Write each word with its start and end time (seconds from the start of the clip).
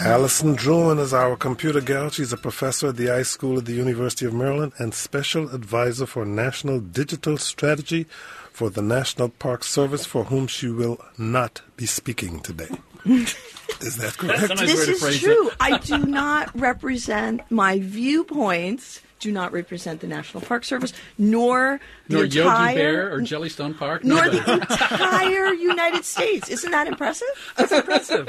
Allison 0.00 0.56
Druin 0.56 0.98
is 1.00 1.14
our 1.14 1.36
computer 1.36 1.80
gal. 1.80 2.10
She's 2.10 2.32
a 2.32 2.36
professor 2.36 2.88
at 2.88 2.96
the 2.96 3.10
I 3.10 3.22
School 3.22 3.58
at 3.58 3.64
the 3.64 3.72
University 3.72 4.26
of 4.26 4.34
Maryland 4.34 4.72
and 4.78 4.92
special 4.94 5.48
advisor 5.54 6.06
for 6.06 6.24
national 6.24 6.80
digital 6.80 7.38
strategy 7.38 8.04
for 8.52 8.70
the 8.70 8.82
National 8.82 9.28
Park 9.28 9.64
Service, 9.64 10.06
for 10.06 10.24
whom 10.24 10.46
she 10.46 10.68
will 10.68 11.00
not 11.18 11.62
be 11.76 11.86
speaking 11.86 12.40
today. 12.40 12.68
is 13.04 13.96
that 13.96 14.16
correct? 14.16 14.48
Nice 14.48 14.60
this 14.60 14.78
way 14.78 14.86
to 14.86 14.92
is 14.92 15.00
phrase 15.00 15.20
true. 15.20 15.48
it. 15.48 15.54
I 15.60 15.78
do 15.78 15.98
not 15.98 16.58
represent 16.58 17.42
my 17.50 17.78
viewpoints. 17.78 19.00
Do 19.18 19.32
not 19.32 19.52
represent 19.52 20.00
the 20.00 20.06
National 20.06 20.42
Park 20.42 20.64
Service, 20.64 20.92
nor 21.16 21.80
the 22.08 22.14
Nor 22.16 22.24
entire, 22.24 22.44
Yogi 22.68 22.74
Bear 22.76 23.12
or 23.14 23.20
Jellystone 23.20 23.76
Park. 23.76 24.04
nor 24.04 24.24
none 24.26 24.30
the 24.36 24.52
entire 24.52 25.52
United 25.54 26.04
States. 26.04 26.48
Isn't 26.50 26.70
that 26.70 26.86
impressive? 26.86 27.26
That's 27.56 27.72
impressive. 27.72 28.28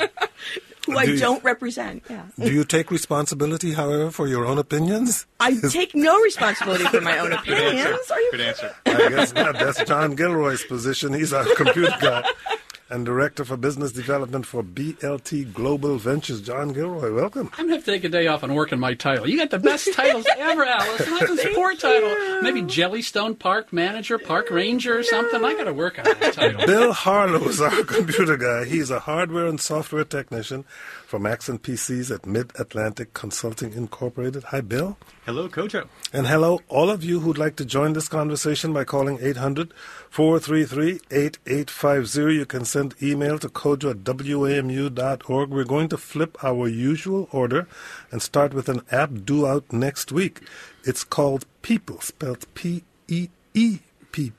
Who 0.85 0.93
Do 0.93 0.97
I 0.99 1.03
you- 1.03 1.17
don't 1.19 1.43
represent. 1.43 2.03
Yeah. 2.09 2.23
Do 2.39 2.49
you 2.53 2.63
take 2.63 2.89
responsibility, 2.91 3.73
however, 3.73 4.09
for 4.11 4.27
your 4.27 4.45
own 4.45 4.57
opinions? 4.57 5.25
I 5.41 5.55
take 5.69 5.93
no 5.93 6.17
responsibility 6.21 6.85
for 6.85 7.01
my 7.01 7.19
own 7.19 7.33
opinions. 7.33 8.09
Are 8.09 8.21
you 8.21 8.31
Good 8.31 8.41
answer. 8.41 8.73
I 8.85 9.09
guess 9.09 9.33
not. 9.33 9.55
That's 9.55 9.83
John 9.83 10.15
Gilroy's 10.15 10.63
position. 10.63 11.11
He's 11.13 11.33
a 11.33 11.43
computer 11.55 11.93
guy 11.99 12.23
and 12.89 13.05
director 13.05 13.43
for 13.43 13.57
business 13.57 13.91
development 13.91 14.45
for 14.45 14.63
BLT 14.63 15.53
Global 15.53 15.97
Ventures. 15.97 16.41
John 16.41 16.73
Gilroy, 16.73 17.13
welcome. 17.13 17.51
I'm 17.57 17.67
going 17.67 17.81
to 17.81 17.85
take 17.85 18.03
a 18.03 18.09
day 18.09 18.27
off 18.27 18.43
and 18.43 18.55
work 18.55 18.71
on 18.71 18.79
my 18.79 18.93
title. 18.93 19.29
You 19.29 19.37
got 19.37 19.49
the 19.49 19.59
best 19.59 19.93
titles 19.93 20.25
ever, 20.37 20.63
Alice. 20.63 21.07
Not 21.07 21.27
the 21.27 21.37
support 21.37 21.79
title. 21.79 22.15
Maybe 22.41 22.61
Jellystone 22.61 23.37
Park 23.37 23.73
Manager, 23.73 24.17
Park 24.17 24.49
Ranger 24.49 24.97
or 24.97 25.03
something. 25.03 25.43
I 25.43 25.53
got 25.53 25.65
to 25.65 25.73
work 25.73 25.99
on 25.99 26.05
that 26.05 26.33
title. 26.33 26.65
Bill 26.65 26.93
Harlow 26.93 27.47
is 27.47 27.61
our 27.61 27.83
computer 27.83 28.37
guy. 28.37 28.65
He's 28.65 28.89
a 28.89 28.99
hardware 28.99 29.47
and 29.47 29.59
software 29.59 30.05
technician 30.05 30.65
from 31.07 31.25
Accent 31.25 31.63
PCs 31.63 32.13
at 32.13 32.25
Mid 32.25 32.51
Atlantic 32.59 33.13
Consulting 33.13 33.71
Incorporated. 33.71 34.43
Hi, 34.45 34.59
Bill. 34.59 34.97
Hello, 35.25 35.47
Kojo. 35.47 35.87
And 36.11 36.27
hello, 36.27 36.59
all 36.67 36.89
of 36.89 37.01
you 37.01 37.21
who'd 37.21 37.37
like 37.37 37.55
to 37.55 37.65
join 37.65 37.93
this 37.93 38.09
conversation 38.09 38.73
by 38.73 38.83
calling 38.83 39.17
800 39.21 39.73
433 40.09 40.99
8850. 41.09 42.35
You 42.35 42.45
can 42.45 42.65
send 42.65 42.95
email 43.01 43.39
to 43.39 43.47
kojo 43.47 43.91
at 43.91 44.03
wamu.org. 44.03 45.49
We're 45.49 45.63
going 45.63 45.87
to 45.89 45.97
flip 45.97 46.43
our 46.43 46.67
usual 46.67 47.29
order 47.31 47.67
and 48.11 48.21
start 48.21 48.53
with 48.53 48.67
an 48.67 48.81
app 48.91 49.11
due 49.23 49.47
out 49.47 49.71
next 49.71 50.11
week. 50.11 50.41
It's 50.83 51.05
called 51.05 51.45
Peeple, 51.63 52.03
spelled 52.03 52.53
P 52.53 52.83
E 53.07 53.29
E 53.53 53.79
P 54.11 54.33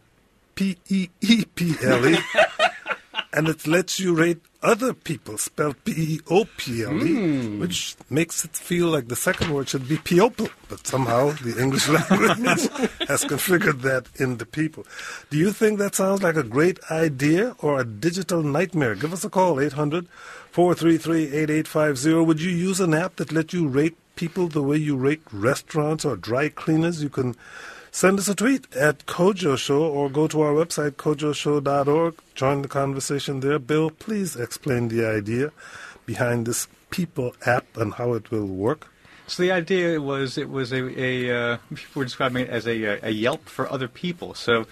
P 0.55 0.77
E 0.91 1.09
E 1.23 1.45
P 1.47 1.75
L 1.83 2.07
E. 2.07 2.19
And 3.31 3.47
it 3.47 3.67
lets 3.67 4.01
you 4.01 4.15
rate 4.15 4.41
other 4.63 4.93
people, 4.93 5.39
spelled 5.39 5.83
P 5.85 5.93
E 5.93 6.21
O 6.31 6.45
P 6.57 6.83
L 6.83 7.03
E, 7.03 7.15
hmm. 7.15 7.61
which 7.61 7.97
makes 8.11 8.45
it 8.45 8.57
feel 8.57 8.89
like 8.89 9.09
the 9.09 9.17
second 9.17 9.53
word 9.53 9.69
should 9.69 9.89
be 9.89 9.97
people. 9.99 10.49
But 10.69 10.87
somehow 10.87 11.31
the 11.31 11.61
English 11.61 11.89
language 12.11 12.69
has 13.09 13.25
configured 13.25 13.83
that 13.83 14.09
in 14.17 14.39
the 14.39 14.47
people. 14.47 14.85
Do 15.31 15.39
you 15.39 15.53
think 15.53 15.79
that 15.79 15.95
sounds 15.95 16.23
like 16.23 16.37
a 16.37 16.43
great 16.43 16.79
idea 16.91 17.55
or 17.61 17.81
a 17.81 17.85
digital 17.85 18.43
nightmare? 18.43 18.95
Give 18.95 19.13
us 19.13 19.25
a 19.25 19.31
call, 19.31 19.61
800 19.61 20.09
433 20.51 21.25
8850. 21.27 22.13
Would 22.25 22.41
you 22.41 22.51
use 22.51 22.81
an 22.81 22.95
app 22.95 23.17
that 23.17 23.33
let 23.33 23.53
you 23.53 23.69
rate 23.69 23.97
people 24.17 24.49
the 24.49 24.63
way 24.63 24.77
you 24.77 24.97
rate 24.97 25.23
restaurants 25.33 26.05
or 26.05 26.17
dry 26.17 26.49
cleaners? 26.49 27.03
You 27.03 27.11
can 27.11 27.37
Send 27.91 28.19
us 28.19 28.29
a 28.29 28.35
tweet 28.35 28.75
at 28.77 29.07
Kojo 29.07 29.57
Show 29.57 29.83
or 29.83 30.11
go 30.11 30.29
to 30.29 30.41
our 30.43 30.53
website, 30.53 30.93
kojoshow.org. 30.93 32.15
Join 32.35 32.63
the 32.63 32.69
conversation 32.69 33.41
there. 33.41 33.59
Bill, 33.59 33.91
please 33.91 34.37
explain 34.37 34.89
the 34.89 35.07
idea 35.07 35.53
behind 36.07 36.47
this 36.47 36.69
Peeple 36.91 37.35
app 37.47 37.77
and 37.77 37.95
how 37.95 38.15
it 38.15 38.31
will 38.31 38.47
work. 38.47 38.89
So 39.27 39.43
the 39.43 39.53
idea 39.53 40.01
was 40.01 40.39
it 40.39 40.49
was 40.49 40.73
a, 40.73 41.01
a 41.01 41.55
uh, 41.55 41.57
people 41.75 42.01
were 42.01 42.05
describing 42.05 42.45
it 42.45 42.51
as 42.51 42.67
a, 42.67 43.07
a 43.07 43.11
Yelp 43.11 43.47
for 43.49 43.71
other 43.71 43.89
people. 43.89 44.33
So 44.35 44.67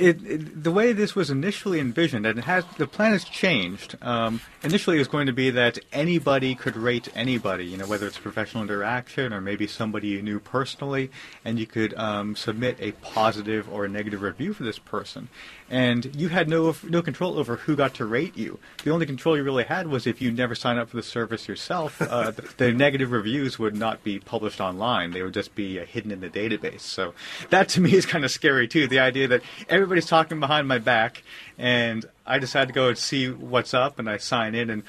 it, 0.00 0.26
it, 0.26 0.64
the 0.64 0.72
way 0.72 0.92
this 0.92 1.14
was 1.14 1.30
initially 1.30 1.78
envisioned, 1.78 2.26
and 2.26 2.40
has 2.40 2.64
the 2.78 2.86
plan 2.86 3.12
has 3.12 3.24
changed. 3.24 3.96
Um, 4.02 4.40
initially, 4.62 4.96
it 4.96 5.00
was 5.00 5.08
going 5.08 5.26
to 5.26 5.32
be 5.32 5.50
that 5.50 5.78
anybody 5.92 6.54
could 6.54 6.76
rate 6.76 7.08
anybody, 7.14 7.66
you 7.66 7.76
know, 7.76 7.86
whether 7.86 8.06
it's 8.06 8.18
professional 8.18 8.62
interaction 8.62 9.32
or 9.32 9.40
maybe 9.40 9.66
somebody 9.66 10.08
you 10.08 10.22
knew 10.22 10.40
personally, 10.40 11.10
and 11.44 11.58
you 11.58 11.66
could 11.66 11.94
um, 11.94 12.34
submit 12.34 12.76
a 12.80 12.92
positive 12.92 13.70
or 13.72 13.84
a 13.84 13.88
negative 13.88 14.22
review 14.22 14.52
for 14.52 14.64
this 14.64 14.78
person. 14.78 15.28
And 15.70 16.14
you 16.16 16.28
had 16.28 16.48
no 16.48 16.74
no 16.82 17.00
control 17.00 17.38
over 17.38 17.56
who 17.56 17.76
got 17.76 17.94
to 17.94 18.04
rate 18.04 18.36
you. 18.36 18.58
The 18.82 18.90
only 18.90 19.06
control 19.06 19.36
you 19.36 19.44
really 19.44 19.64
had 19.64 19.86
was 19.86 20.06
if 20.06 20.20
you 20.20 20.32
never 20.32 20.56
signed 20.56 20.80
up 20.80 20.90
for 20.90 20.96
the 20.96 21.02
service 21.02 21.46
yourself. 21.46 22.02
Uh, 22.02 22.30
the, 22.32 22.42
the 22.56 22.72
negative 22.72 23.12
reviews 23.12 23.58
would 23.58 23.76
not 23.76 24.02
be 24.02 24.18
published 24.18 24.60
online; 24.60 25.12
they 25.12 25.22
would 25.22 25.34
just 25.34 25.54
be 25.54 25.78
uh, 25.78 25.84
hidden 25.84 26.10
in 26.10 26.20
the 26.20 26.28
database. 26.28 26.80
So 26.80 27.14
that 27.50 27.68
to 27.70 27.80
me 27.80 27.94
is 27.94 28.04
kind 28.04 28.24
of 28.24 28.32
scary 28.32 28.66
too. 28.66 28.88
The 28.88 28.98
idea 28.98 29.28
that 29.28 29.42
everybody's 29.68 30.06
talking 30.06 30.40
behind 30.40 30.66
my 30.66 30.78
back, 30.78 31.22
and 31.56 32.04
I 32.26 32.40
decide 32.40 32.66
to 32.68 32.74
go 32.74 32.88
and 32.88 32.98
see 32.98 33.30
what's 33.30 33.72
up, 33.72 34.00
and 34.00 34.10
I 34.10 34.16
sign 34.16 34.56
in, 34.56 34.70
and 34.70 34.82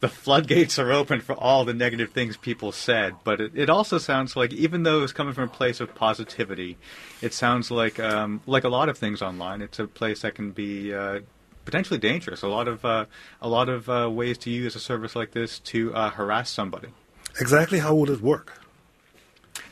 the 0.00 0.08
floodgates 0.08 0.78
are 0.78 0.92
open 0.92 1.20
for 1.20 1.34
all 1.34 1.64
the 1.64 1.74
negative 1.74 2.12
things 2.12 2.36
people 2.36 2.72
said. 2.72 3.14
But 3.24 3.40
it, 3.40 3.52
it 3.54 3.70
also 3.70 3.98
sounds 3.98 4.36
like, 4.36 4.52
even 4.52 4.82
though 4.82 5.02
it's 5.02 5.12
coming 5.12 5.34
from 5.34 5.44
a 5.44 5.52
place 5.52 5.80
of 5.80 5.94
positivity, 5.94 6.76
it 7.22 7.32
sounds 7.32 7.70
like 7.70 7.98
um, 7.98 8.40
like 8.46 8.64
a 8.64 8.68
lot 8.68 8.88
of 8.88 8.98
things 8.98 9.22
online. 9.22 9.62
It's 9.62 9.78
a 9.78 9.86
place 9.86 10.22
that 10.22 10.34
can 10.34 10.50
be 10.50 10.94
uh, 10.94 11.20
potentially 11.64 11.98
dangerous. 11.98 12.42
A 12.42 12.48
lot 12.48 12.68
of 12.68 12.84
uh, 12.84 13.06
a 13.40 13.48
lot 13.48 13.68
of 13.68 13.88
uh, 13.88 14.10
ways 14.10 14.38
to 14.38 14.50
use 14.50 14.76
a 14.76 14.80
service 14.80 15.16
like 15.16 15.32
this 15.32 15.58
to 15.60 15.94
uh, 15.94 16.10
harass 16.10 16.50
somebody. 16.50 16.88
Exactly 17.40 17.78
how 17.80 17.94
would 17.94 18.10
it 18.10 18.20
work? 18.20 18.65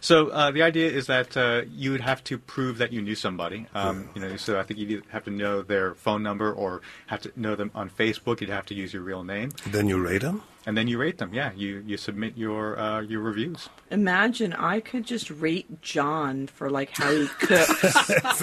So 0.04 0.28
uh, 0.28 0.50
the 0.50 0.60
idea 0.60 0.90
is 0.90 1.06
that 1.06 1.34
uh, 1.34 1.62
you 1.74 1.90
would 1.92 2.02
have 2.02 2.22
to 2.24 2.36
prove 2.36 2.76
that 2.76 2.92
you 2.92 3.00
knew 3.00 3.14
somebody. 3.14 3.66
Um, 3.74 4.10
you 4.14 4.20
know, 4.20 4.36
so 4.36 4.60
I 4.60 4.62
think 4.62 4.78
you'd 4.78 5.02
have 5.08 5.24
to 5.24 5.30
know 5.30 5.62
their 5.62 5.94
phone 5.94 6.22
number 6.22 6.52
or 6.52 6.82
have 7.06 7.22
to 7.22 7.32
know 7.36 7.56
them 7.56 7.70
on 7.74 7.88
Facebook. 7.88 8.42
You'd 8.42 8.50
have 8.50 8.66
to 8.66 8.74
use 8.74 8.92
your 8.92 9.02
real 9.02 9.24
name, 9.24 9.52
Then 9.66 9.88
you 9.88 9.98
rate 9.98 10.20
them? 10.20 10.42
And 10.66 10.76
then 10.76 10.88
you 10.88 10.98
rate 10.98 11.18
them. 11.18 11.34
Yeah, 11.34 11.52
you 11.54 11.82
you 11.86 11.96
submit 11.96 12.36
your 12.36 12.78
uh, 12.78 13.00
your 13.02 13.20
reviews. 13.20 13.68
Imagine 13.90 14.52
I 14.52 14.80
could 14.80 15.04
just 15.04 15.30
rate 15.30 15.82
John 15.82 16.46
for 16.46 16.70
like 16.70 16.90
how 16.90 17.10
he 17.10 17.26
cooks, 17.38 18.42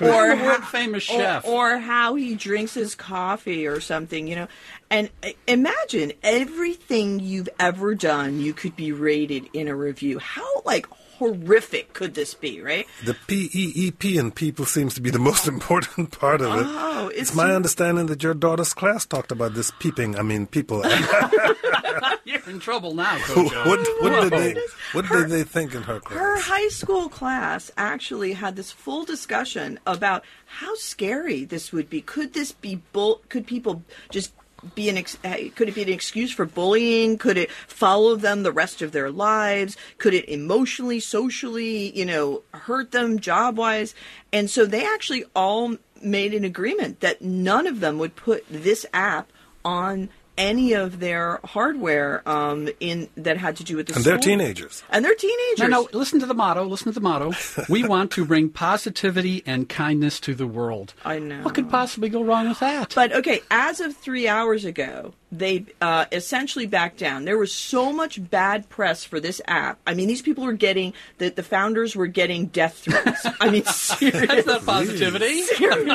or 0.00 0.36
how, 0.36 0.44
world 0.44 0.64
famous 0.64 1.08
or, 1.10 1.18
chef. 1.18 1.46
or 1.46 1.78
how 1.78 2.14
he 2.14 2.34
drinks 2.34 2.74
his 2.74 2.94
coffee 2.94 3.66
or 3.66 3.80
something, 3.80 4.26
you 4.26 4.36
know. 4.36 4.48
And 4.90 5.10
uh, 5.22 5.30
imagine 5.46 6.12
everything 6.22 7.20
you've 7.20 7.48
ever 7.58 7.94
done, 7.94 8.40
you 8.40 8.52
could 8.52 8.76
be 8.76 8.92
rated 8.92 9.48
in 9.52 9.68
a 9.68 9.74
review. 9.74 10.18
How 10.18 10.62
like 10.64 10.86
horrific 11.18 11.92
could 11.92 12.14
this 12.14 12.34
be, 12.34 12.60
right? 12.60 12.86
The 13.04 13.14
P 13.26 13.50
E 13.52 13.72
E 13.74 13.90
P 13.90 14.18
in 14.18 14.32
Peeple 14.32 14.66
seems 14.66 14.94
to 14.94 15.00
be 15.00 15.10
the 15.10 15.18
most 15.18 15.46
important 15.54 16.18
part 16.18 16.40
of 16.40 16.52
it. 16.60 16.66
Oh, 16.66 17.08
it's, 17.08 17.30
it's 17.30 17.34
my 17.34 17.48
so- 17.48 17.56
understanding 17.56 18.06
that 18.06 18.22
your 18.22 18.34
daughter's 18.34 18.74
class 18.74 19.06
talked 19.06 19.32
about 19.32 19.54
this 19.54 19.70
peeping. 19.78 20.16
I 20.18 20.22
mean, 20.22 20.46
Peeple. 20.46 20.82
You're 22.24 22.48
in 22.48 22.58
trouble 22.58 22.94
now, 22.94 23.18
what 23.18 23.86
what 24.00 24.30
did 24.30 24.32
they 24.32 24.60
what 24.92 25.08
did 25.08 25.28
they 25.28 25.44
think 25.44 25.74
in 25.74 25.82
her 25.82 26.00
class? 26.00 26.18
Her 26.18 26.40
high 26.40 26.68
school 26.68 27.08
class 27.08 27.70
actually 27.76 28.32
had 28.32 28.56
this 28.56 28.72
full 28.72 29.04
discussion 29.04 29.78
about 29.86 30.24
how 30.46 30.74
scary 30.76 31.44
this 31.44 31.70
would 31.72 31.90
be. 31.90 32.00
Could 32.00 32.32
this 32.32 32.52
be 32.52 32.80
bull? 32.92 33.20
Could 33.28 33.46
people 33.46 33.82
just 34.10 34.32
be 34.74 34.88
an 34.88 34.96
ex- 34.96 35.18
uh, 35.24 35.36
could 35.54 35.68
it 35.68 35.74
be 35.74 35.82
an 35.82 35.88
excuse 35.88 36.32
for 36.32 36.44
bullying? 36.44 37.18
Could 37.18 37.36
it 37.36 37.50
follow 37.50 38.16
them 38.16 38.42
the 38.42 38.52
rest 38.52 38.82
of 38.82 38.92
their 38.92 39.10
lives? 39.10 39.76
Could 39.98 40.14
it 40.14 40.28
emotionally, 40.28 41.00
socially, 41.00 41.96
you 41.96 42.06
know, 42.06 42.42
hurt 42.52 42.92
them 42.92 43.18
job 43.18 43.56
wise? 43.56 43.94
And 44.32 44.50
so 44.50 44.66
they 44.66 44.84
actually 44.84 45.24
all 45.34 45.76
made 46.02 46.34
an 46.34 46.44
agreement 46.44 47.00
that 47.00 47.22
none 47.22 47.66
of 47.66 47.80
them 47.80 47.98
would 47.98 48.16
put 48.16 48.44
this 48.48 48.84
app 48.92 49.30
on 49.64 50.10
any 50.36 50.72
of 50.72 51.00
their 51.00 51.40
hardware 51.44 52.26
um, 52.28 52.68
in 52.80 53.08
that 53.16 53.36
had 53.36 53.56
to 53.56 53.64
do 53.64 53.76
with 53.76 53.86
the 53.86 53.94
And 53.94 54.04
they're 54.04 54.18
teenagers. 54.18 54.82
And 54.90 55.04
they're 55.04 55.14
teenagers. 55.14 55.58
No, 55.58 55.66
no, 55.66 55.88
listen 55.92 56.20
to 56.20 56.26
the 56.26 56.34
motto. 56.34 56.64
Listen 56.64 56.86
to 56.86 56.92
the 56.92 57.00
motto. 57.00 57.32
We 57.68 57.82
want 57.86 58.10
to 58.12 58.24
bring 58.24 58.50
positivity 58.50 59.42
and 59.46 59.68
kindness 59.68 60.20
to 60.20 60.34
the 60.34 60.46
world. 60.46 60.94
I 61.04 61.18
know. 61.18 61.42
What 61.42 61.54
could 61.54 61.70
possibly 61.70 62.08
go 62.08 62.22
wrong 62.22 62.48
with 62.48 62.60
that? 62.60 62.94
But 62.94 63.12
okay, 63.12 63.40
as 63.50 63.80
of 63.80 63.96
three 63.96 64.28
hours 64.28 64.64
ago, 64.64 65.14
they 65.38 65.66
uh, 65.80 66.06
essentially 66.12 66.66
backed 66.66 66.98
down. 66.98 67.24
There 67.24 67.38
was 67.38 67.52
so 67.52 67.92
much 67.92 68.30
bad 68.30 68.68
press 68.68 69.04
for 69.04 69.20
this 69.20 69.40
app. 69.46 69.78
I 69.86 69.94
mean, 69.94 70.08
these 70.08 70.22
people 70.22 70.44
were 70.44 70.52
getting 70.52 70.94
the 71.18 71.30
the 71.30 71.42
founders 71.42 71.96
were 71.96 72.06
getting 72.06 72.46
death 72.46 72.78
threats. 72.78 73.26
I 73.40 73.50
mean, 73.50 73.64
That's 73.64 74.46
not 74.46 74.64
positivity. 74.64 75.42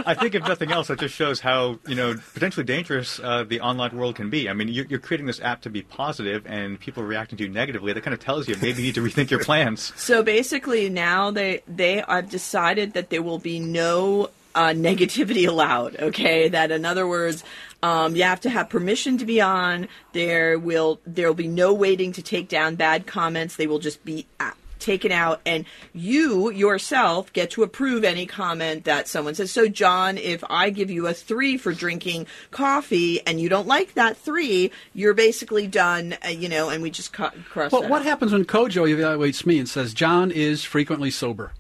I 0.06 0.14
think 0.14 0.36
if 0.36 0.48
nothing 0.48 0.72
else, 0.72 0.88
that 0.88 1.00
just 1.00 1.16
shows 1.16 1.40
how 1.40 1.80
you 1.88 1.96
know 1.96 2.16
potentially 2.34 2.66
dangerous 2.66 3.20
uh, 3.20 3.44
the 3.44 3.62
online 3.62 3.96
world 3.96 4.16
can 4.16 4.30
be. 4.30 4.50
I 4.50 4.54
mean, 4.54 4.68
you're, 4.68 4.86
you're 4.86 5.00
creating 5.00 5.28
this 5.28 5.42
app 5.42 5.62
to 5.62 5.70
be 5.70 5.82
positive, 5.82 6.46
and 6.46 6.80
people 6.80 7.04
are 7.04 7.08
reacting 7.08 7.38
to 7.38 7.46
you 7.46 7.50
negatively. 7.50 7.94
That 7.94 8.04
kind 8.04 8.14
of 8.14 8.20
tells 8.20 8.48
you 8.48 8.56
maybe 8.62 8.82
you 8.82 8.88
need 8.88 8.96
to 8.96 9.02
rethink 9.02 9.30
your 9.30 9.44
plans. 9.44 9.94
So 9.96 10.24
basically, 10.24 10.90
now 10.90 11.32
they 11.32 11.62
they 11.68 12.04
have 12.08 12.30
decided 12.30 12.94
that 12.94 13.10
there 13.10 13.22
will 13.22 13.40
be 13.40 13.60
no 13.60 14.30
uh, 14.56 14.70
negativity 14.70 15.48
allowed. 15.48 15.96
Okay, 15.98 16.50
that 16.50 16.72
in 16.72 16.86
other 16.86 17.08
words, 17.08 17.44
um, 17.82 18.16
you 18.16 18.24
have 18.24 18.42
to 18.42 18.50
have 18.50 18.70
permission 18.70 19.18
to 19.20 19.26
be 19.26 19.42
on. 19.42 19.88
There 20.14 20.60
will 20.60 21.00
there 21.06 21.28
will 21.28 21.36
be 21.36 21.48
no 21.48 21.74
waiting 21.74 22.12
to 22.14 22.22
take 22.22 22.50
down 22.50 22.76
bad 22.76 23.08
comments. 23.08 23.56
They 23.56 23.68
will 23.68 23.80
just 23.80 24.04
be 24.04 24.26
uh, 24.40 24.52
taken 24.80 25.12
out, 25.12 25.42
and 25.46 25.66
you 25.94 26.52
yourself 26.52 27.32
get 27.34 27.52
to 27.52 27.64
approve 27.64 28.04
any 28.04 28.26
comment 28.26 28.86
that 28.86 29.08
someone 29.08 29.36
says. 29.36 29.52
So, 29.52 29.68
John, 29.68 30.18
if 30.18 30.44
I 30.50 30.70
give 30.70 30.90
you 30.90 31.08
a 31.08 31.14
three 31.14 31.58
for 31.58 31.74
drinking 31.74 32.28
coffee 32.52 33.26
and 33.26 33.40
you 33.40 33.50
don't 33.50 33.68
like 33.68 33.94
that 33.94 34.18
three, 34.18 34.72
you're 34.94 35.14
basically 35.14 35.68
done. 35.68 36.18
Uh, 36.26 36.30
you 36.30 36.50
know, 36.50 36.70
and 36.70 36.82
we 36.82 36.90
just 36.90 37.14
cu- 37.14 37.30
cross. 37.50 37.72
Well, 37.72 37.88
what 37.88 38.02
out. 38.02 38.08
happens 38.08 38.32
when 38.32 38.46
Kojo 38.46 38.90
evaluates 38.90 39.46
me 39.46 39.60
and 39.60 39.70
says 39.70 39.94
John 39.94 40.32
is 40.32 40.64
frequently 40.64 41.12
sober? 41.12 41.52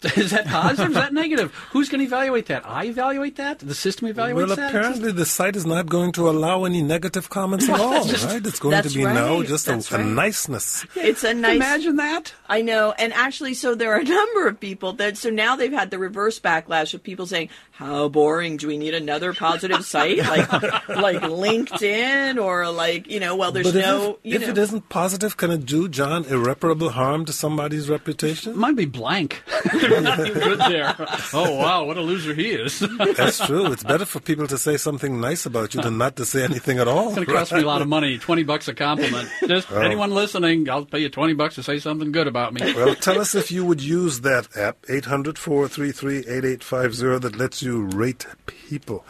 Is 0.16 0.30
that 0.30 0.46
positive? 0.46 0.90
is 0.90 0.94
that 0.94 1.12
negative? 1.12 1.52
Who's 1.72 1.88
going 1.88 1.98
to 2.00 2.04
evaluate 2.06 2.46
that? 2.46 2.64
I 2.64 2.84
evaluate 2.84 3.34
that. 3.36 3.58
The 3.58 3.74
system 3.74 4.06
evaluates 4.08 4.34
Well, 4.34 4.46
that. 4.48 4.58
Well, 4.58 4.68
apparently 4.68 5.10
the 5.12 5.26
site 5.26 5.56
is 5.56 5.66
not 5.66 5.86
going 5.86 6.12
to 6.12 6.28
allow 6.28 6.64
any 6.64 6.82
negative 6.82 7.28
comments 7.30 7.68
at 7.68 7.80
all, 7.80 8.04
right? 8.04 8.46
It's 8.46 8.60
going 8.60 8.76
to 8.76 8.82
That's 8.82 8.94
be 8.94 9.02
now 9.04 9.38
right, 9.38 9.46
just 9.48 9.66
a, 9.66 9.72
that's 9.72 9.90
a 9.90 9.98
niceness. 9.98 10.86
It's 10.94 11.24
a 11.24 11.34
nice. 11.34 11.56
Imagine 11.56 11.96
that. 11.96 12.32
I 12.48 12.62
know, 12.62 12.92
and 12.92 13.12
actually, 13.12 13.54
so 13.54 13.74
there 13.74 13.92
are 13.92 13.98
a 13.98 14.04
number 14.18 14.46
of 14.46 14.60
people 14.60 14.92
that. 14.94 15.16
So 15.16 15.30
now 15.30 15.56
they've 15.56 15.72
had 15.72 15.90
the 15.90 15.98
reverse 15.98 16.38
backlash 16.38 16.94
of 16.94 17.02
people 17.02 17.26
saying, 17.26 17.48
"How 17.72 18.08
boring! 18.08 18.56
Do 18.56 18.68
we 18.68 18.78
need 18.78 18.94
another 18.94 19.32
positive 19.34 19.84
site 19.84 20.18
like 20.18 20.50
like 20.88 21.22
LinkedIn 21.22 22.42
or 22.42 22.70
like 22.70 23.08
you 23.08 23.20
know? 23.20 23.34
Well, 23.36 23.52
there's 23.52 23.72
But 23.72 23.80
no. 23.80 24.10
it, 24.12 24.18
you 24.22 24.34
if 24.36 24.42
know, 24.42 24.48
it 24.48 24.58
isn't 24.58 24.88
positive, 24.88 25.36
can 25.36 25.50
it 25.50 25.66
do, 25.66 25.88
John, 25.88 26.24
irreparable 26.26 26.90
harm 26.90 27.24
to 27.26 27.32
somebody's 27.32 27.88
reputation? 27.88 28.52
It 28.52 28.56
Might 28.56 28.76
be 28.76 28.84
blank. 28.86 29.42
Nothing 29.88 30.34
good 30.34 30.58
there. 30.58 30.94
Oh 31.34 31.54
wow, 31.56 31.84
what 31.84 31.96
a 31.96 32.00
loser 32.00 32.32
he 32.32 32.50
is. 32.50 32.80
That's 33.16 33.44
true. 33.44 33.70
It's 33.72 33.82
better 33.82 34.04
for 34.04 34.20
people 34.20 34.46
to 34.46 34.56
say 34.56 34.76
something 34.76 35.20
nice 35.20 35.46
about 35.46 35.74
you 35.74 35.82
than 35.82 35.98
not 35.98 36.16
to 36.16 36.24
say 36.24 36.42
anything 36.42 36.78
at 36.78 36.88
all. 36.88 37.08
It's 37.08 37.16
going 37.16 37.26
to 37.26 37.32
cost 37.32 37.52
me 37.52 37.60
a 37.60 37.66
lot 37.66 37.82
of 37.82 37.88
money. 37.88 38.18
Twenty 38.18 38.44
bucks 38.44 38.66
a 38.68 38.74
compliment. 38.74 39.28
Just 39.46 39.70
oh. 39.70 39.80
anyone 39.80 40.10
listening, 40.10 40.68
I'll 40.70 40.86
pay 40.86 41.00
you 41.00 41.08
twenty 41.08 41.34
bucks 41.34 41.56
to 41.56 41.62
say 41.62 41.78
something 41.78 42.12
good 42.12 42.26
about 42.26 42.54
me. 42.54 42.72
Well, 42.74 42.94
tell 42.94 43.20
us 43.20 43.34
if 43.34 43.52
you 43.52 43.64
would 43.64 43.82
use 43.82 44.20
that 44.22 44.56
app, 44.56 44.78
800 44.88 45.38
433 45.38 46.18
8850, 46.18 47.18
that 47.28 47.36
lets 47.36 47.62
you 47.62 47.84
rate 47.84 48.26
people. 48.46 49.04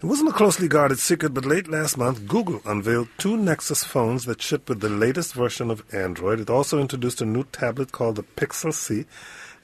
It 0.00 0.06
wasn't 0.06 0.28
a 0.28 0.32
closely 0.32 0.68
guarded 0.68 1.00
secret, 1.00 1.34
but 1.34 1.44
late 1.44 1.66
last 1.66 1.98
month, 1.98 2.28
Google 2.28 2.60
unveiled 2.64 3.08
two 3.18 3.36
Nexus 3.36 3.82
phones 3.82 4.26
that 4.26 4.40
ship 4.40 4.68
with 4.68 4.80
the 4.80 4.88
latest 4.88 5.34
version 5.34 5.72
of 5.72 5.82
Android. 5.92 6.38
It 6.38 6.48
also 6.48 6.78
introduced 6.78 7.20
a 7.20 7.24
new 7.24 7.42
tablet 7.42 7.90
called 7.90 8.14
the 8.14 8.22
Pixel 8.22 8.72
C 8.72 9.06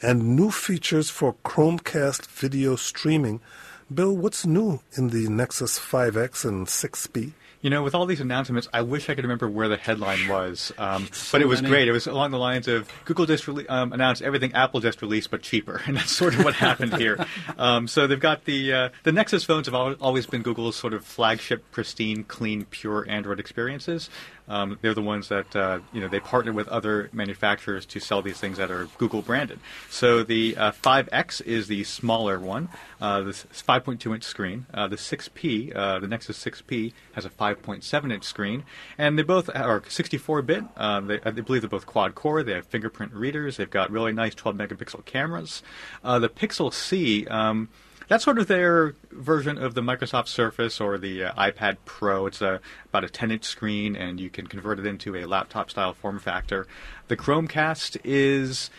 and 0.05 0.37
new 0.37 0.51
features 0.51 1.11
for 1.11 1.35
Chromecast 1.45 2.27
video 2.27 2.77
streaming. 2.77 3.41
Bill, 3.93 4.17
what's 4.17 4.45
new 4.47 4.81
in 4.97 5.09
the 5.11 5.29
Nexus 5.29 5.79
5X 5.79 6.45
and 6.45 6.67
6P? 6.67 7.33
You 7.61 7.71
know, 7.71 7.83
with 7.83 7.95
all 7.95 8.05
these 8.05 8.21
announcements, 8.21 8.69
I 8.75 8.83
wish 8.83 9.09
I 9.09 9.15
could 9.15 9.25
remember 9.25 9.49
where 9.49 9.69
the 9.69 9.79
headline 9.79 10.29
was. 10.29 10.71
Um, 10.77 11.09
So 11.13 11.33
but 11.39 11.41
it 11.43 11.47
was 11.47 11.63
many. 11.63 11.73
great. 11.73 11.89
It 11.89 11.93
was 11.93 12.07
along 12.07 12.31
the 12.33 12.39
lines 12.39 12.69
of 12.69 12.91
Google 13.07 13.25
just 13.25 13.47
rele- 13.47 13.69
um, 13.71 13.95
announced 13.95 14.21
everything 14.21 14.53
Apple 14.53 14.81
just 14.81 15.01
released, 15.01 15.31
but 15.31 15.41
cheaper, 15.41 15.81
and 15.87 15.97
that's 15.97 16.13
sort 16.13 16.35
of 16.35 16.45
what 16.45 16.53
happened 16.55 16.95
here. 16.99 17.25
Um, 17.57 17.89
so 17.89 18.07
they've 18.07 18.21
got 18.21 18.45
the 18.45 18.71
uh, 18.73 18.89
the 19.05 19.13
Nexus 19.13 19.45
phones 19.45 19.67
have 19.67 19.75
al- 19.75 19.95
always 19.95 20.27
been 20.27 20.43
Google's 20.43 20.77
sort 20.77 20.93
of 20.93 21.07
flagship, 21.07 21.71
pristine, 21.71 22.25
clean, 22.25 22.67
pure 22.67 23.07
Android 23.09 23.41
experiences. 23.41 24.11
Um, 24.49 24.79
they're 24.83 24.95
the 24.95 25.03
ones 25.03 25.29
that 25.29 25.55
uh, 25.57 25.81
you 25.93 26.01
know 26.01 26.09
they 26.09 26.21
partner 26.21 26.53
with 26.53 26.69
other 26.69 27.09
manufacturers 27.13 27.87
to 27.87 28.01
sell 28.01 28.23
these 28.23 28.39
things 28.39 28.59
that 28.59 28.71
are 28.71 28.89
Google 28.99 29.23
branded. 29.23 29.59
So 29.89 30.23
the 30.23 30.57
uh, 30.57 30.73
5X 30.73 31.43
is 31.43 31.69
the 31.69 31.85
smaller 31.85 32.39
one, 32.39 32.69
uh, 33.01 33.23
this 33.23 33.45
5.2 33.45 34.15
inch 34.15 34.25
screen. 34.25 34.67
Uh, 34.73 34.89
the 34.89 34.97
6P, 34.97 35.75
uh, 35.75 35.99
the 35.99 36.09
Nexus 36.09 36.43
6P, 36.45 36.93
has 37.13 37.25
a 37.25 37.31
5.7 37.31 38.13
inch 38.13 38.25
screen, 38.25 38.65
and 38.99 39.19
they 39.19 39.23
both 39.23 39.49
are 39.55 39.83
64 39.89 40.43
bit. 40.43 40.65
Uh, 40.77 41.01
they, 41.01 41.21
I 41.25 41.31
believe 41.31 41.63
they're 41.63 41.69
both 41.69 41.87
quad 41.87 42.15
core. 42.15 42.43
They 42.43 42.53
have 42.53 42.67
fingerprint 42.67 43.13
readers. 43.13 43.57
They've 43.57 43.71
got 43.71 43.91
really 43.91 44.13
nice 44.13 44.35
12 44.35 44.57
megapixel 44.57 45.05
cameras. 45.05 45.63
The 46.03 46.29
Pixel 46.29 46.73
C. 46.73 47.27
Um, 47.27 47.69
that's 48.09 48.25
sort 48.25 48.39
of 48.39 48.47
their 48.47 48.95
version 49.11 49.59
of 49.59 49.75
the 49.75 49.81
Microsoft 49.81 50.29
Surface 50.29 50.81
or 50.81 50.99
the 50.99 51.25
uh, 51.25 51.33
iPad 51.35 51.79
Pro. 51.85 52.27
It's 52.27 52.43
a, 52.43 52.61
about 52.87 53.05
a 53.05 53.09
10 53.09 53.31
inch 53.31 53.45
screen, 53.45 53.97
and 53.97 54.21
you 54.21 54.31
can 54.31 54.47
convert 54.47 54.79
it 54.79 54.87
into 54.87 55.17
a 55.17 55.27
laptop 55.27 55.71
style 55.71 55.95
form 55.95 56.19
factor. 56.19 56.67
The 57.09 57.17
Chromecast 57.17 57.99
is 58.05 58.71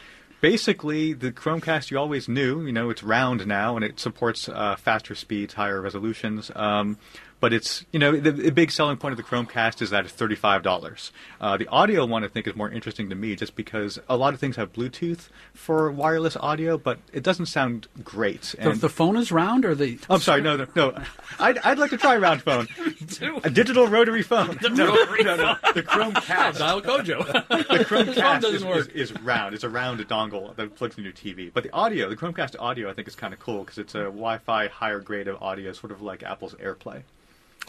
basically 0.42 1.14
the 1.14 1.32
Chromecast 1.32 1.92
you 1.92 1.98
always 1.98 2.28
knew. 2.28 2.66
You 2.66 2.72
know, 2.72 2.90
it's 2.90 3.04
round 3.04 3.48
now, 3.48 3.76
and 3.76 3.84
it 3.84 4.00
supports 4.00 4.48
uh, 4.48 4.76
faster 4.76 5.16
speeds, 5.16 5.56
higher 5.56 5.82
resolutions. 5.82 6.52
Um, 6.56 6.98
but 7.40 7.54
it's 7.54 7.86
you 7.92 8.00
know 8.00 8.16
the, 8.16 8.32
the 8.32 8.52
big 8.52 8.72
selling 8.72 8.98
point 8.98 9.12
of 9.12 9.18
the 9.18 9.24
Chromecast 9.24 9.82
is 9.82 9.90
that 9.90 10.06
it's 10.06 10.14
thirty 10.14 10.36
five 10.36 10.64
dollars. 10.64 11.12
Uh, 11.40 11.58
the 11.58 11.68
audio 11.68 12.06
one 12.06 12.24
I 12.24 12.28
think 12.28 12.48
is 12.48 12.56
more 12.56 12.70
interesting 12.70 13.10
to 13.10 13.16
me 13.16 13.36
just 13.36 13.56
because 13.56 14.00
a 14.10 14.18
lot 14.18 14.34
of 14.34 14.40
things 14.40 14.56
have 14.56 14.74
Bluetooth 14.74 15.30
for 15.54 15.92
wireless 15.92 16.36
audio, 16.38 16.78
but 16.78 17.00
it 17.14 17.24
doesn't 17.24 17.48
sound 17.48 17.88
great. 18.04 18.42
The, 18.42 18.70
And 18.70 18.82
the 18.82 18.90
phone 18.90 19.18
is 19.18 19.32
round, 19.32 19.66
or 19.66 19.76
the 19.76 20.00
I'm 20.10 20.22
sorry, 20.22 20.42
no, 20.42 20.56
no, 20.58 20.68
no. 20.76 20.98
I'd, 21.40 21.58
I'd 21.60 21.78
like 21.78 21.92
to 21.92 21.98
try 21.98 22.16
a 22.16 22.20
round 22.20 22.42
phone, 22.42 22.68
a 23.44 23.50
digital 23.50 23.88
rotary 23.88 24.24
phone. 24.24 24.58
no, 24.72 24.96
rotary 24.96 25.24
no, 25.24 25.36
no. 25.36 25.56
The 25.74 25.84
Chromecast. 25.84 26.60
dial 26.60 26.82
Kojo. 26.82 27.26
The 27.50 27.86
Chromecast 27.86 28.42
doesn't 28.42 28.70
is. 28.70 28.88
Is, 28.88 29.12
is 29.12 29.22
round. 29.22 29.54
It's 29.54 29.64
a 29.64 29.70
round 29.70 30.00
dongle 30.08 30.56
that 30.56 30.76
plugs 30.76 30.98
into 30.98 31.10
your 31.10 31.14
TV. 31.14 31.52
But 31.54 31.64
the 31.64 31.72
audio, 31.72 32.10
the 32.10 32.16
Chromecast 32.16 32.56
audio, 32.60 32.90
I 32.90 32.94
think 32.94 33.08
is 33.08 33.16
kind 33.16 33.34
of 33.34 33.40
cool 33.40 33.60
because 33.60 33.78
it's 33.78 33.96
a 33.96 34.04
Wi-Fi 34.06 34.68
higher 34.68 35.00
grade 35.00 35.28
of 35.28 35.42
audio, 35.42 35.74
sort 35.74 35.92
of 35.92 36.02
like 36.02 36.24
Apple's 36.24 36.56
AirPlay. 36.56 37.04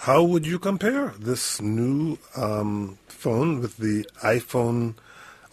How 0.00 0.22
would 0.22 0.46
you 0.46 0.58
compare 0.58 1.14
this 1.19 1.60
new 1.60 2.19
um, 2.37 2.98
phone 3.08 3.60
with 3.60 3.78
the 3.78 4.06
iPhone 4.22 4.94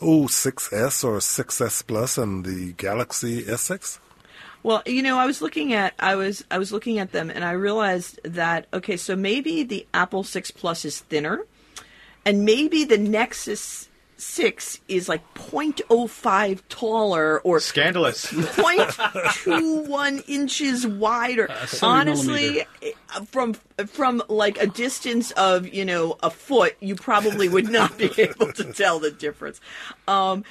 06s 0.02 1.04
or 1.04 1.18
6s 1.18 1.88
Plus 1.88 2.18
and 2.18 2.46
the 2.46 2.74
Galaxy 2.74 3.44
S6? 3.44 4.00
Well, 4.62 4.82
you 4.86 5.02
know, 5.02 5.18
I 5.18 5.26
was 5.26 5.42
looking 5.42 5.74
at 5.74 5.94
I 6.00 6.16
was 6.16 6.44
I 6.50 6.58
was 6.58 6.72
looking 6.72 7.00
at 7.00 7.12
them 7.12 7.30
and 7.30 7.44
I 7.44 7.52
realized 7.52 8.20
that 8.24 8.68
okay, 8.74 8.96
so 8.96 9.16
maybe 9.16 9.64
the 9.64 9.86
Apple 9.94 10.24
6 10.24 10.52
Plus 10.52 10.86
is 10.86 11.00
thinner 11.00 11.46
and 12.26 12.46
maybe 12.46 12.84
the 12.84 12.98
Nexus 12.98 13.90
6 14.24 14.80
is 14.88 15.10
like 15.10 15.22
0.05 15.34 16.62
taller 16.70 17.42
or 17.42 17.60
Scandalous. 17.60 18.26
0.21 18.32 20.24
inches 20.28 20.88
wider. 20.88 21.54
Honestly, 21.82 22.62
eh, 22.82 22.92
from 23.28 23.54
from 23.88 24.24
like 24.30 24.62
a 24.62 24.68
distance 24.68 25.32
of 25.32 25.68
you 25.68 25.86
know 25.86 26.18
a 26.24 26.30
foot, 26.30 26.76
you 26.80 26.96
probably 26.96 27.50
would 27.50 27.70
not 27.70 27.98
be 27.98 28.10
able 28.18 28.52
to 28.54 28.72
tell 28.74 29.00
the 29.00 29.12
difference. 29.12 29.60
Um, 30.08 30.44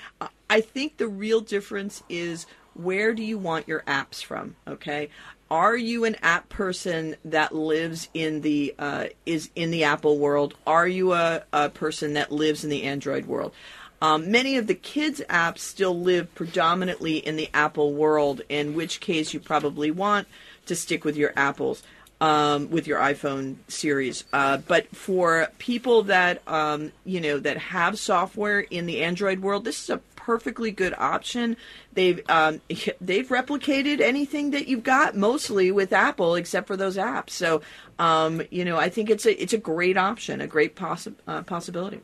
I 0.51 0.61
think 0.61 0.99
the 0.99 1.09
real 1.09 1.41
difference 1.41 2.03
is 2.09 2.47
where 2.75 3.15
do 3.15 3.23
you 3.23 3.39
want 3.39 3.69
your 3.69 3.81
apps 3.87 4.23
from? 4.23 4.57
Okay. 4.67 5.11
Are 5.53 5.77
you 5.77 6.07
an 6.07 6.17
app 6.23 6.49
person 6.49 7.15
that 7.27 7.55
lives 7.55 8.09
in 8.15 8.41
the 8.41 8.75
uh, 8.79 9.09
is 9.27 9.51
in 9.55 9.71
the 9.71 9.85
Apple 9.85 10.17
world? 10.17 10.55
Are 10.67 10.89
you 10.89 11.13
a, 11.13 11.43
a 11.53 11.69
person 11.69 12.15
that 12.15 12.33
lives 12.33 12.65
in 12.65 12.71
the 12.71 12.85
Android 12.85 13.27
world? 13.27 13.53
Um, 14.01 14.31
many 14.31 14.57
of 14.57 14.67
the 14.67 14.75
kids' 14.75 15.21
apps 15.29 15.59
still 15.59 16.01
live 16.01 16.35
predominantly 16.35 17.19
in 17.19 17.37
the 17.37 17.51
Apple 17.53 17.93
world, 17.93 18.41
in 18.49 18.73
which 18.73 19.01
case 19.01 19.35
you 19.35 19.41
probably 19.41 19.91
want 19.91 20.27
to 20.65 20.75
stick 20.75 21.05
with 21.05 21.19
your 21.19 21.35
Apples, 21.37 21.83
um, 22.23 22.71
with 22.71 22.87
your 22.87 22.99
iPhone 22.99 23.57
series. 23.69 24.25
Uh, 24.33 24.57
but 24.57 24.97
for 24.97 25.49
people 25.59 26.05
that 26.05 26.41
um, 26.49 26.93
you 27.05 27.21
know 27.21 27.39
that 27.39 27.59
have 27.59 27.99
software 27.99 28.61
in 28.61 28.87
the 28.87 29.03
Android 29.03 29.41
world, 29.41 29.67
this 29.67 29.83
is 29.83 29.91
a 29.91 30.01
perfectly 30.25 30.71
good 30.71 30.95
option. 30.99 31.57
They've 31.93 32.21
um, 32.29 32.61
they've 33.01 33.29
replicated 33.29 34.01
anything 34.01 34.51
that 34.53 34.69
you've 34.69 34.83
got 34.83 35.17
mostly 35.17 35.71
with 35.71 35.93
Apple, 35.93 36.35
except 36.35 36.67
for 36.67 36.77
those 36.77 36.97
apps. 36.97 37.31
So 37.31 37.63
um, 37.99 38.43
you 38.51 38.65
know, 38.65 38.77
I 38.77 38.89
think 38.89 39.11
it's 39.11 39.27
a 39.27 39.43
it's 39.43 39.53
a 39.53 39.59
great 39.59 39.97
option, 39.97 40.41
a 40.41 40.47
great 40.47 40.77
possi- 40.77 41.15
uh, 41.27 41.43
possibility. 41.43 42.01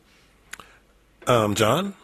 Um, 1.27 1.55
John, 1.55 1.95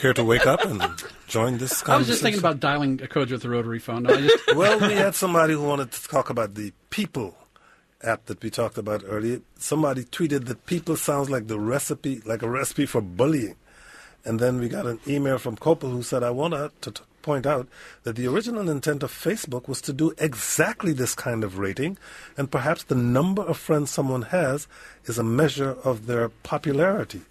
here 0.00 0.12
to 0.12 0.24
wake 0.24 0.46
up 0.46 0.64
and 0.64 0.82
join 1.28 1.58
this 1.58 1.82
conversation? 1.82 1.92
I 1.92 1.96
was 1.96 2.06
just 2.08 2.22
thinking 2.22 2.40
about 2.40 2.60
dialing 2.60 3.00
a 3.02 3.08
code 3.08 3.30
with 3.30 3.44
a 3.44 3.48
rotary 3.48 3.78
phone. 3.78 4.06
I 4.06 4.20
just 4.20 4.54
well, 4.56 4.78
we 4.80 4.94
had 4.94 5.14
somebody 5.14 5.54
who 5.54 5.62
wanted 5.62 5.92
to 5.92 6.08
talk 6.08 6.30
about 6.30 6.54
the 6.54 6.72
Peeple 6.90 7.34
app 8.02 8.26
that 8.26 8.42
we 8.42 8.50
talked 8.50 8.78
about 8.78 9.02
earlier. 9.06 9.40
Somebody 9.58 10.04
tweeted 10.04 10.46
that 10.46 10.66
Peeple 10.66 10.98
sounds 10.98 11.30
like 11.30 11.46
the 11.46 11.58
recipe, 11.58 12.20
like 12.24 12.42
a 12.42 12.50
recipe 12.50 12.86
for 12.86 13.00
bullying. 13.00 13.56
And 14.24 14.38
then 14.38 14.58
we 14.60 14.68
got 14.68 14.86
an 14.86 15.00
email 15.06 15.38
from 15.38 15.56
Copel 15.56 15.90
who 15.90 16.02
said, 16.02 16.22
I 16.22 16.30
want 16.30 16.54
to 16.82 16.90
t- 16.90 17.02
point 17.22 17.46
out 17.46 17.68
that 18.02 18.16
the 18.16 18.26
original 18.26 18.68
intent 18.68 19.02
of 19.02 19.12
Facebook 19.12 19.68
was 19.68 19.80
to 19.82 19.92
do 19.92 20.12
exactly 20.18 20.92
this 20.92 21.14
kind 21.14 21.44
of 21.44 21.58
rating, 21.58 21.96
and 22.36 22.50
perhaps 22.50 22.82
the 22.84 22.94
number 22.96 23.42
of 23.42 23.56
friends 23.56 23.90
someone 23.90 24.22
has 24.22 24.66
is 25.04 25.18
a 25.18 25.22
measure 25.24 25.76
of 25.84 26.06
their 26.06 26.28
popularity. 26.28 27.22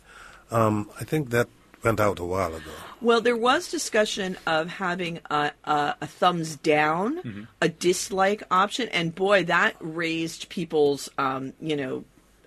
Um, 0.50 0.90
I 1.00 1.04
think 1.04 1.30
that 1.32 1.48
went 1.84 2.00
out 2.00 2.20
a 2.20 2.24
while 2.26 2.54
ago. 2.54 2.72
Well, 3.02 3.22
there 3.22 3.36
was 3.36 3.70
discussion 3.72 4.38
of 4.46 4.68
having 4.70 5.20
a, 5.30 5.52
a, 5.66 5.96
a 6.02 6.08
thumbs 6.08 6.56
down, 6.58 7.18
Mm-hmm. 7.24 7.44
a 7.62 7.70
dislike 7.70 8.44
option, 8.52 8.88
and 8.90 9.16
boy, 9.16 9.44
that 9.46 9.76
raised 9.80 10.50
people's, 10.50 11.10
um, 11.18 11.54
you 11.60 11.76
know, 11.76 12.04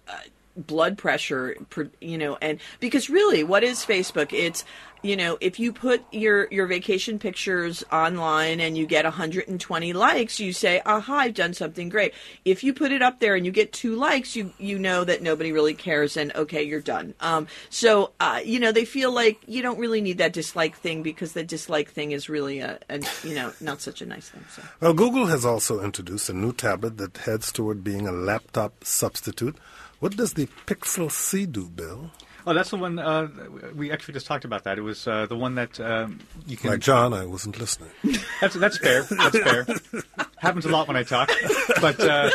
uh, 0.08 0.12
blood 0.56 0.98
pressure. 0.98 1.56
You 2.00 2.18
know, 2.18 2.36
and 2.40 2.60
because 2.80 3.10
really, 3.10 3.44
what 3.44 3.64
is 3.64 3.84
Facebook? 3.84 4.32
It's 4.32 4.64
you 5.04 5.16
know, 5.16 5.36
if 5.42 5.60
you 5.60 5.70
put 5.70 6.02
your 6.12 6.48
your 6.50 6.66
vacation 6.66 7.18
pictures 7.18 7.84
online 7.92 8.58
and 8.58 8.76
you 8.76 8.86
get 8.86 9.04
120 9.04 9.92
likes, 9.92 10.40
you 10.40 10.54
say, 10.54 10.80
"Aha, 10.86 11.14
I've 11.14 11.34
done 11.34 11.52
something 11.52 11.90
great." 11.90 12.14
If 12.46 12.64
you 12.64 12.72
put 12.72 12.90
it 12.90 13.02
up 13.02 13.20
there 13.20 13.34
and 13.34 13.44
you 13.44 13.52
get 13.52 13.70
two 13.70 13.96
likes, 13.96 14.34
you 14.34 14.54
you 14.58 14.78
know 14.78 15.04
that 15.04 15.20
nobody 15.20 15.52
really 15.52 15.74
cares, 15.74 16.16
and 16.16 16.34
okay, 16.34 16.62
you're 16.62 16.80
done. 16.80 17.12
Um, 17.20 17.48
so 17.68 18.12
uh, 18.18 18.40
you 18.42 18.58
know, 18.58 18.72
they 18.72 18.86
feel 18.86 19.12
like 19.12 19.42
you 19.46 19.60
don't 19.60 19.78
really 19.78 20.00
need 20.00 20.18
that 20.18 20.32
dislike 20.32 20.74
thing 20.74 21.02
because 21.02 21.34
the 21.34 21.44
dislike 21.44 21.90
thing 21.90 22.12
is 22.12 22.30
really 22.30 22.60
a, 22.60 22.78
a 22.88 23.00
you 23.22 23.34
know 23.34 23.52
not 23.60 23.82
such 23.82 24.00
a 24.00 24.06
nice 24.06 24.30
thing. 24.30 24.44
So. 24.56 24.62
Well, 24.80 24.94
Google 24.94 25.26
has 25.26 25.44
also 25.44 25.84
introduced 25.84 26.30
a 26.30 26.32
new 26.32 26.54
tablet 26.54 26.96
that 26.96 27.18
heads 27.18 27.52
toward 27.52 27.84
being 27.84 28.08
a 28.08 28.12
laptop 28.12 28.84
substitute. 28.84 29.58
What 30.04 30.18
does 30.18 30.34
the 30.34 30.48
Pixel 30.66 31.10
C 31.10 31.46
do, 31.46 31.70
Bill? 31.70 32.10
Oh, 32.46 32.52
that's 32.52 32.68
the 32.68 32.76
one 32.76 32.98
uh, 32.98 33.26
we 33.74 33.90
actually 33.90 34.12
just 34.12 34.26
talked 34.26 34.44
about. 34.44 34.64
That 34.64 34.76
it 34.76 34.82
was 34.82 35.08
uh, 35.08 35.24
the 35.24 35.34
one 35.34 35.54
that 35.54 35.80
um, 35.80 36.20
you 36.46 36.58
can. 36.58 36.68
Like 36.68 36.80
John, 36.80 37.14
I 37.14 37.24
wasn't 37.24 37.58
listening. 37.58 37.88
That's 38.38 38.54
that's 38.54 38.76
fair. 38.76 39.04
That's 39.04 39.38
fair. 39.38 39.66
Happens 40.44 40.64
a 40.66 40.68
lot 40.68 40.86
when 40.88 40.96
I 40.96 41.02
talk. 41.02 41.30
But 41.80 41.98
uh, 42.00 42.30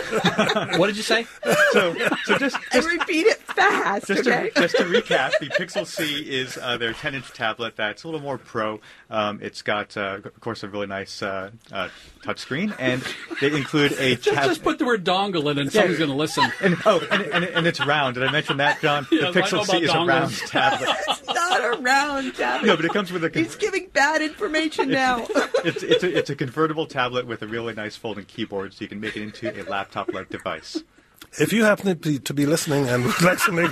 What 0.77 0.87
did 0.87 0.97
you 0.97 1.03
say? 1.03 1.25
so 1.71 1.95
so 2.25 2.37
just 2.37 2.57
And 2.71 2.83
repeat 2.85 3.25
it 3.25 3.37
fast, 3.39 4.07
Just 4.07 4.27
okay? 4.27 4.49
to, 4.49 4.61
just 4.61 4.75
to 4.77 4.83
recap, 4.83 5.31
the 5.39 5.47
Pixel 5.47 5.85
C 5.87 6.21
is 6.21 6.57
uh, 6.61 6.77
their 6.77 6.93
10-inch 6.93 7.31
tablet 7.33 7.75
that's 7.75 8.03
a 8.03 8.07
little 8.07 8.19
more 8.19 8.37
pro. 8.37 8.79
Um, 9.09 9.39
it's 9.41 9.61
got, 9.61 9.95
uh, 9.97 10.19
of 10.23 10.39
course, 10.39 10.63
a 10.63 10.67
really 10.69 10.85
nice 10.87 11.21
uh, 11.23 11.51
uh, 11.71 11.89
touchscreen, 12.23 12.75
and 12.79 13.03
they 13.41 13.51
include 13.55 13.93
a 13.93 14.15
Just, 14.15 14.35
tab. 14.35 14.45
just 14.49 14.63
put 14.63 14.77
the 14.79 14.85
word 14.85 15.03
dongle 15.05 15.49
in 15.51 15.57
and 15.57 15.71
someone's 15.71 15.97
going 15.97 16.09
to 16.11 16.15
listen. 16.15 16.45
and, 16.61 16.75
oh, 16.85 16.99
and, 17.11 17.21
and, 17.23 17.43
and 17.45 17.67
it's 17.67 17.83
round. 17.85 18.15
Did 18.15 18.23
I 18.25 18.31
mention 18.31 18.57
that, 18.57 18.81
John? 18.81 19.07
Yeah, 19.11 19.31
the 19.31 19.39
I 19.39 19.41
Pixel 19.43 19.65
C 19.65 19.71
about 19.71 19.83
is 19.83 19.89
a 19.91 20.05
round 20.05 20.31
tablet. 20.47 20.89
It's 21.07 21.27
not 21.27 21.61
a 21.63 21.81
round 21.81 22.35
tablet. 22.35 22.67
No, 22.67 22.75
but 22.75 22.85
it 22.85 22.93
comes 22.93 23.11
with 23.11 23.23
a. 23.23 23.29
con- 23.29 23.43
He's 23.43 23.55
giving 23.55 23.87
bad 23.93 24.21
information 24.21 24.89
now. 24.89 25.25
It's 25.65 25.81
it's 25.83 26.03
a, 26.03 26.17
it's 26.17 26.29
a 26.29 26.35
convertible 26.35 26.85
tablet 26.85 27.25
with 27.27 27.41
a 27.41 27.47
really 27.47 27.73
nice 27.73 27.95
folding 27.99 28.25
keyboard, 28.25 28.73
so 28.73 28.81
you 28.81 28.87
can 28.87 28.99
make 28.99 29.15
it 29.15 29.21
into 29.21 29.61
a 29.61 29.63
laptop-like 29.69 30.29
device. 30.29 30.81
If 31.39 31.53
you 31.53 31.63
happen 31.63 31.85
to 31.85 31.95
be, 31.95 32.19
to 32.19 32.33
be 32.33 32.45
listening 32.45 32.87
and 32.87 33.05
would 33.05 33.21
like 33.21 33.43
to 33.45 33.51
make 33.51 33.71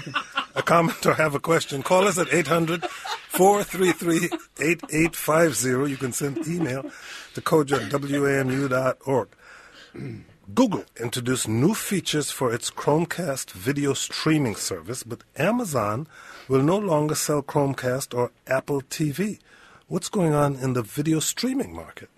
a 0.55 0.61
comment 0.61 1.05
or 1.05 1.13
have 1.15 1.33
a 1.33 1.39
question, 1.39 1.81
call 1.81 2.07
us 2.07 2.17
at 2.19 2.31
800 2.31 2.85
433 2.85 4.29
8850. 4.59 5.89
You 5.89 5.97
can 5.97 6.11
send 6.11 6.47
email 6.47 6.83
to 7.33 7.41
kojo 7.41 7.83
at 7.83 7.91
wamu.org. 7.91 9.29
Google 10.53 10.85
introduced 10.99 11.47
new 11.47 11.73
features 11.73 12.31
for 12.31 12.53
its 12.53 12.69
Chromecast 12.69 13.51
video 13.51 13.93
streaming 13.93 14.55
service, 14.55 15.03
but 15.03 15.23
Amazon 15.35 16.07
will 16.47 16.63
no 16.63 16.77
longer 16.77 17.15
sell 17.15 17.41
Chromecast 17.41 18.17
or 18.17 18.31
Apple 18.47 18.81
TV. 18.81 19.39
What's 19.87 20.09
going 20.09 20.33
on 20.33 20.55
in 20.55 20.73
the 20.73 20.83
video 20.83 21.19
streaming 21.19 21.75
market? 21.75 22.09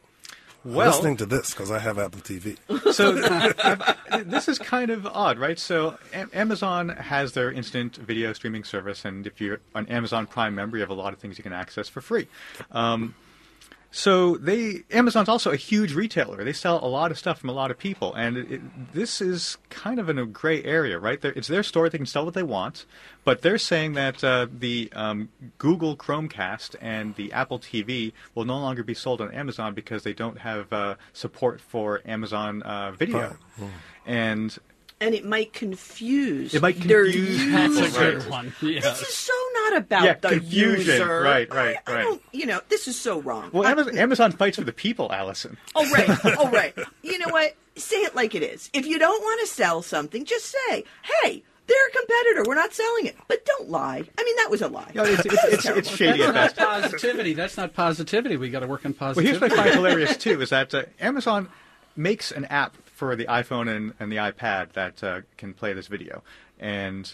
Well, 0.66 0.90
Listening 0.90 1.18
to 1.18 1.26
this 1.26 1.52
because 1.52 1.72
I 1.72 1.80
have 1.80 1.98
Apple 1.98 2.22
TV. 2.22 2.58
so 2.94 3.14
this 4.24 4.48
is 4.50 4.60
kind 4.60 4.92
of 4.92 5.06
odd, 5.08 5.40
right? 5.40 5.58
So 5.58 5.98
A- 6.14 6.28
Amazon 6.34 6.90
has 6.90 7.32
their 7.32 7.52
instant 7.52 7.96
video 7.96 8.34
streaming 8.34 8.64
service, 8.66 9.06
and 9.06 9.26
if 9.26 9.40
you're 9.40 9.60
an 9.74 9.88
Amazon 9.88 10.28
Prime 10.28 10.56
member, 10.56 10.78
you 10.78 10.82
have 10.82 10.90
a 10.90 10.94
lot 10.94 11.14
of 11.14 11.20
things 11.20 11.38
you 11.38 11.44
can 11.44 11.54
access 11.54 11.88
for 11.88 12.02
free. 12.02 12.28
Um, 12.72 13.16
so 13.92 14.38
they 14.38 14.84
Amazon's 14.92 15.30
also 15.30 15.52
a 15.52 15.56
huge 15.56 15.94
retailer. 15.94 16.44
They 16.44 16.54
sell 16.54 16.84
a 16.84 16.88
lot 16.88 17.10
of 17.10 17.18
stuff 17.18 17.40
from 17.40 17.50
a 17.50 17.54
lot 17.54 17.72
of 17.72 17.78
people, 17.80 18.14
and 18.14 18.38
it, 18.38 18.52
it, 18.52 18.94
this 18.94 19.20
is 19.20 19.58
kind 19.70 20.00
of 20.00 20.10
in 20.10 20.20
a 20.20 20.26
gray 20.28 20.64
area, 20.64 21.00
right? 21.00 21.20
They're, 21.20 21.32
it's 21.32 21.48
their 21.48 21.64
store; 21.64 21.90
they 21.90 21.98
can 21.98 22.06
sell 22.06 22.24
what 22.24 22.36
they 22.36 22.44
want, 22.44 22.86
but 23.24 23.42
they're 23.42 23.58
saying 23.58 23.94
that 23.94 24.24
uh, 24.24 24.46
the 24.52 24.92
um, 24.94 25.30
Google 25.58 25.98
Chromecast 25.98 26.76
and 26.80 27.16
the 27.16 27.34
Apple 27.34 27.58
TV 27.58 28.14
will 28.36 28.46
no 28.46 28.60
longer 28.60 28.84
be 28.84 28.94
sold 28.94 29.22
on 29.22 29.32
Amazon 29.32 29.74
because 29.74 30.04
they 30.04 30.14
don't 30.14 30.38
have 30.38 30.72
uh, 30.72 30.96
support 31.12 31.60
for 31.60 32.02
Amazon 32.06 32.62
uh, 32.62 32.92
Video, 32.92 33.38
Prime. 33.58 33.72
and 34.06 34.60
and 35.02 35.16
it 35.16 35.26
might 35.26 35.54
confuse. 35.54 36.54
It 36.54 36.62
might 36.62 36.76
confuse. 36.76 37.52
That's 37.52 37.96
a 37.96 38.00
good 38.00 38.30
one. 38.30 38.54
Yeah. 38.62 38.82
This 38.82 39.02
is 39.02 39.14
so 39.16 39.34
not 39.72 39.78
about 39.78 40.04
Yeah, 40.04 40.14
the 40.16 40.30
confusion. 40.30 40.78
user. 40.94 41.22
Right, 41.22 41.50
right, 41.54 41.78
I, 41.88 41.92
I 41.92 41.96
right. 41.96 42.02
don't, 42.04 42.22
you 42.32 42.46
know, 42.46 42.62
this 42.70 42.88
is 42.88 43.00
so 43.00 43.20
wrong. 43.22 43.50
well, 43.54 43.66
I- 43.68 43.72
Amazon, 43.72 43.98
Amazon 43.98 44.32
fights 44.32 44.58
for 44.58 44.64
the 44.64 44.74
people, 44.74 45.12
Allison. 45.12 45.58
Oh 45.76 45.90
right, 45.92 46.10
oh 46.40 46.50
right. 46.52 46.74
You 47.04 47.18
know 47.20 47.30
what? 47.30 47.56
Say 47.76 47.98
it 47.98 48.16
like 48.16 48.36
it 48.36 48.44
is. 48.44 48.70
If 48.74 48.86
you 48.86 49.00
don't 49.00 49.22
want 49.22 49.40
to 49.42 49.48
sell 49.48 49.82
something, 49.82 50.26
just 50.26 50.54
say, 50.68 50.84
"Hey, 51.24 51.44
they're 51.68 51.88
a 51.88 51.92
competitor. 51.92 52.44
We're 52.48 52.56
not 52.56 52.74
selling 52.74 53.06
it." 53.06 53.16
But 53.30 53.46
don't 53.46 53.70
lie. 53.70 54.04
I 54.18 54.24
mean, 54.24 54.36
that 54.36 54.50
was 54.50 54.62
a 54.62 54.68
lie. 54.68 54.92
No, 54.94 55.04
it's, 55.04 55.26
it's, 55.26 55.44
it's, 55.46 55.66
it's 55.66 55.90
shady 55.96 56.24
at 56.24 56.34
That's 56.34 56.54
best. 56.56 56.60
not 56.60 56.82
positivity. 56.82 57.34
That's 57.34 57.56
not 57.58 57.74
positivity. 57.74 58.36
We 58.38 58.50
got 58.50 58.60
to 58.62 58.68
work 58.68 58.86
on 58.86 58.94
positivity. 58.94 59.40
Well, 59.40 59.50
here's 59.50 59.54
positivity. 59.54 59.58
what 59.62 59.68
I 59.68 59.72
find 59.72 60.02
hilarious 60.02 60.18
too: 60.24 60.42
is 60.42 60.50
that 60.50 60.74
uh, 60.74 60.84
Amazon 61.00 61.48
makes 61.96 62.32
an 62.32 62.46
app 62.46 62.76
for 62.86 63.16
the 63.16 63.26
iPhone 63.26 63.74
and, 63.74 63.94
and 64.00 64.12
the 64.12 64.18
iPad 64.18 64.74
that 64.74 65.02
uh, 65.04 65.22
can 65.38 65.54
play 65.54 65.72
this 65.72 65.88
video, 65.88 66.22
and 66.60 67.14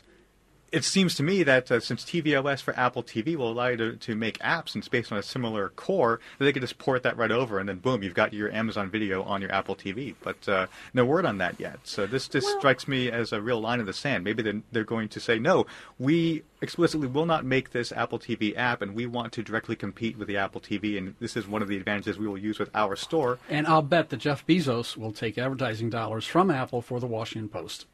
it 0.71 0.83
seems 0.83 1.15
to 1.15 1.23
me 1.23 1.43
that 1.43 1.71
uh, 1.71 1.79
since 1.79 2.03
tvOS 2.03 2.61
for 2.61 2.77
Apple 2.77 3.03
TV 3.03 3.35
will 3.35 3.51
allow 3.51 3.67
you 3.67 3.77
to, 3.77 3.95
to 3.95 4.15
make 4.15 4.39
apps 4.39 4.73
and 4.73 4.81
it's 4.81 4.89
based 4.89 5.11
on 5.11 5.17
a 5.17 5.23
similar 5.23 5.69
core, 5.69 6.19
that 6.37 6.45
they 6.45 6.51
could 6.51 6.61
just 6.61 6.77
port 6.77 7.03
that 7.03 7.15
right 7.17 7.31
over, 7.31 7.59
and 7.59 7.69
then 7.69 7.77
boom, 7.77 8.03
you've 8.03 8.13
got 8.13 8.33
your 8.33 8.51
Amazon 8.51 8.89
Video 8.89 9.23
on 9.23 9.41
your 9.41 9.51
Apple 9.51 9.75
TV. 9.75 10.15
But 10.21 10.47
uh, 10.49 10.67
no 10.93 11.05
word 11.05 11.25
on 11.25 11.37
that 11.37 11.59
yet. 11.59 11.79
So 11.83 12.05
this 12.05 12.27
just 12.27 12.45
Well- 12.47 12.59
strikes 12.59 12.87
me 12.87 13.09
as 13.09 13.31
a 13.31 13.41
real 13.41 13.61
line 13.61 13.79
in 13.79 13.85
the 13.85 13.93
sand. 13.93 14.23
Maybe 14.23 14.43
they're, 14.43 14.61
they're 14.71 14.83
going 14.83 15.07
to 15.09 15.19
say, 15.19 15.39
no, 15.39 15.65
we 15.99 16.43
explicitly 16.61 17.07
will 17.07 17.25
not 17.27 17.45
make 17.45 17.71
this 17.71 17.91
Apple 17.91 18.17
TV 18.19 18.55
app, 18.57 18.81
and 18.81 18.95
we 18.95 19.05
want 19.05 19.31
to 19.33 19.43
directly 19.43 19.75
compete 19.75 20.17
with 20.17 20.27
the 20.27 20.37
Apple 20.37 20.59
TV, 20.59 20.97
and 20.97 21.15
this 21.19 21.37
is 21.37 21.47
one 21.47 21.61
of 21.61 21.67
the 21.67 21.77
advantages 21.77 22.17
we 22.17 22.27
will 22.27 22.37
use 22.37 22.57
with 22.59 22.69
our 22.73 22.95
store. 22.95 23.37
and 23.49 23.67
I'll 23.67 23.81
bet 23.83 24.09
that 24.09 24.17
Jeff 24.17 24.45
Bezos 24.47 24.97
will 24.97 25.11
take 25.11 25.37
advertising 25.37 25.89
dollars 25.89 26.25
from 26.25 26.49
Apple 26.49 26.81
for 26.81 26.99
the 26.99 27.05
Washington 27.07 27.49
Post. 27.49 27.85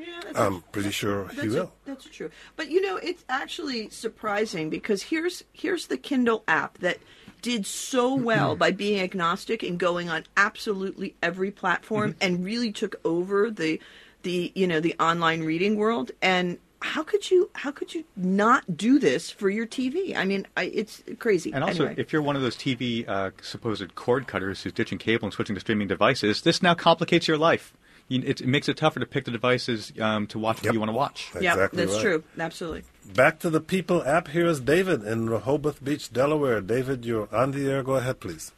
Yeah, 0.00 0.20
I'm 0.34 0.62
pretty 0.72 0.90
sure 0.90 1.28
he 1.28 1.36
That's, 1.36 1.48
will. 1.54 1.72
that's 1.84 2.04
true. 2.06 2.30
But 2.56 2.70
you 2.70 2.80
know, 2.80 2.96
it's 2.96 3.24
actually 3.28 3.90
surprising 3.90 4.70
because 4.70 5.02
here's 5.02 5.44
here's 5.52 5.86
the 5.88 5.96
Kindle 5.98 6.42
app 6.48 6.78
that 6.78 6.98
did 7.42 7.66
so 7.66 8.14
well 8.14 8.56
by 8.56 8.70
being 8.70 9.00
agnostic 9.00 9.62
and 9.62 9.78
going 9.78 10.08
on 10.08 10.24
absolutely 10.36 11.14
every 11.22 11.50
platform 11.50 12.14
and 12.20 12.44
really 12.44 12.70
took 12.72 12.96
over 13.04 13.50
the 13.50 13.80
the 14.22 14.52
you 14.54 14.66
know 14.66 14.80
the 14.80 14.94
online 15.00 15.42
reading 15.42 15.76
world 15.76 16.10
and 16.20 16.58
how 16.82 17.02
could 17.02 17.30
you 17.30 17.50
how 17.54 17.70
could 17.70 17.94
you 17.94 18.04
not 18.16 18.76
do 18.76 18.98
this 18.98 19.30
for 19.30 19.50
your 19.50 19.66
TV? 19.66 20.16
I 20.16 20.24
mean, 20.24 20.46
I, 20.56 20.64
it's 20.64 21.02
crazy. 21.18 21.52
And 21.52 21.62
also, 21.62 21.84
Anyway. 21.84 22.00
if 22.00 22.12
you're 22.12 22.22
one 22.22 22.36
of 22.36 22.42
those 22.42 22.56
TV 22.56 23.06
uh, 23.06 23.30
supposed 23.42 23.94
cord 23.94 24.26
cutters 24.26 24.62
who's 24.62 24.72
ditching 24.72 24.98
cable 24.98 25.26
and 25.26 25.32
switching 25.32 25.54
to 25.54 25.60
streaming 25.60 25.88
devices, 25.88 26.40
this 26.42 26.62
now 26.62 26.74
complicates 26.74 27.28
your 27.28 27.36
life. 27.38 27.74
You, 28.10 28.22
it, 28.26 28.40
it 28.42 28.46
makes 28.46 28.68
it 28.68 28.76
tougher 28.76 29.00
to 29.00 29.06
pick 29.06 29.24
the 29.24 29.30
devices 29.30 29.92
um, 30.00 30.26
to 30.26 30.38
watch 30.38 30.56
what 30.58 30.64
Yep. 30.66 30.74
you 30.74 30.80
want 30.80 30.90
to 30.90 30.96
watch. 30.96 31.30
yeah, 31.40 31.52
Exactly 31.54 31.76
that's 31.78 31.92
right. 31.94 32.02
true. 32.02 32.24
Absolutely. 32.38 32.82
Back 33.14 33.38
to 33.38 33.48
the 33.50 33.60
Peeple 33.60 34.04
app. 34.06 34.28
Here 34.28 34.46
is 34.46 34.60
David 34.60 35.02
in 35.04 35.30
Rehoboth 35.30 35.82
Beach, 35.82 36.12
Delaware. 36.12 36.60
David, 36.60 37.04
you're 37.06 37.34
on 37.34 37.52
the 37.52 37.70
air. 37.70 37.82
Go 37.82 37.94
ahead, 37.94 38.20
please. 38.20 38.52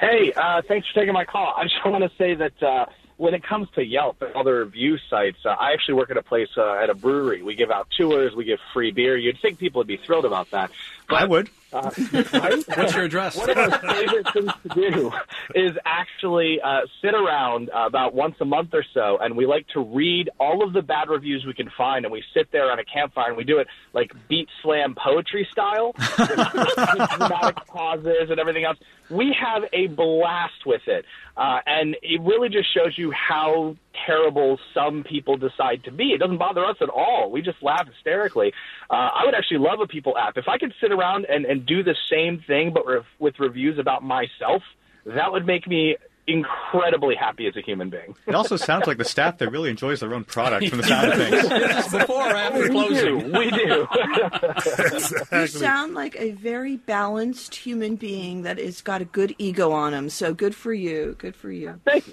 Hey, 0.00 0.32
uh, 0.36 0.60
thanks 0.68 0.86
for 0.88 1.00
taking 1.00 1.14
my 1.14 1.24
call. 1.24 1.54
I 1.56 1.62
just 1.64 1.76
want 1.86 2.02
to 2.04 2.10
say 2.18 2.34
that 2.34 2.62
uh, 2.62 2.86
when 3.16 3.34
it 3.34 3.42
comes 3.44 3.68
to 3.76 3.84
Yelp 3.84 4.20
and 4.22 4.34
other 4.34 4.64
review 4.64 4.96
sites, 5.08 5.38
uh, 5.44 5.50
I 5.50 5.72
actually 5.72 5.94
work 5.94 6.10
at 6.10 6.16
a 6.16 6.22
place 6.22 6.48
uh, 6.56 6.74
at 6.82 6.90
a 6.90 6.94
brewery. 6.94 7.42
We 7.42 7.54
give 7.54 7.70
out 7.70 7.88
tours, 7.96 8.34
we 8.34 8.44
give 8.44 8.58
free 8.72 8.90
beer. 8.92 9.16
You'd 9.16 9.38
think 9.40 9.58
people 9.58 9.80
would 9.80 9.86
be 9.88 9.98
thrilled 9.98 10.24
about 10.24 10.50
that. 10.50 10.70
I 11.08 11.24
would. 11.26 11.48
Uh, 11.72 11.90
right? 12.32 12.64
What's 12.76 12.94
your 12.94 13.04
address? 13.04 13.36
One 13.36 13.50
of 13.50 13.58
our 13.58 13.78
favorite 13.78 14.32
things 14.32 14.52
to 14.62 14.90
do 14.90 15.12
is 15.54 15.72
actually 15.84 16.60
uh, 16.60 16.80
sit 17.02 17.14
around 17.14 17.70
uh, 17.70 17.86
about 17.86 18.14
once 18.14 18.34
a 18.40 18.44
month 18.44 18.70
or 18.72 18.84
so, 18.92 19.18
and 19.20 19.36
we 19.36 19.46
like 19.46 19.66
to 19.68 19.80
read 19.80 20.30
all 20.38 20.64
of 20.64 20.72
the 20.72 20.82
bad 20.82 21.08
reviews 21.08 21.44
we 21.46 21.54
can 21.54 21.70
find, 21.76 22.04
and 22.04 22.12
we 22.12 22.22
sit 22.34 22.50
there 22.52 22.70
on 22.72 22.78
a 22.78 22.84
campfire 22.84 23.28
and 23.28 23.36
we 23.36 23.44
do 23.44 23.58
it 23.58 23.68
like 23.92 24.12
beat 24.28 24.48
slam 24.62 24.94
poetry 24.94 25.46
style, 25.50 25.92
dramatic 26.16 27.56
pauses 27.66 28.30
and 28.30 28.40
everything 28.40 28.64
else. 28.64 28.78
We 29.08 29.36
have 29.40 29.64
a 29.72 29.86
blast 29.88 30.66
with 30.66 30.82
it, 30.86 31.04
uh, 31.36 31.60
and 31.66 31.96
it 32.02 32.20
really 32.20 32.48
just 32.48 32.72
shows 32.74 32.96
you 32.96 33.12
how 33.12 33.76
terrible 34.06 34.58
some 34.74 35.02
people 35.04 35.36
decide 35.36 35.84
to 35.84 35.90
be. 35.92 36.12
It 36.12 36.18
doesn't 36.18 36.38
bother 36.38 36.64
us 36.64 36.76
at 36.80 36.88
all. 36.88 37.30
We 37.30 37.42
just 37.42 37.62
laugh 37.62 37.86
hysterically. 37.86 38.52
Uh, 38.88 38.94
I 38.94 39.22
would 39.24 39.34
actually 39.34 39.58
love 39.58 39.80
a 39.80 39.86
people 39.86 40.16
app. 40.16 40.36
If 40.36 40.48
I 40.48 40.58
could 40.58 40.72
sit 40.80 40.92
around 40.92 41.26
and, 41.28 41.44
and 41.44 41.66
do 41.66 41.82
the 41.82 41.96
same 42.10 42.42
thing, 42.46 42.72
but 42.72 42.86
re- 42.86 43.00
with 43.18 43.38
reviews 43.38 43.78
about 43.78 44.02
myself, 44.02 44.62
that 45.06 45.32
would 45.32 45.46
make 45.46 45.66
me 45.66 45.96
incredibly 46.26 47.16
happy 47.16 47.48
as 47.48 47.56
a 47.56 47.60
human 47.60 47.90
being. 47.90 48.14
It 48.26 48.36
also 48.36 48.56
sounds 48.56 48.86
like 48.86 48.98
the 48.98 49.04
staff 49.04 49.38
that 49.38 49.50
really 49.50 49.68
enjoys 49.70 49.98
their 49.98 50.14
own 50.14 50.22
product 50.22 50.68
from 50.68 50.78
the 50.78 50.84
sound 50.86 51.12
of 51.12 51.18
things. 51.18 51.86
Is 51.86 51.92
before 51.98 52.30
or 52.30 52.36
after 52.36 52.60
We 52.60 52.68
do. 52.68 53.20
closing? 53.20 53.32
We 53.32 53.50
do. 53.50 53.88
You 55.32 55.46
sound 55.46 55.94
like 55.94 56.14
a 56.20 56.32
very 56.32 56.76
balanced 56.76 57.54
human 57.54 57.96
being 57.96 58.42
that 58.42 58.58
has 58.58 58.80
got 58.82 59.00
a 59.00 59.04
good 59.04 59.34
ego 59.38 59.72
on 59.72 59.92
him. 59.94 60.08
So 60.10 60.32
good 60.34 60.54
for 60.54 60.72
you. 60.72 61.16
Good 61.18 61.34
for 61.34 61.50
you. 61.50 61.80
Thank 61.84 62.04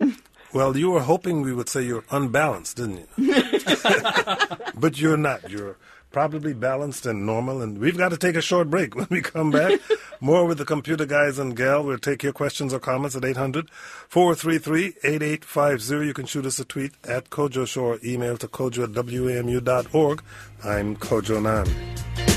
you. 0.00 0.14
Well, 0.58 0.76
you 0.76 0.90
were 0.90 1.02
hoping 1.02 1.42
we 1.42 1.52
would 1.52 1.68
say 1.68 1.82
you're 1.82 2.02
unbalanced, 2.10 2.78
didn't 2.78 3.08
you? 3.16 3.32
but 4.74 4.98
you're 5.00 5.16
not. 5.16 5.48
You're 5.48 5.76
probably 6.10 6.52
balanced 6.52 7.06
and 7.06 7.24
normal. 7.24 7.62
And 7.62 7.78
we've 7.78 7.96
got 7.96 8.08
to 8.08 8.16
take 8.16 8.34
a 8.34 8.42
short 8.42 8.68
break. 8.68 8.96
When 8.96 9.06
we 9.08 9.20
come 9.20 9.52
back, 9.52 9.80
more 10.20 10.46
with 10.46 10.58
the 10.58 10.64
computer 10.64 11.06
guys 11.06 11.38
and 11.38 11.56
gal. 11.56 11.84
We'll 11.84 11.98
take 11.98 12.24
your 12.24 12.32
questions 12.32 12.74
or 12.74 12.80
comments 12.80 13.14
at 13.14 13.24
800 13.24 13.70
433 14.08 14.94
8850. 15.04 16.06
You 16.08 16.12
can 16.12 16.26
shoot 16.26 16.44
us 16.44 16.58
a 16.58 16.64
tweet 16.64 16.90
at 17.04 17.30
Kojo 17.30 17.64
Show 17.64 17.84
or 17.84 18.00
email 18.04 18.36
to 18.38 18.48
kojo 18.48 18.82
at 18.82 18.90
wamu.org. 18.90 20.24
I'm 20.64 20.96
Kojo 20.96 21.40
Nan. 21.40 22.27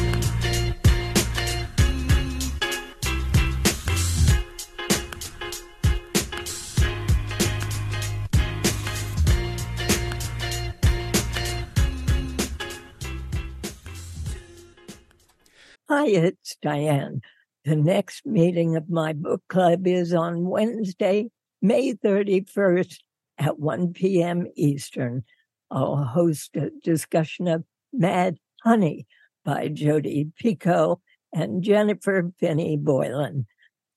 Hi, 15.94 16.08
it's 16.08 16.56
Diane. 16.62 17.20
The 17.66 17.76
next 17.76 18.26
meeting 18.26 18.78
of 18.78 18.90
my 18.90 19.12
book 19.12 19.42
club 19.50 19.86
is 19.86 20.14
on 20.14 20.46
Wednesday, 20.46 21.30
May 21.62 21.96
31st 21.96 22.96
at 23.38 23.60
1 23.60 23.92
p.m. 23.92 24.48
Eastern. 24.56 25.26
I'll 25.70 25.98
host 25.98 26.56
a 26.56 26.70
discussion 26.82 27.50
of 27.50 27.66
Mad 27.92 28.38
Honey 28.64 29.06
by 29.44 29.68
Jodi 29.68 30.32
Picoult 30.42 31.02
and 31.34 31.62
Jennifer 31.62 32.32
Finney 32.40 32.78
Boylan, 32.78 33.46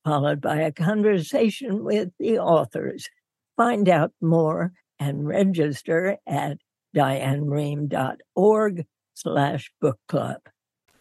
followed 0.05 0.41
by 0.41 0.57
a 0.63 0.73
conversation 0.73 1.85
with 1.85 2.09
the 2.19 2.41
authors. 2.41 3.09
Find 3.57 3.89
out 3.89 4.11
more 4.21 4.73
and 4.99 5.29
register 5.29 6.17
at 6.27 6.59
dianerehm.org 6.97 8.85
slash 9.15 9.71
book 9.81 10.01
club. 10.09 10.41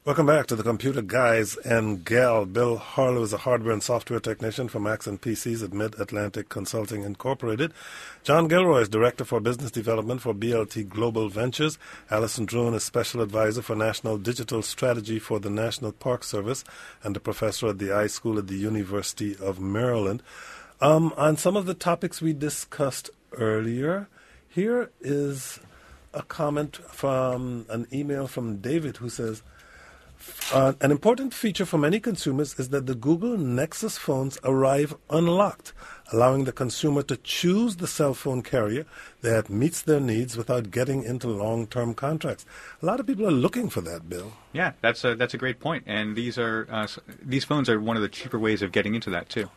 Welcome 0.05 0.25
back 0.25 0.47
to 0.47 0.57
the 0.57 0.63
Computer 0.63 1.01
Guys 1.01 1.55
and 1.55 2.03
Gal. 2.03 2.45
Bill 2.45 2.75
Harlow 2.75 3.21
is 3.21 3.31
a 3.31 3.37
hardware 3.37 3.71
and 3.71 3.81
software 3.81 4.19
technician 4.19 4.67
for 4.67 4.81
Macs 4.81 5.07
and 5.07 5.21
PCs 5.21 5.63
at 5.63 5.71
Mid 5.71 5.97
Atlantic 5.97 6.49
Consulting 6.49 7.03
Incorporated. 7.03 7.71
John 8.21 8.49
Gilroy 8.49 8.81
is 8.81 8.89
Director 8.89 9.23
for 9.23 9.39
Business 9.39 9.71
Development 9.71 10.19
for 10.19 10.33
BLT 10.33 10.89
Global 10.89 11.29
Ventures. 11.29 11.77
Allison 12.11 12.45
Druin 12.45 12.75
is 12.75 12.83
Special 12.83 13.21
Advisor 13.21 13.61
for 13.61 13.77
National 13.77 14.17
Digital 14.17 14.61
Strategy 14.61 15.19
for 15.19 15.39
the 15.39 15.49
National 15.49 15.93
Park 15.93 16.25
Service 16.25 16.65
and 17.01 17.15
a 17.15 17.21
professor 17.21 17.69
at 17.69 17.79
the 17.79 17.87
iSchool 17.87 18.37
at 18.37 18.47
the 18.47 18.57
University 18.57 19.37
of 19.37 19.61
Maryland. 19.61 20.21
Um, 20.81 21.13
on 21.15 21.37
some 21.37 21.55
of 21.55 21.65
the 21.65 21.73
topics 21.73 22.21
we 22.21 22.33
discussed 22.33 23.09
earlier, 23.31 24.09
here 24.49 24.91
is 24.99 25.61
a 26.13 26.23
comment 26.23 26.75
from 26.75 27.65
an 27.69 27.87
email 27.93 28.27
from 28.27 28.57
David 28.57 28.97
who 28.97 29.07
says, 29.07 29.43
uh, 30.51 30.73
an 30.81 30.91
important 30.91 31.33
feature 31.33 31.65
for 31.65 31.77
many 31.77 31.99
consumers 31.99 32.59
is 32.59 32.69
that 32.69 32.85
the 32.85 32.95
Google 32.95 33.37
Nexus 33.37 33.97
phones 33.97 34.37
arrive 34.43 34.95
unlocked, 35.09 35.73
allowing 36.11 36.43
the 36.43 36.51
consumer 36.51 37.01
to 37.03 37.17
choose 37.17 37.77
the 37.77 37.87
cell 37.87 38.13
phone 38.13 38.41
carrier 38.41 38.85
that 39.21 39.49
meets 39.49 39.81
their 39.81 39.99
needs 39.99 40.37
without 40.37 40.69
getting 40.69 41.03
into 41.03 41.27
long 41.27 41.65
term 41.67 41.93
contracts. 41.93 42.45
A 42.81 42.85
lot 42.85 42.99
of 42.99 43.07
people 43.07 43.25
are 43.27 43.31
looking 43.31 43.69
for 43.69 43.81
that, 43.81 44.09
Bill. 44.09 44.33
Yeah, 44.51 44.73
that's 44.81 45.03
a 45.03 45.15
that's 45.15 45.33
a 45.33 45.37
great 45.37 45.59
point. 45.59 45.85
And 45.87 46.15
these 46.15 46.37
are 46.37 46.67
uh, 46.69 46.87
these 47.21 47.45
phones 47.45 47.69
are 47.69 47.79
one 47.79 47.95
of 47.95 48.03
the 48.03 48.09
cheaper 48.09 48.37
ways 48.37 48.61
of 48.61 48.71
getting 48.71 48.95
into 48.95 49.09
that 49.09 49.29
too. 49.29 49.49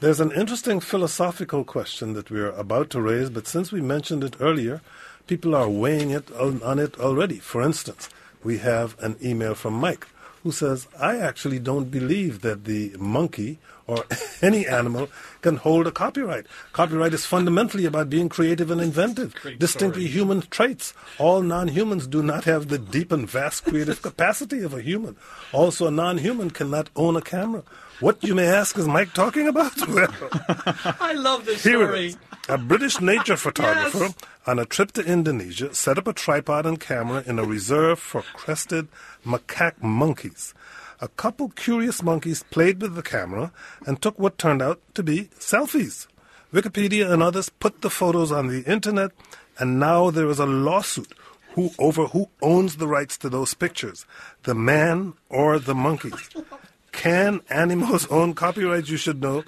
There's 0.00 0.20
an 0.20 0.32
interesting 0.32 0.80
philosophical 0.80 1.64
question 1.64 2.14
that 2.14 2.30
we're 2.30 2.50
about 2.50 2.90
to 2.90 3.00
raise, 3.00 3.30
but 3.30 3.46
since 3.46 3.72
we 3.72 3.80
mentioned 3.80 4.24
it 4.24 4.36
earlier, 4.40 4.80
people 5.26 5.54
are 5.54 5.68
weighing 5.68 6.10
it 6.10 6.30
on, 6.32 6.62
on 6.62 6.78
it 6.78 6.98
already. 6.98 7.38
For 7.38 7.62
instance, 7.62 8.10
we 8.44 8.58
have 8.58 8.96
an 9.02 9.16
email 9.22 9.54
from 9.54 9.74
Mike 9.74 10.06
who 10.42 10.52
says, 10.52 10.86
I 11.00 11.16
actually 11.16 11.58
don't 11.58 11.90
believe 11.90 12.42
that 12.42 12.64
the 12.64 12.94
monkey 12.98 13.58
or 13.86 14.04
any 14.42 14.66
animal 14.66 15.08
can 15.40 15.56
hold 15.56 15.86
a 15.86 15.90
copyright. 15.90 16.46
Copyright 16.74 17.14
is 17.14 17.24
fundamentally 17.24 17.86
about 17.86 18.10
being 18.10 18.28
creative 18.28 18.70
and 18.70 18.78
inventive, 18.80 19.34
Great 19.36 19.58
distinctly 19.58 20.02
story. 20.06 20.12
human 20.12 20.40
traits. 20.42 20.92
All 21.18 21.40
non 21.40 21.68
humans 21.68 22.06
do 22.06 22.22
not 22.22 22.44
have 22.44 22.68
the 22.68 22.78
deep 22.78 23.10
and 23.10 23.28
vast 23.28 23.64
creative 23.64 24.02
capacity 24.02 24.60
of 24.62 24.74
a 24.74 24.82
human. 24.82 25.16
Also, 25.52 25.86
a 25.86 25.90
non 25.90 26.18
human 26.18 26.50
cannot 26.50 26.90
own 26.94 27.16
a 27.16 27.22
camera. 27.22 27.62
What, 28.00 28.22
you 28.24 28.34
may 28.34 28.46
ask, 28.46 28.76
is 28.76 28.86
Mike 28.86 29.14
talking 29.14 29.48
about? 29.48 29.72
Well, 29.88 30.12
I 31.00 31.12
love 31.14 31.46
this 31.46 31.62
here 31.64 31.82
it 31.82 31.86
story. 31.86 32.06
is. 32.08 32.16
A 32.50 32.58
British 32.58 33.00
nature 33.00 33.36
photographer 33.38 33.98
Yes. 33.98 34.14
On 34.46 34.58
a 34.58 34.64
trip 34.64 34.92
to 34.92 35.02
Indonesia 35.02 35.74
set 35.74 35.98
up 35.98 36.06
a 36.06 36.12
tripod 36.12 36.66
and 36.66 36.78
camera 36.78 37.22
in 37.26 37.38
a 37.38 37.44
reserve 37.44 37.98
for 37.98 38.22
crested 38.22 38.88
macaque 39.24 39.82
monkeys. 39.82 40.54
A 41.00 41.08
couple 41.08 41.48
curious 41.50 42.02
monkeys 42.02 42.42
played 42.44 42.80
with 42.80 42.94
the 42.94 43.02
camera 43.02 43.52
and 43.86 44.00
took 44.00 44.18
what 44.18 44.38
turned 44.38 44.62
out 44.62 44.80
to 44.94 45.02
be 45.02 45.24
selfies. 45.38 46.06
Wikipedia 46.52 47.10
and 47.10 47.22
others 47.22 47.48
put 47.48 47.80
the 47.80 47.90
photos 47.90 48.30
on 48.30 48.46
the 48.48 48.62
internet, 48.64 49.10
and 49.58 49.80
now 49.80 50.10
there 50.10 50.28
is 50.28 50.38
a 50.38 50.46
lawsuit 50.46 51.12
who 51.54 51.70
over 51.78 52.06
who 52.06 52.28
owns 52.42 52.76
the 52.76 52.86
rights 52.86 53.16
to 53.18 53.28
those 53.28 53.54
pictures, 53.54 54.06
the 54.44 54.54
man 54.54 55.14
or 55.28 55.58
the 55.58 55.74
monkeys. 55.74 56.30
Can 56.92 57.40
animals 57.50 58.06
own 58.06 58.34
copyrights? 58.34 58.88
You 58.88 58.96
should 58.96 59.20
know 59.20 59.42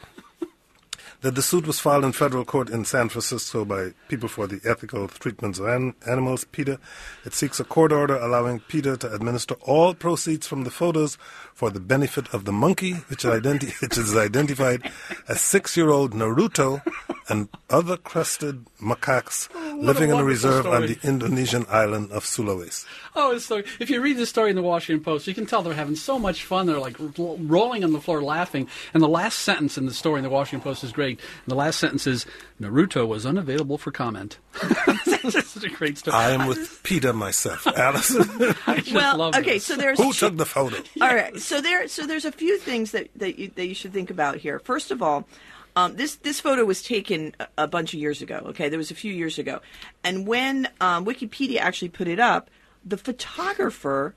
that 1.27 1.35
the 1.35 1.43
suit 1.43 1.67
was 1.67 1.81
filed 1.81 2.05
in 2.05 2.12
federal 2.12 2.45
court 2.45 2.71
in 2.71 2.85
San 2.85 3.09
Francisco 3.09 3.65
by 3.65 3.93
People 4.07 4.29
for 4.29 4.47
the 4.47 4.61
Ethical 4.65 5.09
Treatment 5.09 5.59
of 5.59 5.67
An- 5.67 5.93
Animals, 6.07 6.45
PETA. 6.45 6.79
It 7.25 7.35
seeks 7.35 7.59
a 7.59 7.65
court 7.65 7.91
order 7.91 8.15
allowing 8.15 8.61
PETA 8.61 8.99
to 8.99 9.12
administer 9.12 9.57
all 9.62 9.93
proceeds 9.93 10.47
from 10.47 10.62
the 10.62 10.71
photos 10.71 11.19
for 11.57 11.71
the 11.71 11.81
benefit 11.81 12.29
of 12.35 12.45
the 12.45 12.53
monkey, 12.53 12.92
which, 13.09 13.25
identi- 13.25 13.81
which 13.81 13.97
is 13.97 14.14
identified 14.14 14.92
as 15.27 15.40
six-year-old 15.40 16.12
Naruto 16.12 16.83
and 17.31 17.49
other 17.71 17.97
crested 17.97 18.66
macaques 18.79 19.49
living 19.81 20.11
in 20.11 20.16
a 20.16 20.16
wonderful 20.16 20.23
reserve 20.25 20.66
on 20.66 20.83
the 20.83 20.99
Indonesian 21.03 21.64
island 21.71 22.12
of 22.12 22.25
Sulawesi. 22.25 22.85
Oh, 23.14 23.35
it's 23.35 23.47
so. 23.47 23.62
If 23.81 23.88
you 23.88 24.03
read 24.03 24.19
the 24.19 24.27
story 24.27 24.51
in 24.51 24.57
the 24.57 24.62
Washington 24.62 25.03
Post, 25.03 25.27
you 25.27 25.35
can 25.35 25.47
tell 25.47 25.62
they're 25.62 25.73
having 25.73 25.97
so 25.97 26.19
much 26.19 26.45
fun. 26.45 26.66
They're 26.66 26.79
like 26.79 26.99
ro- 26.99 27.38
rolling 27.40 27.85
on 27.85 27.92
the 27.92 28.01
floor 28.01 28.23
laughing. 28.23 28.69
And 28.92 29.03
the 29.03 29.09
last 29.09 29.38
sentence 29.38 29.79
in 29.79 29.87
the 29.87 29.95
story 29.95 30.19
in 30.19 30.25
the 30.25 30.31
Washington 30.31 30.62
Post 30.62 30.85
is 30.85 30.92
great. 30.92 31.19
And 31.19 31.51
the 31.51 31.57
last 31.57 31.81
sentence 31.81 32.07
is 32.07 32.27
Naruto 32.61 33.09
was 33.09 33.25
unavailable 33.25 33.79
for 33.79 33.90
comment. 33.90 34.38
That's 34.62 35.49
such 35.49 35.64
a 35.64 35.71
great 35.71 35.99
story. 35.99 36.16
I 36.16 36.31
am 36.31 36.47
with 36.47 36.83
PETA 36.83 37.12
myself. 37.12 37.66
Allison. 37.77 38.55
I 38.66 38.77
just 38.77 38.92
well, 38.92 39.16
love 39.16 39.35
okay, 39.35 39.55
this. 39.55 39.66
so 39.66 39.77
there's 39.77 39.99
who 39.99 40.12
took 40.12 40.37
the 40.37 40.47
photo? 40.47 40.77
All 41.01 41.14
right, 41.14 41.37
so 41.47 41.61
there, 41.61 41.87
so 41.89 42.07
there's 42.07 42.25
a 42.25 42.33
few 42.33 42.59
things 42.59 42.91
that 42.91 43.09
that 43.17 43.39
you, 43.39 43.51
that 43.55 43.67
you 43.67 43.75
should 43.75 43.93
think 43.93 44.11
about 44.11 44.37
here. 44.37 44.59
First 44.59 44.91
of 44.91 45.01
all, 45.03 45.27
um, 45.77 45.97
this 45.97 46.17
this 46.17 46.41
photo 46.41 46.65
was 46.65 46.83
taken 46.83 47.35
a, 47.39 47.47
a 47.65 47.67
bunch 47.69 47.95
of 47.95 48.01
years 48.01 48.21
ago. 48.23 48.43
Okay, 48.47 48.69
there 48.69 48.79
was 48.79 48.91
a 48.91 48.95
few 48.95 49.13
years 49.13 49.39
ago, 49.39 49.61
and 50.03 50.27
when 50.27 50.69
um, 50.81 51.05
Wikipedia 51.07 51.59
actually 51.61 51.91
put 51.91 52.09
it 52.09 52.19
up, 52.21 52.51
the 52.85 52.97
photographer 52.97 54.15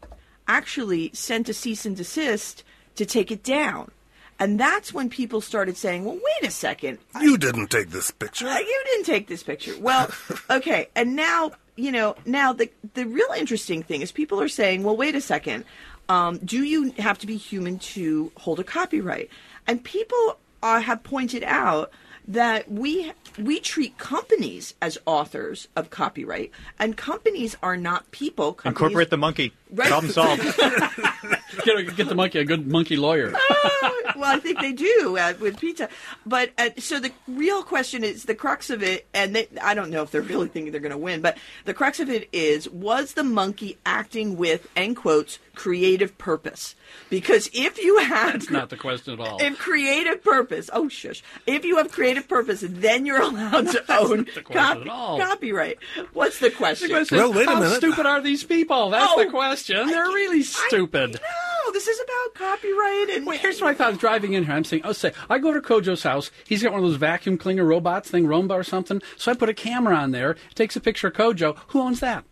actually 0.48 1.12
sent 1.13 1.48
a 1.50 1.54
cease 1.54 1.86
and 1.86 1.96
desist 1.96 2.63
to 2.96 3.06
take 3.06 3.30
it 3.32 3.44
down, 3.44 3.92
and 4.39 4.60
that's 4.60 4.94
when 4.94 5.10
people 5.10 5.42
started 5.42 5.78
saying, 5.78 6.06
"Well, 6.06 6.15
wait 6.15 6.48
a 6.48 6.52
second, 6.52 6.98
You 7.22 7.38
didn't 7.38 7.68
take 7.68 7.92
this 7.92 8.10
picture. 8.12 8.48
uh, 8.48 8.58
you 8.60 8.82
didn't 8.86 9.06
take 9.06 9.28
this 9.28 9.44
picture. 9.44 9.74
Well, 9.80 10.10
okay, 10.50 10.88
and 10.96 11.15
now 11.15 11.52
you 11.76 11.92
know. 11.92 12.15
Now 12.26 12.54
the 12.54 12.70
the 12.96 13.06
real 13.06 13.32
interesting 13.38 13.84
thing 13.84 14.02
is 14.02 14.12
people 14.12 14.42
are 14.42 14.50
saying, 14.50 14.84
"Well, 14.84 14.98
wait 14.98 15.15
a 15.15 15.22
second. 15.22 15.65
Um, 16.10 16.39
do 16.39 16.63
you 16.63 16.91
have 16.98 17.17
to 17.19 17.28
be 17.28 17.38
human 17.38 17.80
to 17.80 18.32
hold 18.38 18.60
a 18.60 18.63
copyright?" 18.63 19.30
And 19.67 19.84
people 19.84 20.38
uh, 20.62 20.82
have 20.82 21.04
pointed 21.04 21.43
out 21.43 21.91
that 22.28 22.72
we 22.72 23.12
we 23.38 23.60
treat 23.60 23.98
companies 23.98 24.76
as 24.82 24.98
authors 25.06 25.67
of 25.76 25.89
copyright, 25.89 26.52
and 26.78 26.95
companies 26.95 27.58
are 27.63 27.78
not 27.78 28.10
people. 28.12 28.54
Companies, 28.54 28.76
Incorporate 28.76 29.10
the 29.10 29.17
monkey. 29.17 29.54
Right. 29.72 29.88
Problem 29.88 30.12
solved. 30.12 30.43
get, 31.66 31.96
get 31.96 32.08
the 32.10 32.16
monkey 32.16 32.40
a 32.40 32.46
good 32.46 32.68
monkey 32.68 32.96
lawyer. 32.98 33.34
Uh, 33.36 33.90
well, 34.16 34.36
I 34.36 34.40
think 34.40 34.60
they 34.60 34.72
do 34.74 35.18
uh, 35.20 35.34
with 35.40 35.60
PETA. 35.60 35.90
But 36.26 36.52
uh, 36.58 36.70
so 36.78 37.00
the 37.00 37.12
real 37.28 37.64
question 37.64 38.04
is 38.04 38.24
the 38.26 38.36
crux 38.36 38.70
of 38.70 38.84
it, 38.84 39.08
and 39.14 39.36
they, 39.36 39.48
I 39.62 39.74
don't 39.74 39.90
know 39.90 40.02
if 40.04 40.12
they're 40.12 40.22
really 40.22 40.48
thinking 40.48 40.72
they're 40.72 40.82
going 40.82 40.92
to 40.92 40.98
win, 40.98 41.22
but 41.22 41.38
the 41.66 41.74
crux 41.74 42.00
of 42.00 42.10
it 42.10 42.28
is 42.32 42.70
was 42.70 43.14
the 43.14 43.24
monkey 43.24 43.78
acting 43.86 44.38
with, 44.38 44.68
end 44.76 44.98
quotes, 44.98 45.40
creative 45.56 46.18
purpose? 46.18 46.76
Because 47.10 47.50
if 47.54 47.78
you 47.84 47.98
have 48.00 48.34
That's 48.34 48.50
not 48.50 48.70
the 48.70 48.78
question 48.78 49.14
at 49.14 49.20
all. 49.20 49.38
if 49.42 49.58
creative 49.60 50.24
purpose, 50.24 50.70
oh 50.74 50.88
shush, 50.90 51.22
if 51.46 51.66
you 51.66 51.78
have 51.78 51.92
creative 51.92 52.28
purpose, 52.28 52.64
then 52.66 53.06
you're 53.06 53.22
allowed 53.22 53.68
to 53.72 53.84
own 54.00 54.28
the 54.34 54.42
question 54.42 54.54
copy, 54.54 54.82
at 54.82 54.88
all. 54.90 55.20
copyait. 55.20 55.76
What's 56.14 56.40
the 56.40 56.50
question? 56.52 56.88
The 56.90 56.94
question 56.96 57.18
Well, 57.18 57.32
is, 57.32 57.36
wait 57.38 57.48
a 57.48 57.52
how 57.52 57.60
minute. 57.60 57.76
stupid 57.76 58.06
are 58.06 58.22
these 58.22 58.44
people? 58.44 58.90
That's 58.90 59.12
Oh, 59.16 59.24
the 59.24 59.30
question. 59.30 59.88
They're 59.88 60.04
can't- 60.04 60.16
really 60.16 60.40
I- 60.40 60.68
stupid. 60.68 61.20
No, 61.65 61.71
this 61.71 61.88
is 61.88 61.99
about 61.99 62.34
copyright 62.36 63.10
and 63.10 63.25
Wait, 63.28 63.39
here's 63.39 63.62
what 63.62 63.71
I 63.71 63.73
thought. 63.73 63.88
I 63.88 63.89
was 63.91 63.99
driving 63.99 64.34
in 64.34 64.45
here. 64.45 64.54
I'm 64.54 64.63
saying, 64.63 64.84
oh, 64.86 64.93
say, 64.93 65.13
I 65.30 65.39
go 65.39 65.54
to 65.54 65.62
Kojo's 65.62 66.04
house. 66.04 66.32
He's 66.47 66.63
got 66.63 66.71
one 66.71 66.84
of 66.84 66.89
those 66.89 66.97
vacuum 66.97 67.38
cleaner 67.38 67.65
robots 67.65 68.10
thing, 68.10 68.25
Roomba 68.25 68.52
or 68.52 68.63
something. 68.63 69.02
So 69.17 69.32
I 69.32 69.36
put 69.36 69.49
a 69.49 69.54
camera 69.54 69.95
on 69.95 70.12
there. 70.12 70.32
It 70.32 70.56
takes 70.56 70.75
a 70.75 70.80
picture 70.80 71.08
of 71.08 71.13
Kojo. 71.13 71.58
Who 71.67 71.82
owns 71.82 71.99
that? 72.02 72.23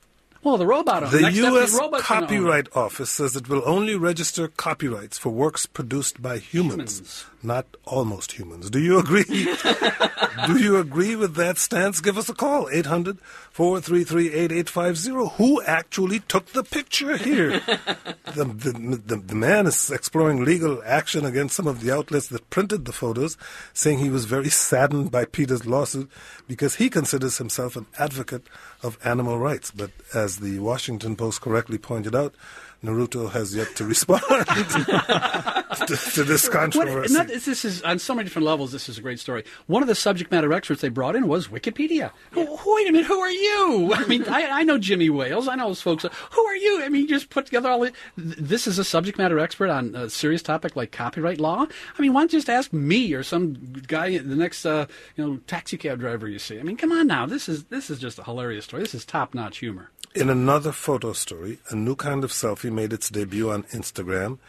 Well, 0.43 0.57
the 0.57 0.65
robot 0.67 1.03
owns. 1.03 1.11
The 1.11 1.21
Next 1.21 1.35
U.S. 1.37 1.77
robot's 1.77 2.07
gonna 2.07 2.21
own 2.21 2.23
it. 2.23 2.27
Copyright 2.27 2.75
Office 2.75 3.09
says 3.09 3.35
it 3.35 3.49
will 3.49 3.63
only 3.65 3.95
register 3.95 4.47
copyrights 4.47 5.17
for 5.17 5.29
works 5.29 5.65
produced 5.65 6.21
by 6.21 6.37
humans, 6.37 6.99
Humans. 6.99 7.25
Not 7.47 7.77
almost 7.85 8.33
humans. 8.33 8.69
Do 8.69 8.77
you 8.77 8.99
agree? 8.99 9.23
Do 10.47 10.57
you 10.57 10.75
agree 10.77 11.15
with 11.15 11.35
that 11.35 11.57
stance? 11.57 12.01
Give 12.01 12.17
us 12.17 12.27
a 12.27 12.33
call, 12.33 12.67
800 12.69 13.19
433 13.51 14.33
8850. 14.33 15.37
Who 15.37 15.61
actually 15.63 16.19
took 16.19 16.47
the 16.47 16.65
picture 16.65 17.15
here? 17.15 17.51
the, 18.35 18.43
the, 18.43 19.01
the, 19.05 19.15
the 19.15 19.35
man 19.35 19.65
is 19.65 19.89
exploring 19.89 20.43
legal 20.43 20.83
action 20.85 21.25
against 21.25 21.55
some 21.55 21.67
of 21.67 21.79
the 21.79 21.89
outlets 21.89 22.27
that 22.27 22.49
printed 22.49 22.83
the 22.83 22.91
photos, 22.91 23.37
saying 23.73 23.99
he 23.99 24.09
was 24.09 24.25
very 24.25 24.49
saddened 24.49 25.09
by 25.09 25.23
PETA's 25.23 25.65
lawsuit 25.65 26.11
because 26.49 26.75
he 26.75 26.89
considers 26.89 27.37
himself 27.37 27.77
an 27.77 27.85
advocate 27.97 28.45
of 28.83 28.97
animal 29.05 29.39
rights. 29.39 29.71
But 29.71 29.91
as 30.13 30.39
the 30.39 30.59
Washington 30.59 31.15
Post 31.15 31.39
correctly 31.39 31.77
pointed 31.77 32.13
out, 32.13 32.35
Naruto 32.83 33.31
has 33.31 33.55
yet 33.55 33.75
to 33.75 33.85
respond 33.93 34.21
to, 34.21 35.95
to 36.13 36.23
this 36.23 36.43
What, 36.45 36.53
controversy. 36.53 37.13
not, 37.13 37.27
this 37.27 37.65
is 37.65 37.81
on 37.81 37.99
so 37.99 38.13
many 38.13 38.25
different 38.25 38.45
levels. 38.45 38.71
This 38.71 38.87
is 38.89 38.97
a 38.97 39.01
great 39.01 39.19
story. 39.19 39.43
One 39.67 39.81
of 39.81 39.87
the 39.87 39.95
subject 39.95 40.31
matter 40.31 40.53
experts 40.53 40.81
they 40.81 40.89
brought 40.89 41.15
in 41.15 41.27
was 41.27 41.47
Wikipedia. 41.47 42.11
Who- 42.31 42.55
who- 42.55 42.75
Wait 42.77 42.87
a 42.89 42.91
minute, 42.91 43.07
who 43.07 43.19
are 43.19 43.31
you? 43.31 43.91
I 43.95 44.05
mean, 44.05 44.23
I, 44.29 44.59
I 44.59 44.63
know 44.63 44.77
Jimmy 44.77 45.09
Wales. 45.09 45.47
I 45.47 45.55
know 45.55 45.67
those 45.69 45.81
folks. 45.81 46.05
Who 46.31 46.41
are 46.45 46.55
you? 46.55 46.83
I 46.83 46.89
mean, 46.89 47.01
you 47.01 47.07
just 47.07 47.29
put 47.31 47.45
together 47.47 47.69
all. 47.69 47.79
The, 47.79 47.91
this 48.15 48.67
is 48.67 48.77
a 48.77 48.83
subject 48.83 49.17
matter 49.17 49.39
expert 49.39 49.69
on 49.71 49.95
a 49.95 50.09
serious 50.11 50.43
topic 50.43 50.75
like 50.75 50.91
copyright 50.91 51.39
law. 51.39 51.65
I 51.97 52.01
mean, 52.01 52.13
why 52.13 52.21
don't 52.21 52.33
you 52.33 52.37
just 52.37 52.49
ask 52.51 52.71
me 52.71 53.13
or 53.15 53.23
some 53.23 53.53
guy, 53.87 54.19
the 54.19 54.35
next, 54.35 54.63
uh, 54.65 54.85
you 55.15 55.25
know, 55.25 55.37
taxi 55.47 55.75
cab 55.77 55.99
driver 55.99 56.27
you 56.27 56.37
see? 56.37 56.59
I 56.59 56.63
mean, 56.63 56.77
come 56.77 56.91
on 56.91 57.07
now. 57.07 57.25
This 57.25 57.49
is 57.49 57.63
this 57.65 57.89
is 57.89 57.97
just 57.99 58.19
a 58.19 58.23
hilarious 58.23 58.65
story. 58.65 58.83
This 58.83 58.93
is 58.93 59.03
top 59.05 59.33
notch 59.33 59.57
humor. 59.57 59.89
In 60.17 60.31
another 60.31 60.71
photo 60.71 61.13
story, 61.13 61.59
a 61.69 61.75
new 61.75 61.95
kind 61.95 62.23
of 62.23 62.31
selfie 62.31 62.71
made 62.71 62.91
its 62.91 63.11
debut 63.11 63.51
on 63.51 63.65
Instagram. 63.65 64.39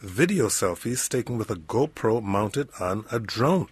Video 0.00 0.46
selfies 0.46 1.06
taken 1.06 1.36
with 1.36 1.50
a 1.50 1.56
GoPro 1.56 2.22
mounted 2.22 2.70
on 2.80 3.04
a 3.12 3.18
drone. 3.18 3.68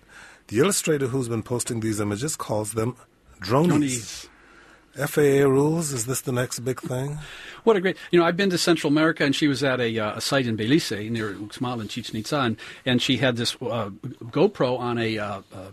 The 0.48 0.58
illustrator 0.58 1.06
who's 1.06 1.30
been 1.30 1.42
posting 1.42 1.80
these 1.80 1.98
images 1.98 2.36
calls 2.36 2.72
them 2.72 2.94
dronies. 3.40 4.28
Dronies. 4.96 5.08
FAA 5.08 5.48
rules, 5.48 5.92
is 5.92 6.04
this 6.04 6.20
the 6.20 6.32
next 6.32 6.58
big 6.58 6.78
thing? 6.78 7.18
What 7.64 7.76
a 7.76 7.80
great, 7.80 7.96
you 8.10 8.20
know, 8.20 8.26
I've 8.26 8.36
been 8.36 8.50
to 8.50 8.58
Central 8.58 8.92
America, 8.92 9.24
and 9.24 9.34
she 9.34 9.48
was 9.48 9.64
at 9.64 9.80
a, 9.80 9.98
uh, 9.98 10.18
a 10.18 10.20
site 10.20 10.46
in 10.46 10.56
Belize 10.56 10.90
near 10.90 11.32
Uxmal 11.32 11.80
and 11.80 11.88
Chichen 11.88 12.16
Itza, 12.16 12.38
and, 12.38 12.58
and 12.84 13.00
she 13.00 13.16
had 13.16 13.36
this 13.36 13.56
uh, 13.62 13.88
GoPro 14.24 14.78
on 14.78 14.98
a 14.98 15.18
uh, 15.18 15.40
uh, 15.54 15.70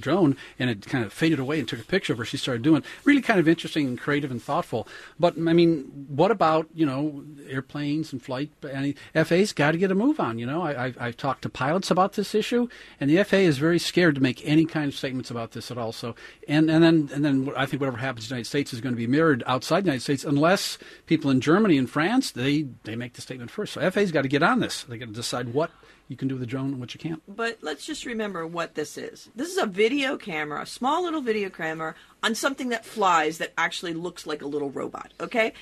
drone, 0.00 0.36
and 0.58 0.70
it 0.70 0.86
kind 0.86 1.04
of 1.04 1.12
faded 1.12 1.38
away 1.38 1.58
and 1.58 1.68
took 1.68 1.80
a 1.80 1.84
picture 1.84 2.12
of 2.12 2.18
her. 2.18 2.24
She 2.24 2.36
started 2.36 2.62
doing 2.62 2.82
really 3.04 3.20
kind 3.20 3.40
of 3.40 3.48
interesting 3.48 3.86
and 3.86 3.98
creative 3.98 4.30
and 4.30 4.42
thoughtful. 4.42 4.86
But 5.18 5.36
I 5.36 5.52
mean, 5.52 6.06
what 6.08 6.30
about 6.30 6.68
you 6.74 6.86
know 6.86 7.24
airplanes 7.48 8.12
and 8.12 8.22
flight? 8.22 8.50
And 8.62 8.94
FAA's 9.14 9.52
got 9.52 9.72
to 9.72 9.78
get 9.78 9.90
a 9.90 9.94
move 9.94 10.20
on. 10.20 10.38
You 10.38 10.46
know, 10.46 10.62
I, 10.62 10.84
I've, 10.86 10.98
I've 11.00 11.16
talked 11.16 11.42
to 11.42 11.48
pilots 11.48 11.90
about 11.90 12.14
this 12.14 12.34
issue, 12.34 12.68
and 13.00 13.10
the 13.10 13.22
FAA 13.24 13.36
is 13.38 13.58
very 13.58 13.78
scared 13.78 14.14
to 14.14 14.20
make 14.20 14.44
any 14.46 14.64
kind 14.64 14.88
of 14.88 14.94
statements 14.94 15.30
about 15.30 15.52
this 15.52 15.70
at 15.70 15.78
all. 15.78 15.92
So, 15.92 16.14
and 16.46 16.70
and 16.70 16.82
then 16.82 17.10
and 17.12 17.24
then 17.24 17.52
I 17.56 17.66
think 17.66 17.80
whatever 17.80 17.98
happens 17.98 18.26
in 18.26 18.28
the 18.28 18.34
United 18.36 18.48
States 18.48 18.72
is 18.72 18.80
going 18.80 18.94
to 18.94 18.98
be 18.98 19.06
mirrored 19.06 19.42
outside 19.46 19.84
the 19.84 19.88
United 19.88 20.02
States, 20.02 20.24
unless 20.24 20.78
people 21.06 21.30
in 21.30 21.40
Germany 21.40 21.78
and 21.78 21.88
France 21.88 22.30
they 22.32 22.66
they 22.84 22.96
make 22.96 23.14
the 23.14 23.20
statement 23.20 23.50
first. 23.50 23.72
So 23.72 23.90
FAA's 23.90 24.12
got 24.12 24.22
to 24.22 24.28
get 24.28 24.42
on 24.42 24.60
this. 24.60 24.84
They 24.84 24.98
got 24.98 25.08
to 25.08 25.14
decide 25.14 25.52
what 25.52 25.70
you 26.08 26.16
can 26.16 26.28
do 26.28 26.34
with 26.34 26.40
the 26.40 26.46
drone 26.46 26.70
and 26.70 26.80
what 26.80 26.94
you 26.94 27.00
can't. 27.00 27.22
But 27.28 27.58
let's 27.60 27.84
just 27.84 28.06
remember 28.06 28.46
what 28.46 28.74
this 28.74 28.96
is. 28.96 29.28
This 29.36 29.50
is 29.50 29.58
a 29.58 29.66
video 29.66 30.16
camera, 30.16 30.62
a 30.62 30.66
small 30.66 31.02
little 31.04 31.20
video 31.20 31.50
camera 31.50 31.94
on 32.22 32.34
something 32.34 32.70
that 32.70 32.84
flies 32.84 33.38
that 33.38 33.52
actually 33.58 33.94
looks 33.94 34.26
like 34.26 34.42
a 34.42 34.46
little 34.46 34.70
robot. 34.70 35.12
Okay? 35.20 35.52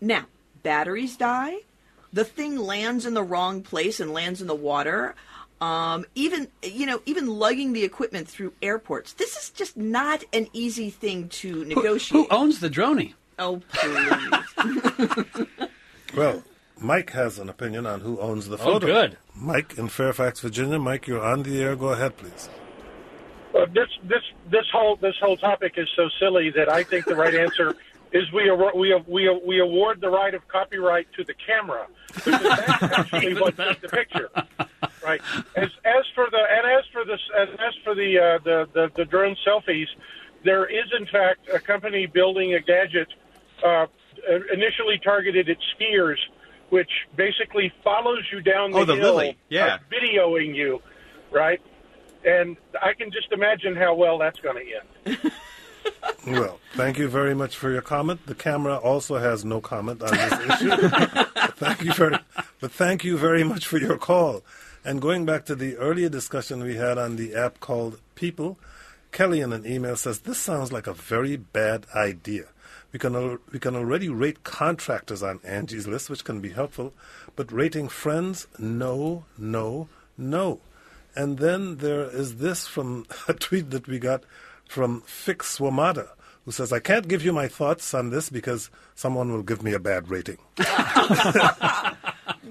Now, 0.00 0.26
batteries 0.62 1.16
die. 1.16 1.58
The 2.12 2.24
thing 2.24 2.58
lands 2.58 3.06
in 3.06 3.14
the 3.14 3.22
wrong 3.22 3.62
place 3.62 4.00
and 4.00 4.12
lands 4.12 4.40
in 4.40 4.48
the 4.48 4.54
water. 4.54 5.14
Um, 5.60 6.04
even 6.14 6.48
you 6.62 6.84
know, 6.84 7.00
even 7.06 7.28
lugging 7.28 7.72
the 7.72 7.84
equipment 7.84 8.28
through 8.28 8.52
airports. 8.60 9.14
This 9.14 9.36
is 9.36 9.50
just 9.50 9.76
not 9.76 10.22
an 10.32 10.48
easy 10.52 10.90
thing 10.90 11.28
to 11.30 11.64
negotiate. 11.64 12.28
who 12.28 12.34
owns 12.34 12.60
the 12.60 12.68
droney? 12.68 13.14
Oh, 13.38 13.62
please. 13.68 15.48
Well, 16.16 16.42
Mike 16.78 17.10
has 17.12 17.38
an 17.38 17.48
opinion 17.48 17.86
on 17.86 18.00
who 18.00 18.20
owns 18.20 18.48
the 18.48 18.56
Oh, 18.56 18.64
photo. 18.74 18.86
good. 18.86 19.16
Mike 19.34 19.78
in 19.78 19.88
Fairfax, 19.88 20.40
Virginia. 20.40 20.78
Mike, 20.78 21.06
you're 21.06 21.22
on 21.24 21.42
the 21.42 21.62
air. 21.62 21.74
Go 21.76 21.88
ahead, 21.88 22.16
please. 22.16 22.48
Uh, 23.54 23.64
this 23.72 23.88
this 24.04 24.22
this 24.50 24.66
whole 24.70 24.96
this 24.96 25.14
whole 25.20 25.36
topic 25.38 25.74
is 25.78 25.88
so 25.96 26.08
silly 26.20 26.50
that 26.50 26.70
I 26.70 26.82
think 26.82 27.06
the 27.06 27.16
right 27.16 27.34
answer 27.46 27.74
is 28.12 28.30
we 28.32 28.48
award, 28.50 28.74
we 28.76 28.94
we 29.06 29.40
we 29.46 29.60
award 29.60 30.00
the 30.02 30.10
right 30.10 30.34
of 30.34 30.46
copyright 30.48 31.06
to 31.14 31.24
the 31.24 31.32
camera 31.34 31.86
because 32.14 32.40
that's 32.42 32.82
actually 32.98 33.34
what 33.40 33.56
took 33.56 33.80
the 33.80 33.88
picture, 33.88 34.28
right? 35.02 35.22
As 35.56 35.70
as 35.86 36.04
for 36.14 36.28
the 36.30 36.42
and 36.50 36.66
as 36.78 36.84
for 36.92 37.04
this 37.06 37.20
as, 37.38 37.48
as 37.54 37.74
for 37.82 37.94
the, 37.94 38.18
uh, 38.18 38.38
the 38.44 38.68
the 38.74 38.90
the 38.94 39.04
drone 39.06 39.36
selfies, 39.46 39.88
there 40.44 40.66
is 40.66 40.92
in 40.98 41.06
fact 41.06 41.48
a 41.52 41.58
company 41.58 42.04
building 42.04 42.52
a 42.54 42.60
gadget 42.60 43.08
uh, 43.64 43.86
initially 44.52 44.98
targeted 45.02 45.48
at 45.48 45.56
skiers, 45.78 46.18
which 46.70 46.90
basically 47.16 47.72
follows 47.84 48.24
you 48.32 48.40
down 48.40 48.72
the 48.72 48.78
Oh, 48.78 48.84
the 48.84 48.96
hill, 48.96 49.14
Lily, 49.14 49.38
yeah. 49.48 49.78
videoing 49.92 50.54
you, 50.54 50.80
right? 51.30 51.60
And 52.24 52.56
I 52.82 52.92
can 52.94 53.10
just 53.12 53.30
imagine 53.32 53.76
how 53.76 53.94
well 53.94 54.18
that's 54.18 54.40
going 54.40 54.56
to 54.64 55.10
end. 55.14 55.32
Well, 56.26 56.58
thank 56.74 56.98
you 56.98 57.06
very 57.08 57.34
much 57.34 57.56
for 57.56 57.70
your 57.70 57.80
comment. 57.82 58.26
The 58.26 58.34
camera 58.34 58.76
also 58.76 59.18
has 59.18 59.44
no 59.44 59.60
comment 59.60 60.02
on 60.02 60.10
this 60.10 60.32
issue. 60.60 60.70
Thank 61.56 61.84
you 61.84 61.92
very, 61.92 62.18
but 62.60 62.72
thank 62.72 63.04
you 63.04 63.16
very 63.16 63.44
much 63.44 63.66
for 63.68 63.78
your 63.78 63.96
call. 63.96 64.42
And 64.84 65.00
going 65.00 65.24
back 65.24 65.44
to 65.46 65.54
the 65.54 65.76
earlier 65.76 66.08
discussion 66.08 66.64
we 66.64 66.74
had 66.74 66.98
on 66.98 67.14
the 67.14 67.36
app 67.36 67.60
called 67.60 68.00
Peeple, 68.16 68.56
Kelly 69.12 69.40
in 69.40 69.52
an 69.52 69.64
email 69.64 69.94
says 69.94 70.20
this 70.20 70.38
sounds 70.38 70.72
like 70.72 70.88
a 70.88 70.92
very 70.94 71.36
bad 71.36 71.86
idea. 71.94 72.46
We 72.96 72.98
can 72.98 73.14
al- 73.14 73.36
we 73.52 73.58
can 73.58 73.76
already 73.76 74.08
rate 74.08 74.42
contractors 74.42 75.22
on 75.22 75.40
Angie's 75.44 75.86
list, 75.86 76.08
which 76.08 76.24
can 76.24 76.40
be 76.40 76.48
helpful, 76.48 76.94
but 77.36 77.52
rating 77.52 77.90
friends, 77.90 78.46
no, 78.58 79.26
no, 79.36 79.88
no. 80.16 80.60
And 81.14 81.36
then 81.36 81.76
there 81.76 82.04
is 82.08 82.36
this 82.38 82.66
from 82.66 83.04
a 83.28 83.34
tweet 83.34 83.68
that 83.72 83.86
we 83.86 83.98
got 83.98 84.24
from 84.66 85.02
Fix 85.02 85.58
Wamada, 85.58 86.08
who 86.46 86.52
says, 86.52 86.72
I 86.72 86.78
can't 86.78 87.06
give 87.06 87.22
you 87.22 87.34
my 87.34 87.48
thoughts 87.48 87.92
on 87.92 88.08
this 88.08 88.30
because 88.30 88.70
someone 88.94 89.30
will 89.30 89.42
give 89.42 89.62
me 89.62 89.74
a 89.74 89.78
bad 89.78 90.08
rating. 90.08 90.38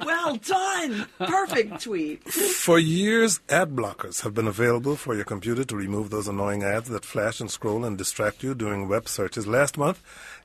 well 0.06 0.36
done. 0.38 1.08
Perfect 1.18 1.84
tweet. 1.84 2.24
For 2.24 2.78
years, 2.78 3.40
ad 3.50 3.76
blockers 3.76 4.22
have 4.22 4.34
been 4.34 4.48
available 4.48 4.96
for 4.96 5.16
your 5.16 5.24
computer 5.26 5.64
to 5.64 5.76
remove 5.76 6.10
those 6.10 6.28
annoying 6.28 6.64
ads 6.64 6.90
that 6.90 7.06
flash 7.06 7.40
and 7.40 7.50
scroll 7.50 7.86
and 7.86 7.98
distract 7.98 8.44
you 8.44 8.54
during 8.54 8.88
web 8.88 9.08
searches. 9.08 9.48
Last 9.48 9.78
month, 9.78 10.02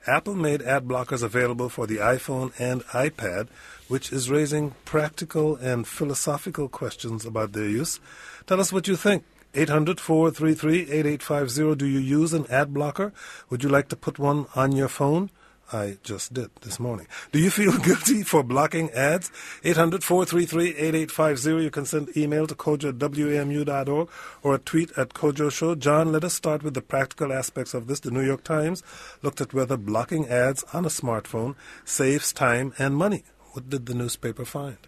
Apple 0.06 0.34
made 0.34 0.62
ad 0.62 0.86
blockers 0.86 1.22
available 1.22 1.68
for 1.68 1.86
the 1.86 1.98
iPhone 1.98 2.52
and 2.58 2.82
iPad, 2.86 3.48
which 3.88 4.12
is 4.12 4.30
raising 4.30 4.74
practical 4.84 5.56
and 5.56 5.86
philosophical 5.86 6.68
questions 6.68 7.26
about 7.26 7.52
their 7.52 7.68
use. 7.68 8.00
Tell 8.46 8.60
us 8.60 8.72
what 8.72 8.88
you 8.88 8.96
think. 8.96 9.24
800 9.52 10.00
433 10.00 10.90
8850. 10.90 11.74
Do 11.74 11.86
you 11.86 11.98
use 11.98 12.32
an 12.32 12.46
ad 12.46 12.72
blocker? 12.72 13.12
Would 13.50 13.62
you 13.62 13.68
like 13.68 13.88
to 13.88 13.96
put 13.96 14.18
one 14.18 14.46
on 14.54 14.72
your 14.72 14.88
phone? 14.88 15.30
I 15.72 15.98
just 16.02 16.34
did 16.34 16.50
this 16.62 16.80
morning. 16.80 17.06
Do 17.32 17.38
you 17.38 17.50
feel 17.50 17.76
guilty 17.88 18.22
for 18.22 18.42
blocking 18.42 18.90
ads? 18.90 19.30
800 19.64 20.02
433 20.02 20.76
8850. 20.76 21.62
You 21.62 21.70
can 21.70 21.84
send 21.84 22.16
email 22.16 22.46
to 22.46 22.54
kojo 22.54 22.88
at 22.88 22.98
wamu.org 22.98 24.08
or 24.42 24.54
a 24.54 24.58
tweet 24.58 24.90
at 24.98 25.10
Kojo 25.10 25.50
Show. 25.50 25.74
John, 25.74 26.12
let 26.12 26.24
us 26.24 26.34
start 26.34 26.62
with 26.62 26.74
the 26.74 26.82
practical 26.82 27.32
aspects 27.32 27.74
of 27.74 27.86
this. 27.86 28.00
The 28.00 28.10
New 28.10 28.24
York 28.24 28.44
Times 28.44 28.82
looked 29.22 29.40
at 29.40 29.54
whether 29.54 29.76
blocking 29.76 30.28
ads 30.28 30.64
on 30.72 30.84
a 30.84 30.88
smartphone 30.88 31.54
saves 31.84 32.32
time 32.32 32.72
and 32.78 32.96
money. 32.96 33.24
What 33.52 33.70
did 33.70 33.86
the 33.86 33.94
newspaper 33.94 34.44
find? 34.44 34.78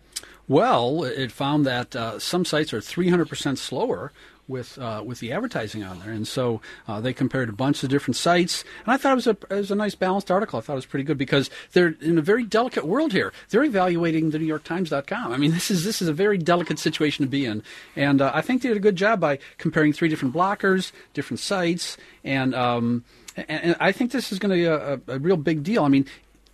Well, 0.48 1.04
it 1.04 1.30
found 1.30 1.64
that 1.66 1.94
uh, 1.94 2.18
some 2.18 2.44
sites 2.44 2.72
are 2.72 2.80
300% 2.80 3.58
slower 3.58 4.12
with 4.48 4.78
uh, 4.78 5.02
with 5.04 5.20
the 5.20 5.32
advertising 5.32 5.82
on 5.82 6.00
there, 6.00 6.10
and 6.10 6.26
so 6.26 6.60
uh, 6.88 7.00
they 7.00 7.12
compared 7.12 7.48
a 7.48 7.52
bunch 7.52 7.82
of 7.82 7.88
different 7.88 8.16
sites. 8.16 8.64
And 8.84 8.92
I 8.92 8.96
thought 8.96 9.12
it 9.12 9.16
was 9.16 9.26
a 9.26 9.36
it 9.50 9.50
was 9.50 9.70
a 9.70 9.76
nice 9.76 9.94
balanced 9.94 10.30
article. 10.30 10.58
I 10.58 10.62
thought 10.62 10.74
it 10.74 10.76
was 10.76 10.86
pretty 10.86 11.04
good 11.04 11.18
because 11.18 11.50
they're 11.72 11.94
in 12.00 12.18
a 12.18 12.22
very 12.22 12.44
delicate 12.44 12.86
world 12.86 13.12
here. 13.12 13.32
They're 13.50 13.64
evaluating 13.64 14.30
the 14.30 14.38
NewYorkTimes.com. 14.38 15.32
I 15.32 15.36
mean, 15.36 15.52
this 15.52 15.70
is 15.70 15.84
this 15.84 16.02
is 16.02 16.08
a 16.08 16.12
very 16.12 16.38
delicate 16.38 16.78
situation 16.78 17.24
to 17.24 17.30
be 17.30 17.46
in, 17.46 17.62
and 17.96 18.20
uh, 18.20 18.32
I 18.34 18.42
think 18.42 18.62
they 18.62 18.68
did 18.68 18.76
a 18.76 18.80
good 18.80 18.96
job 18.96 19.20
by 19.20 19.38
comparing 19.58 19.92
three 19.92 20.08
different 20.08 20.34
blockers, 20.34 20.92
different 21.14 21.40
sites, 21.40 21.96
and. 22.24 22.54
Um, 22.54 23.04
and, 23.34 23.76
I 23.80 23.92
think 23.92 24.12
this 24.12 24.30
is 24.30 24.38
going 24.38 24.50
to 24.50 24.56
be 24.56 24.64
a, 24.66 25.00
a 25.14 25.18
real 25.18 25.38
big 25.38 25.62
deal. 25.62 25.84
I 25.84 25.88
mean, 25.88 26.04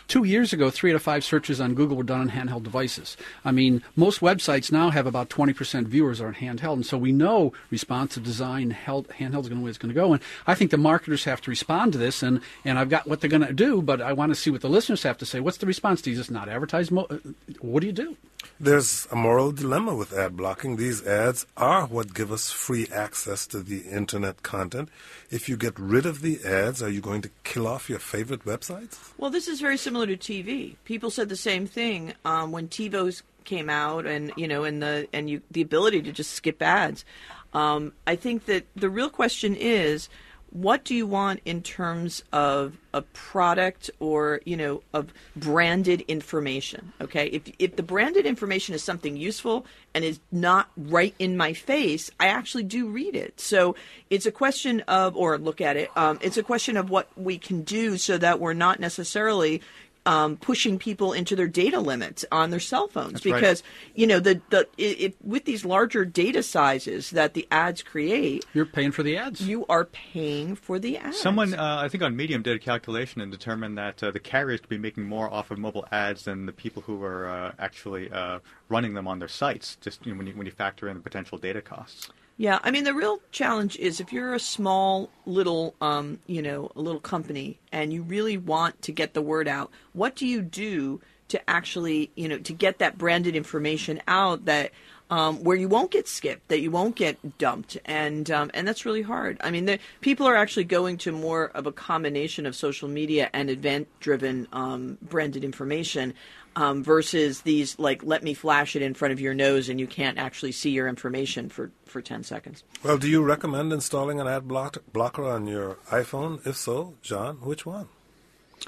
Two 0.09 0.25
years 0.25 0.55
ago, 0.55 0.71
three 0.71 0.91
out 0.91 0.97
of 0.97 1.03
five 1.03 1.23
searches 1.23 1.61
on 1.61 1.75
Google 1.75 1.95
were 1.95 2.03
done 2.03 2.23
on 2.23 2.31
handheld 2.31 2.63
devices. 2.63 3.15
I 3.45 3.53
mean, 3.53 3.83
most 3.95 4.21
websites 4.21 4.73
now 4.73 4.89
have 4.89 5.07
about 5.07 5.29
20% 5.29 5.87
viewers 5.87 6.19
are 6.19 6.29
on 6.29 6.35
handheld, 6.35 6.73
and 6.75 6.87
so 6.87 6.97
we 6.97 7.13
know 7.13 7.53
responsive 7.71 8.23
design, 8.23 8.71
held, 8.71 9.07
handheld 9.09 9.43
is 9.43 9.49
going 9.49 9.59
to 9.59 9.65
way 9.65 9.69
it's 9.69 9.77
going 9.77 9.95
to 9.95 10.01
go. 10.01 10.15
And 10.15 10.23
I 10.47 10.55
think 10.55 10.71
the 10.71 10.79
marketers 10.79 11.25
have 11.25 11.43
to 11.43 11.51
respond 11.51 11.93
to 11.93 11.99
this, 11.99 12.23
and, 12.23 12.41
and 12.65 12.79
I've 12.79 12.89
got 12.89 13.07
what 13.07 13.21
they're 13.21 13.29
going 13.29 13.47
to 13.47 13.53
do, 13.53 13.83
but 13.83 14.01
I 14.01 14.15
want 14.15 14.31
to 14.31 14.35
see 14.35 14.49
what 14.49 14.63
the 14.63 14.71
listeners 14.71 15.03
have 15.03 15.19
to 15.19 15.27
say. 15.27 15.41
What's 15.41 15.59
the 15.59 15.67
response? 15.67 16.01
Do 16.01 16.11
you 16.11 16.17
just 16.17 16.31
not 16.31 16.49
advertise? 16.49 16.91
Mo- 16.91 17.07
uh, 17.11 17.19
what 17.61 17.81
do 17.81 17.87
you 17.87 17.93
do? 17.93 18.17
There's 18.61 19.07
a 19.13 19.17
moral 19.17 19.53
dilemma 19.53 19.95
with 19.95 20.13
ad 20.13 20.37
blocking. 20.37 20.77
These 20.77 21.07
ads 21.07 21.47
are 21.57 21.87
what 21.87 22.15
give 22.15 22.33
us 22.33 22.51
free 22.51 22.89
access 22.93 23.47
to 23.49 23.61
the 23.61 23.83
internet 23.83 24.43
content. 24.43 24.89
If 25.31 25.49
you 25.49 25.57
get 25.57 25.79
rid 25.79 26.07
of 26.07 26.23
the 26.23 26.41
ads, 26.45 26.83
are 26.83 26.89
you 26.89 27.01
going 27.01 27.23
to 27.23 27.31
kill 27.45 27.67
off 27.67 27.89
your 27.89 27.99
favorite 27.99 28.45
websites? 28.45 29.13
Well, 29.17 29.31
this 29.31 29.47
is 29.47 29.61
very 29.61 29.77
similar 29.77 29.98
to 30.07 30.17
TV. 30.17 30.77
People 30.85 31.11
said 31.11 31.29
the 31.29 31.37
same 31.37 31.67
thing 31.67 32.15
um, 32.25 32.53
when 32.53 32.69
TiVo's 32.69 33.23
came 33.45 33.71
out, 33.71 34.07
and 34.07 34.33
you 34.37 34.47
know, 34.47 34.65
and 34.65 34.83
the 34.83 35.09
and 35.13 35.29
you 35.31 35.43
the 35.51 35.63
ability 35.63 36.03
to 36.03 36.13
just 36.13 36.33
skip 36.33 36.61
ads. 36.63 37.05
Um, 37.53 37.93
I 38.07 38.17
think 38.17 38.47
that 38.47 38.67
the 38.77 38.91
real 38.91 39.09
question 39.09 39.55
is 39.55 40.09
what 40.51 40.85
do 40.85 40.95
you 40.95 41.07
want 41.07 41.41
in 41.45 41.63
terms 41.63 42.23
of 42.33 42.79
a 42.95 43.03
product 43.03 43.91
or 44.01 44.41
you 44.47 44.57
know 44.57 44.83
of 44.95 45.13
branded 45.37 46.01
information 46.09 46.93
okay 47.01 47.27
if 47.27 47.43
if 47.59 47.77
the 47.77 47.83
branded 47.83 48.25
information 48.25 48.75
is 48.75 48.83
something 48.83 49.17
useful 49.17 49.67
and 49.95 50.05
is 50.05 50.21
not 50.33 50.71
right 50.77 51.15
in 51.19 51.37
my 51.37 51.53
face 51.53 52.11
i 52.19 52.29
actually 52.29 52.63
do 52.63 52.89
read 52.89 53.15
it 53.15 53.39
so 53.39 53.77
it's 54.09 54.25
a 54.25 54.33
question 54.33 54.81
of 54.89 55.15
or 55.17 55.37
look 55.37 55.61
at 55.61 55.77
it 55.77 55.91
um, 55.97 56.19
it's 56.23 56.39
a 56.39 56.43
question 56.43 56.77
of 56.77 56.89
what 56.89 57.09
we 57.17 57.37
can 57.37 57.63
do 57.63 57.99
so 57.99 58.17
that 58.17 58.41
we're 58.41 58.55
not 58.55 58.81
necessarily 58.81 59.61
um, 60.09 60.39
pushing 60.39 60.79
people 60.79 61.13
into 61.13 61.37
their 61.37 61.47
data 61.47 61.79
limits 61.79 62.25
on 62.33 62.49
their 62.49 62.61
cell 62.61 62.89
phones 62.89 63.13
That's 63.13 63.25
because 63.25 63.63
right. 63.63 63.93
you 63.95 64.07
know 64.07 64.21
the 64.21 64.41
the 64.49 64.67
it, 64.79 65.01
it, 65.01 65.17
with 65.23 65.45
these 65.45 65.67
larger 65.67 66.07
data 66.07 66.43
sizes 66.43 67.11
that 67.11 67.35
the 67.35 67.47
ads 67.51 67.83
create, 67.83 68.47
you're 68.55 68.65
paying 68.65 68.91
for 68.91 69.03
the 69.03 69.19
ads. 69.19 69.43
You 69.43 69.67
are 69.67 69.85
paying 69.85 70.55
for 70.55 70.79
the 70.79 70.97
ads. 70.97 71.21
Someone, 71.21 71.53
uh, 71.53 71.81
I 71.83 71.89
think, 71.89 72.03
on 72.03 72.17
Medium 72.17 72.41
did 72.41 72.57
a 72.57 72.59
calculation 72.59 73.21
and 73.21 73.31
determined 73.31 73.77
that 73.77 74.03
uh, 74.03 74.11
the 74.11 74.19
carriers 74.19 74.61
could 74.61 74.71
be 74.71 74.79
making 74.79 75.05
more 75.05 75.31
off 75.31 75.51
of 75.51 75.59
mobile 75.59 75.87
ads 75.93 76.25
than 76.25 76.47
the 76.47 76.53
people 76.53 76.81
who 76.81 77.03
are 77.03 77.29
uh, 77.29 77.53
actually 77.59 78.11
uh, 78.11 78.39
running 78.71 78.95
them 78.95 79.07
on 79.07 79.19
their 79.19 79.29
sites. 79.29 79.77
Just 79.83 80.07
you 80.07 80.13
know, 80.13 80.19
when 80.19 80.27
you 80.27 80.33
when 80.33 80.47
you 80.47 80.53
factor 80.53 80.89
in 80.89 80.97
the 80.97 81.03
potential 81.03 81.37
data 81.37 81.61
costs. 81.61 82.09
Yeah, 82.41 82.61
I 82.63 82.71
mean 82.71 82.85
the 82.85 82.95
real 82.95 83.19
challenge 83.33 83.77
is 83.79 83.99
if 83.99 84.13
you're 84.13 84.33
a 84.33 84.39
small 84.41 85.11
little 85.27 85.75
um, 85.81 86.21
you 86.29 86.41
know, 86.41 86.71
a 86.77 86.81
little 86.81 87.01
company 87.01 87.59
and 87.73 87.93
you 87.93 88.03
really 88.03 88.39
want 88.39 88.81
to 88.83 88.93
get 88.93 89.13
the 89.13 89.21
word 89.21 89.49
out, 89.49 89.73
what 89.93 90.15
do 90.15 90.25
you 90.25 90.41
do 90.41 91.01
to 91.29 91.51
actually, 91.51 92.11
you 92.15 92.29
know, 92.29 92.39
to 92.39 92.53
get 92.53 92.79
that 92.79 92.97
branded 92.97 93.35
information 93.35 94.01
out 94.07 94.45
that 94.45 94.71
um, 95.11 95.43
where 95.43 95.57
you 95.57 95.69
won't 95.69 95.91
get 95.91 96.07
skipped, 96.07 96.49
that 96.49 96.61
you 96.61 96.71
won't 96.71 96.95
get 96.95 97.39
dumped, 97.39 97.79
and 97.85 98.31
um, 98.31 98.51
and 98.55 98.69
that's 98.69 98.85
really 98.85 99.03
hard. 99.03 99.39
I 99.43 99.51
mean, 99.51 99.65
the, 99.65 99.79
people 100.01 100.27
are 100.27 100.37
actually 100.37 100.65
going 100.65 100.99
to 100.99 101.13
more 101.13 101.47
of 101.47 101.67
a 101.67 101.73
combination 101.73 102.47
of 102.47 102.55
social 102.55 102.89
media 102.89 103.31
and 103.33 103.49
event-driven 103.49 104.49
um, 104.53 104.99
branded 105.03 105.45
information 105.45 106.15
um, 106.57 106.83
versus 106.83 107.43
these 107.43 107.79
like 107.79 108.03
let 108.05 108.23
me 108.23 108.35
flash 108.35 108.77
it 108.77 108.83
in 108.83 108.95
front 108.95 109.13
of 109.13 109.21
your 109.21 109.35
nose 109.35 109.69
and 109.69 109.79
you 109.79 109.87
can't 109.87 110.19
actually 110.19 110.53
see 110.53 110.71
your 110.71 110.89
information 110.89 111.49
for 111.49 111.71
for 111.85 112.01
10 112.03 112.25
seconds. 112.25 112.65
Well, 112.83 112.99
do 112.99 113.09
you 113.09 113.23
recommend 113.23 113.73
installing 113.73 114.21
an 114.21 114.27
ad 114.27 114.47
block- 114.47 114.83
blocker 114.93 115.25
on 115.25 115.47
your 115.47 115.77
iPhone? 115.91 116.47
If 116.47 116.57
so, 116.57 116.95
John, 117.03 117.37
which 117.37 117.65
one? 117.65 117.89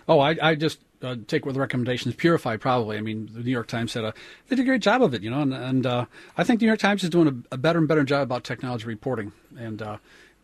Oh, 0.09 0.21
I, 0.21 0.37
I 0.41 0.55
just 0.55 0.79
uh, 1.03 1.17
take 1.27 1.45
with 1.45 1.55
the 1.55 1.61
recommendations. 1.61 2.15
Purify, 2.15 2.57
probably. 2.57 2.97
I 2.97 3.01
mean, 3.01 3.29
the 3.33 3.41
New 3.43 3.51
York 3.51 3.67
Times 3.67 3.93
said 3.93 4.05
a, 4.05 4.15
they 4.49 4.57
did 4.57 4.63
a 4.63 4.67
great 4.67 4.83
job 4.83 5.03
of 5.03 5.15
it, 5.15 5.23
you 5.23 5.31
know, 5.31 5.41
and, 5.41 5.55
and 5.55 5.87
uh, 5.87 6.07
I 6.37 6.45
think 6.45 6.61
the 6.61 6.67
New 6.67 6.71
York 6.71 6.81
Times 6.81 7.03
is 7.03 7.11
doing 7.11 7.29
a, 7.29 7.55
a, 7.55 7.59
better 7.59 7.79
and 7.79 7.89
better 7.89 8.05
job 8.05 8.23
about 8.23 8.45
technology 8.45 8.87
reporting, 8.87 9.33
and 9.59 9.83
uh, 9.83 9.97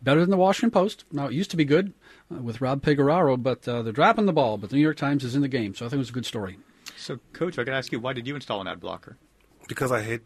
better 0.02 0.20
than 0.20 0.30
the 0.30 0.36
Washington 0.36 0.70
Post. 0.70 1.04
Now, 1.12 1.26
it 1.26 1.32
used 1.32 1.50
to 1.50 1.56
be 1.56 1.64
good 1.64 1.92
uh, 2.32 2.40
with 2.40 2.60
Rob 2.60 2.82
Pegoraro, 2.82 3.40
but 3.40 3.66
uh, 3.68 3.82
they're 3.82 3.92
dropping 3.92 4.26
the 4.26 4.32
ball. 4.32 4.56
But 4.58 4.70
the 4.70 4.76
New 4.76 4.82
York 4.82 4.96
Times 4.96 5.24
is 5.24 5.34
in 5.34 5.42
the 5.42 5.48
game, 5.48 5.74
so 5.74 5.84
I 5.84 5.88
think 5.88 5.96
it 5.96 5.98
was 5.98 6.10
a 6.10 6.14
good 6.14 6.26
story. 6.26 6.58
So, 6.96 7.18
Kojo, 7.32 7.60
I 7.60 7.64
got 7.64 7.72
to 7.72 7.78
ask 7.78 7.92
you, 7.92 8.00
why 8.00 8.12
did 8.12 8.26
you 8.26 8.34
install 8.34 8.60
an 8.60 8.68
ad 8.68 8.80
blocker? 8.80 9.16
Because 9.68 9.92
I 9.92 10.02
hate 10.02 10.22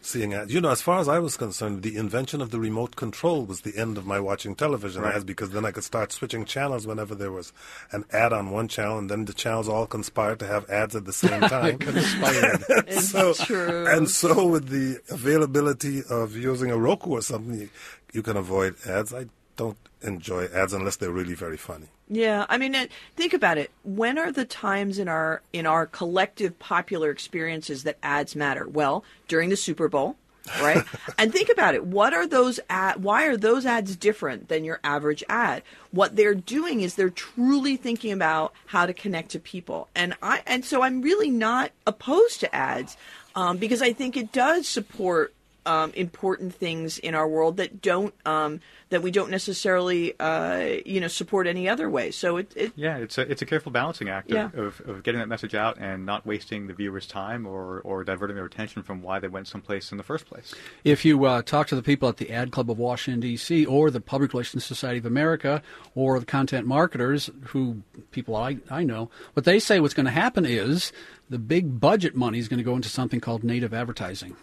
seeing 0.00 0.32
ads. 0.32 0.52
You 0.52 0.60
know, 0.60 0.70
as 0.70 0.80
far 0.80 0.98
as 0.98 1.08
I 1.08 1.18
was 1.18 1.36
concerned, 1.36 1.82
the 1.82 1.96
invention 1.96 2.40
of 2.40 2.50
the 2.50 2.58
remote 2.58 2.96
control 2.96 3.44
was 3.44 3.60
the 3.60 3.76
end 3.76 3.98
of 3.98 4.06
my 4.06 4.18
watching 4.18 4.54
television 4.54 5.02
right. 5.02 5.14
ads 5.14 5.24
because 5.24 5.50
then 5.50 5.64
I 5.64 5.72
could 5.72 5.84
start 5.84 6.12
switching 6.12 6.44
channels 6.44 6.86
whenever 6.86 7.14
there 7.14 7.32
was 7.32 7.52
an 7.92 8.04
ad 8.12 8.32
on 8.32 8.50
one 8.50 8.68
channel, 8.68 8.98
and 8.98 9.10
then 9.10 9.26
the 9.26 9.34
channels 9.34 9.68
all 9.68 9.86
conspired 9.86 10.38
to 10.40 10.46
have 10.46 10.68
ads 10.70 10.96
at 10.96 11.04
the 11.04 11.12
same 11.12 11.40
time. 11.42 11.78
conspired. 11.78 12.90
so, 12.92 13.34
true. 13.34 13.86
And 13.86 14.08
so, 14.08 14.46
with 14.46 14.68
the 14.68 15.00
availability 15.10 16.02
of 16.08 16.36
using 16.36 16.70
a 16.70 16.78
Roku 16.78 17.10
or 17.10 17.22
something, 17.22 17.60
you, 17.60 17.68
you 18.12 18.22
can 18.22 18.36
avoid 18.36 18.76
ads. 18.86 19.12
I 19.12 19.26
don't 19.56 19.76
enjoy 20.02 20.46
ads 20.46 20.72
unless 20.72 20.96
they're 20.96 21.10
really 21.10 21.34
very 21.34 21.56
funny. 21.56 21.86
Yeah, 22.08 22.46
I 22.48 22.58
mean, 22.58 22.76
think 23.16 23.32
about 23.32 23.58
it. 23.58 23.70
When 23.84 24.18
are 24.18 24.32
the 24.32 24.44
times 24.44 24.98
in 24.98 25.08
our 25.08 25.42
in 25.52 25.66
our 25.66 25.86
collective 25.86 26.58
popular 26.58 27.10
experiences 27.10 27.84
that 27.84 27.98
ads 28.02 28.34
matter? 28.34 28.66
Well, 28.66 29.04
during 29.28 29.50
the 29.50 29.56
Super 29.56 29.88
Bowl, 29.88 30.16
right? 30.60 30.84
and 31.18 31.32
think 31.32 31.48
about 31.50 31.74
it. 31.74 31.84
What 31.84 32.14
are 32.14 32.26
those 32.26 32.60
ad, 32.68 33.02
why 33.02 33.26
are 33.26 33.36
those 33.36 33.66
ads 33.66 33.96
different 33.96 34.48
than 34.48 34.64
your 34.64 34.80
average 34.82 35.22
ad? 35.28 35.62
What 35.90 36.16
they're 36.16 36.34
doing 36.34 36.80
is 36.80 36.94
they're 36.94 37.10
truly 37.10 37.76
thinking 37.76 38.12
about 38.12 38.52
how 38.66 38.86
to 38.86 38.92
connect 38.92 39.30
to 39.30 39.38
people. 39.38 39.88
And 39.94 40.14
I 40.22 40.42
and 40.46 40.64
so 40.64 40.82
I'm 40.82 41.02
really 41.02 41.30
not 41.30 41.72
opposed 41.86 42.40
to 42.40 42.54
ads 42.54 42.96
um, 43.34 43.58
because 43.58 43.82
I 43.82 43.92
think 43.92 44.16
it 44.16 44.32
does 44.32 44.66
support 44.66 45.34
um, 45.66 45.92
important 45.94 46.54
things 46.54 46.98
in 46.98 47.14
our 47.14 47.28
world 47.28 47.58
that 47.58 47.82
don't 47.82 48.14
um, 48.24 48.60
that 48.90 49.02
we 49.02 49.10
don't 49.10 49.30
necessarily 49.30 50.18
uh, 50.18 50.78
you 50.84 51.00
know 51.00 51.08
support 51.08 51.46
any 51.46 51.68
other 51.68 51.88
way. 51.88 52.10
So 52.10 52.38
it, 52.38 52.52
it, 52.56 52.72
yeah, 52.76 52.96
it's 52.96 53.18
a 53.18 53.22
it's 53.22 53.42
a 53.42 53.46
careful 53.46 53.72
balancing 53.72 54.08
act 54.08 54.30
yeah. 54.30 54.50
of, 54.54 54.80
of, 54.86 55.02
getting 55.02 55.20
that 55.20 55.28
message 55.28 55.54
out 55.54 55.78
and 55.78 56.06
not 56.06 56.26
wasting 56.26 56.66
the 56.66 56.74
viewer's 56.74 57.06
time 57.06 57.46
or 57.46 57.80
or 57.80 58.04
diverting 58.04 58.36
their 58.36 58.44
attention 58.44 58.82
from 58.82 59.02
why 59.02 59.18
they 59.18 59.28
went 59.28 59.48
someplace 59.48 59.92
in 59.92 59.98
the 59.98 60.04
first 60.04 60.26
place. 60.26 60.54
If 60.84 61.04
you 61.04 61.24
uh, 61.24 61.42
talk 61.42 61.66
to 61.68 61.76
the 61.76 61.82
people 61.82 62.08
at 62.08 62.16
the 62.16 62.30
Ad 62.30 62.52
Club 62.52 62.70
of 62.70 62.78
Washington 62.78 63.20
D.C. 63.20 63.66
or 63.66 63.90
the 63.90 64.00
Public 64.00 64.32
Relations 64.32 64.64
Society 64.64 64.98
of 64.98 65.06
America 65.06 65.62
or 65.94 66.18
the 66.18 66.26
content 66.26 66.66
marketers, 66.66 67.30
who 67.46 67.82
people 68.10 68.34
I 68.34 68.58
I 68.70 68.84
know, 68.84 69.10
what 69.34 69.44
they 69.44 69.58
say 69.58 69.80
what's 69.80 69.94
going 69.94 70.06
to 70.06 70.12
happen 70.12 70.44
is 70.44 70.92
the 71.28 71.38
big 71.38 71.80
budget 71.80 72.16
money 72.16 72.38
is 72.38 72.48
going 72.48 72.58
to 72.58 72.64
go 72.64 72.74
into 72.74 72.88
something 72.88 73.20
called 73.20 73.44
native 73.44 73.72
advertising. 73.72 74.36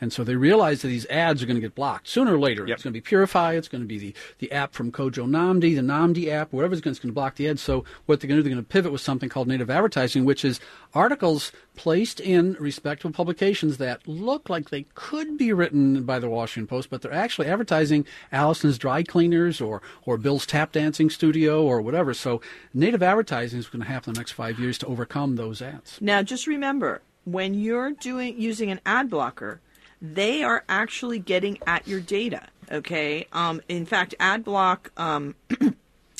And 0.00 0.12
so 0.12 0.24
they 0.24 0.36
realize 0.36 0.82
that 0.82 0.88
these 0.88 1.06
ads 1.06 1.42
are 1.42 1.46
going 1.46 1.56
to 1.56 1.60
get 1.60 1.74
blocked 1.74 2.08
sooner 2.08 2.34
or 2.34 2.38
later. 2.38 2.66
Yep. 2.66 2.74
It's 2.74 2.82
going 2.84 2.92
to 2.92 2.96
be 2.96 3.00
Purify. 3.00 3.54
It's 3.54 3.68
going 3.68 3.82
to 3.82 3.88
be 3.88 3.98
the, 3.98 4.14
the 4.38 4.52
app 4.52 4.74
from 4.74 4.92
Kojo 4.92 5.26
Nnamdi, 5.26 5.74
the 5.74 5.82
Nnamdi 5.82 6.28
app, 6.28 6.52
whatever's 6.52 6.80
going, 6.80 6.94
to 6.94 7.12
block 7.12 7.36
the 7.36 7.48
ads. 7.48 7.62
So 7.62 7.84
what 8.06 8.20
they're 8.20 8.28
going 8.28 8.38
to 8.38 8.42
do, 8.42 8.48
they're 8.48 8.54
going 8.54 8.64
to 8.64 8.68
pivot 8.68 8.92
with 8.92 9.00
something 9.00 9.28
called 9.28 9.48
native 9.48 9.70
advertising, 9.70 10.24
which 10.24 10.44
is 10.44 10.60
articles 10.94 11.52
placed 11.74 12.20
in 12.20 12.54
respectable 12.60 13.12
publications 13.12 13.78
that 13.78 14.06
look 14.06 14.50
like 14.50 14.70
they 14.70 14.84
could 14.94 15.38
be 15.38 15.52
written 15.52 16.04
by 16.04 16.18
the 16.18 16.28
Washington 16.28 16.66
Post, 16.66 16.90
but 16.90 17.02
they're 17.02 17.12
actually 17.12 17.48
advertising 17.48 18.06
Allison's 18.30 18.78
Dry 18.78 19.02
Cleaners 19.02 19.60
or, 19.60 19.80
or 20.04 20.18
Bill's 20.18 20.46
Tap 20.46 20.72
Dancing 20.72 21.10
Studio 21.10 21.64
or 21.64 21.80
whatever. 21.80 22.12
So 22.14 22.40
native 22.74 23.02
advertising 23.02 23.58
is 23.58 23.68
going 23.68 23.82
to 23.82 23.88
happen 23.88 24.10
in 24.10 24.14
the 24.14 24.20
next 24.20 24.32
five 24.32 24.58
years 24.58 24.78
to 24.78 24.86
overcome 24.86 25.36
those 25.36 25.62
ads. 25.62 25.98
Now, 26.00 26.22
just 26.22 26.46
remember, 26.46 27.00
when 27.24 27.54
you're 27.54 27.92
doing 27.92 28.40
using 28.40 28.70
an 28.70 28.80
ad 28.84 29.10
blocker, 29.10 29.60
they 30.00 30.42
are 30.42 30.64
actually 30.68 31.18
getting 31.18 31.58
at 31.66 31.86
your 31.86 32.00
data. 32.00 32.48
Okay. 32.70 33.26
Um, 33.32 33.60
in 33.68 33.86
fact, 33.86 34.14
AdBlock 34.18 34.98
um, 34.98 35.36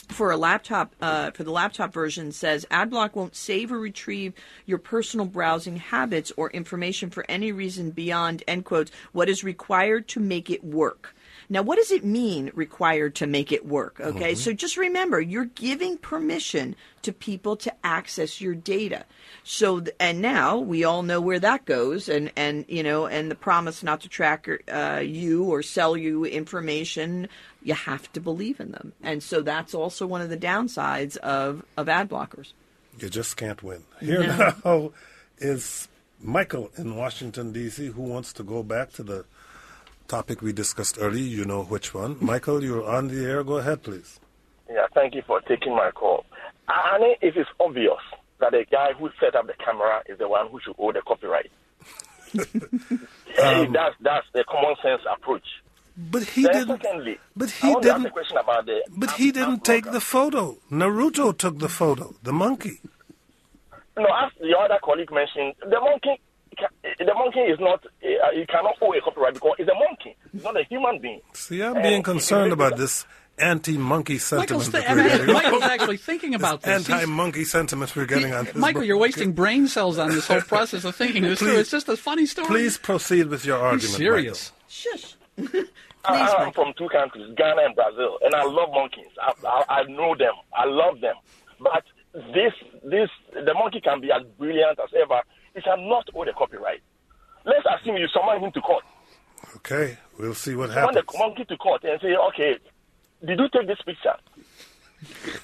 for 0.08 0.30
a 0.30 0.36
laptop 0.36 0.94
uh, 1.00 1.30
for 1.32 1.42
the 1.42 1.50
laptop 1.50 1.92
version 1.92 2.30
says 2.30 2.66
AdBlock 2.70 3.14
won't 3.14 3.34
save 3.34 3.72
or 3.72 3.78
retrieve 3.78 4.34
your 4.66 4.78
personal 4.78 5.26
browsing 5.26 5.76
habits 5.76 6.32
or 6.36 6.50
information 6.50 7.10
for 7.10 7.24
any 7.28 7.50
reason 7.50 7.90
beyond 7.90 8.42
end 8.46 8.64
quotes 8.64 8.92
what 9.12 9.28
is 9.28 9.42
required 9.42 10.06
to 10.08 10.20
make 10.20 10.50
it 10.50 10.62
work. 10.62 11.14
Now, 11.48 11.62
what 11.62 11.76
does 11.76 11.90
it 11.90 12.04
mean 12.04 12.50
required 12.54 13.14
to 13.16 13.26
make 13.26 13.52
it 13.52 13.66
work? 13.66 14.00
Okay, 14.00 14.34
so 14.34 14.52
just 14.52 14.76
remember 14.76 15.20
you're 15.20 15.46
giving 15.46 15.98
permission 15.98 16.76
to 17.02 17.12
people 17.12 17.56
to 17.56 17.72
access 17.84 18.40
your 18.40 18.54
data. 18.54 19.04
So, 19.44 19.84
and 19.98 20.22
now 20.22 20.58
we 20.58 20.84
all 20.84 21.02
know 21.02 21.20
where 21.20 21.40
that 21.40 21.64
goes, 21.64 22.08
and 22.08 22.30
and 22.36 22.64
you 22.68 22.82
know, 22.82 23.06
and 23.06 23.30
the 23.30 23.34
promise 23.34 23.82
not 23.82 24.00
to 24.02 24.08
track 24.08 24.48
uh, 24.70 25.02
you 25.04 25.44
or 25.44 25.62
sell 25.62 25.96
you 25.96 26.24
information. 26.24 27.28
You 27.62 27.74
have 27.74 28.12
to 28.12 28.20
believe 28.20 28.60
in 28.60 28.72
them, 28.72 28.92
and 29.02 29.22
so 29.22 29.40
that's 29.40 29.74
also 29.74 30.06
one 30.06 30.20
of 30.20 30.30
the 30.30 30.36
downsides 30.36 31.16
of 31.18 31.64
of 31.76 31.88
ad 31.88 32.08
blockers. 32.08 32.52
You 32.98 33.08
just 33.08 33.36
can't 33.36 33.62
win. 33.62 33.84
Here 34.00 34.26
now 34.26 34.92
is 35.38 35.88
Michael 36.20 36.70
in 36.76 36.94
Washington, 36.94 37.52
D.C., 37.52 37.86
who 37.86 38.02
wants 38.02 38.32
to 38.34 38.42
go 38.42 38.62
back 38.62 38.92
to 38.92 39.02
the 39.02 39.24
topic 40.12 40.42
we 40.42 40.52
discussed 40.52 40.98
earlier. 41.00 41.24
You 41.38 41.44
know 41.46 41.62
which 41.62 41.94
one. 41.94 42.16
Michael, 42.20 42.62
you're 42.62 42.84
on 42.96 43.08
the 43.08 43.24
air. 43.24 43.42
Go 43.42 43.56
ahead, 43.56 43.82
please. 43.82 44.20
Yeah, 44.70 44.86
thank 44.94 45.14
you 45.14 45.22
for 45.26 45.40
taking 45.40 45.74
my 45.74 45.90
call. 45.90 46.24
And 46.68 47.02
it 47.22 47.34
is 47.36 47.46
obvious 47.58 48.02
that 48.40 48.50
the 48.52 48.64
guy 48.70 48.92
who 48.98 49.08
set 49.18 49.34
up 49.34 49.46
the 49.46 49.54
camera 49.64 50.02
is 50.06 50.18
the 50.18 50.28
one 50.28 50.48
who 50.50 50.60
should 50.62 50.74
own 50.78 50.92
the 50.94 51.00
copyright. 51.10 51.50
Um, 53.42 53.72
that's 53.72 53.96
that's 54.02 54.26
the 54.34 54.44
common 54.52 54.74
sense 54.82 55.00
approach. 55.10 55.44
But 55.96 56.22
he 56.24 56.42
then 56.42 56.52
didn't. 56.66 56.82
secondly, 56.82 57.18
But 57.34 57.50
he 57.50 57.74
didn't. 57.80 58.10
question 58.12 58.36
about 58.36 58.66
the. 58.66 58.78
But 58.94 59.10
he 59.12 59.32
didn't 59.32 59.64
take 59.64 59.90
the 59.90 60.00
photo. 60.02 60.58
Naruto 60.70 61.36
took 61.36 61.58
the 61.58 61.68
photo. 61.70 62.14
The 62.22 62.32
monkey. 62.32 62.80
No, 63.96 64.04
as 64.22 64.30
the 64.38 64.54
other 64.58 64.78
colleague 64.84 65.10
mentioned, 65.12 65.54
the 65.60 65.80
monkey, 65.80 66.20
the 66.98 67.14
monkey 67.14 67.40
is 67.40 67.58
not. 67.60 67.84
Uh, 67.84 68.08
he 68.34 68.46
cannot 68.46 68.76
owe 68.80 68.92
a 68.92 69.00
copyright 69.00 69.34
because 69.34 69.54
it's 69.58 69.70
a 69.70 69.74
monkey. 69.74 70.16
It's 70.34 70.44
not 70.44 70.56
a 70.58 70.64
human 70.64 70.98
being. 71.00 71.20
See, 71.34 71.62
I'm 71.62 71.74
being 71.82 72.00
if 72.00 72.04
concerned 72.04 72.52
about 72.58 72.76
this 72.76 73.06
anti-monkey 73.38 74.14
Michael's, 74.14 74.24
sentiment 74.24 74.72
th- 74.72 74.84
that 74.84 74.90
I 74.90 74.94
we're 74.94 75.26
mean. 75.26 75.34
Michael's 75.34 75.62
actually 75.62 75.96
thinking 75.96 76.34
about 76.34 76.62
this. 76.62 76.88
Anti-monkey 76.88 77.44
sentiment 77.44 77.96
we're 77.96 78.06
getting 78.06 78.32
on 78.34 78.44
this. 78.44 78.54
Michael, 78.54 78.82
book. 78.82 78.86
you're 78.88 78.98
wasting 78.98 79.32
brain 79.32 79.66
cells 79.68 79.98
on 79.98 80.10
this 80.10 80.26
whole 80.26 80.40
process 80.42 80.84
of 80.84 80.94
thinking 80.94 81.22
this 81.22 81.38
through. 81.38 81.58
It's 81.58 81.70
just 81.70 81.88
a 81.88 81.96
funny 81.96 82.26
story. 82.26 82.46
Please 82.48 82.78
proceed 82.78 83.28
with 83.28 83.44
your 83.44 83.58
Be 83.58 83.64
argument. 83.64 83.96
serious. 83.96 84.52
Shush. 84.68 85.14
I, 86.04 86.18
Please, 86.18 86.34
I'm 86.36 86.52
from 86.52 86.72
two 86.76 86.88
countries, 86.88 87.32
Ghana 87.36 87.62
and 87.64 87.76
Brazil, 87.76 88.18
and 88.22 88.34
I 88.34 88.42
love 88.44 88.70
monkeys. 88.72 89.06
I, 89.20 89.32
I, 89.46 89.64
I 89.68 89.82
know 89.84 90.16
them. 90.16 90.34
I 90.52 90.64
love 90.66 91.00
them. 91.00 91.14
But 91.60 91.84
this, 92.12 92.52
this, 92.82 93.08
the 93.32 93.54
monkey 93.54 93.80
can 93.80 94.00
be 94.00 94.10
as 94.10 94.22
brilliant 94.36 94.78
as 94.80 94.90
ever. 95.00 95.20
It 95.54 95.64
cannot 95.64 96.08
owe 96.14 96.24
the 96.24 96.32
copyright. 96.32 96.80
Let's 97.44 97.66
assume 97.80 97.96
you 97.96 98.08
summon 98.08 98.42
him 98.42 98.52
to 98.52 98.60
court. 98.60 98.84
Okay, 99.56 99.98
we'll 100.18 100.34
see 100.34 100.54
what 100.54 100.70
Summon 100.70 100.94
happens. 100.94 101.06
the 101.12 101.18
monkey 101.18 101.44
to 101.44 101.56
court 101.56 101.82
and 101.84 102.00
say, 102.00 102.14
okay, 102.14 102.56
did 103.26 103.38
you 103.38 103.48
take 103.48 103.66
this 103.66 103.78
picture? 103.84 104.14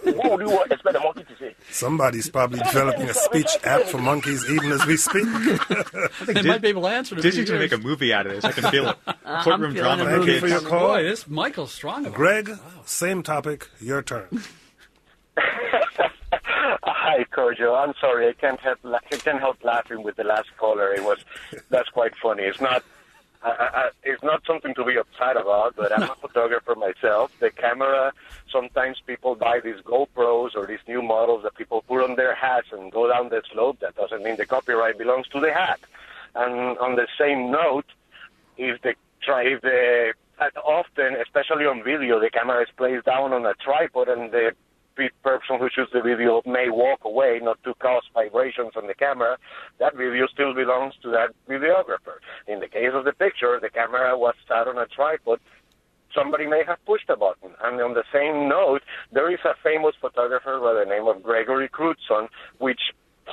what 0.05 0.39
would 0.39 0.49
you 0.49 0.63
expect 0.63 0.93
the 0.93 1.01
monkey 1.01 1.25
to 1.25 1.37
say? 1.37 1.55
Somebody's 1.71 2.31
probably 2.31 2.61
developing 2.61 3.09
a 3.09 3.15
speech 3.15 3.51
app 3.65 3.83
for 3.83 3.99
monkeys 3.99 4.49
even 4.49 4.71
as 4.71 4.87
we 4.87 4.97
speak. 4.97 5.27
They 6.27 6.43
might 6.43 6.63
be 6.63 6.69
able 6.69 6.83
to 6.83 6.89
answer 6.89 7.17
it. 7.17 7.25
in 7.25 7.29
a 7.29 7.31
few 7.33 7.45
Disney's 7.45 7.51
going 7.51 7.69
to 7.69 7.77
make 7.77 7.85
a 7.85 7.85
movie 7.85 8.13
out 8.13 8.27
of 8.27 8.33
this. 8.35 8.45
I 8.45 8.53
can 8.53 8.71
feel 8.71 8.89
it. 8.91 8.97
Courtroom 9.43 9.75
feeling 9.75 9.75
drama 9.75 10.05
a 10.05 10.11
Thank 10.11 10.27
you 10.27 10.41
for 10.41 10.49
your 10.49 10.61
call. 10.61 10.89
Boy, 10.89 11.03
this 11.03 11.27
Michael's 11.27 11.73
strong. 11.73 12.07
about 12.07 12.13
it. 12.13 12.17
Greg, 12.17 12.51
same 12.85 13.23
topic, 13.25 13.69
your 13.81 14.01
turn. 14.03 14.29
Hi, 17.19 17.25
Kojo. 17.25 17.77
I'm 17.77 17.95
sorry. 18.01 18.29
I 18.29 18.33
can't 18.33 18.61
help. 18.61 18.79
La- 18.85 19.01
I 19.11 19.17
can't 19.17 19.41
help 19.41 19.65
laughing 19.65 20.05
with 20.05 20.15
the 20.15 20.23
last 20.23 20.57
caller. 20.57 20.95
It 20.95 21.03
was 21.03 21.19
that's 21.69 21.89
quite 21.89 22.15
funny. 22.15 22.45
It's 22.45 22.61
not. 22.61 22.85
I, 23.43 23.51
I, 23.51 23.91
it's 24.05 24.23
not 24.23 24.47
something 24.47 24.73
to 24.75 24.85
be 24.85 24.97
upset 24.97 25.37
about, 25.37 25.75
but 25.75 25.91
I'm 25.91 26.09
a 26.09 26.15
photographer 26.21 26.77
myself. 26.77 27.33
The 27.41 27.51
camera. 27.51 28.13
Sometimes 28.53 29.03
people 29.05 29.35
buy 29.35 29.59
these 29.59 29.81
GoPros 29.85 30.55
or 30.55 30.65
these 30.65 30.85
new 30.87 31.03
models 31.03 31.43
that 31.43 31.57
people 31.57 31.83
put 31.89 32.09
on 32.09 32.15
their 32.15 32.37
hats 32.37 32.69
and 32.71 32.93
go 32.93 33.09
down 33.09 33.31
the 33.31 33.43
slope. 33.53 33.81
That 33.81 33.97
doesn't 33.97 34.23
mean 34.23 34.37
the 34.37 34.47
copyright 34.47 34.97
belongs 34.97 35.27
to 35.33 35.41
the 35.41 35.53
hat. 35.53 35.81
And 36.37 36.79
on 36.79 36.95
the 36.95 37.09
same 37.19 37.51
note, 37.51 37.87
if 38.57 38.81
the 38.83 38.95
try 39.23 39.43
if 39.43 39.61
the 39.63 40.13
often, 40.65 41.17
especially 41.17 41.67
on 41.67 41.83
video, 41.83 42.21
the 42.21 42.31
camera 42.31 42.63
is 42.63 42.69
placed 42.77 43.07
down 43.07 43.33
on 43.33 43.45
a 43.45 43.55
tripod 43.55 44.09
and 44.09 44.31
the 44.31 44.53
pe- 44.99 45.09
person 45.23 45.59
who 45.59 45.69
shoots 45.75 45.93
the 45.93 46.03
video 46.03 46.43
may 46.45 46.69
walk 46.69 47.01
away 47.05 47.41
not 47.43 47.63
to 47.63 47.73
cause 47.75 48.03
vibrations 48.13 48.73
on 48.77 48.87
the 48.87 48.95
camera, 48.95 49.39
that 49.79 49.97
video 49.97 50.27
still 50.27 50.53
belongs 50.53 50.95
to 51.03 51.11
that 51.11 51.31
videographer. 51.49 52.19
In 52.49 52.59
the 52.61 52.69
case 52.69 52.91
of 52.93 53.05
the 53.05 53.13
picture, 53.13 53.59
the 53.63 53.71
camera 53.71 54.19
was 54.19 54.35
sat 54.49 54.67
on 54.67 54.77
a 54.77 54.87
tripod. 54.87 55.39
Somebody 56.15 56.47
may 56.47 56.63
have 56.67 56.85
pushed 56.85 57.09
a 57.09 57.17
button. 57.17 57.53
And 57.63 57.81
on 57.81 57.95
the 57.95 58.05
same 58.13 58.49
note, 58.49 58.83
there 59.13 59.31
is 59.33 59.41
a 59.45 59.55
famous 59.63 59.95
photographer 60.01 60.59
by 60.61 60.75
the 60.75 60.91
name 60.91 61.07
of 61.07 61.23
Gregory 61.23 61.69
Crewdson, 61.69 62.29
which 62.59 62.81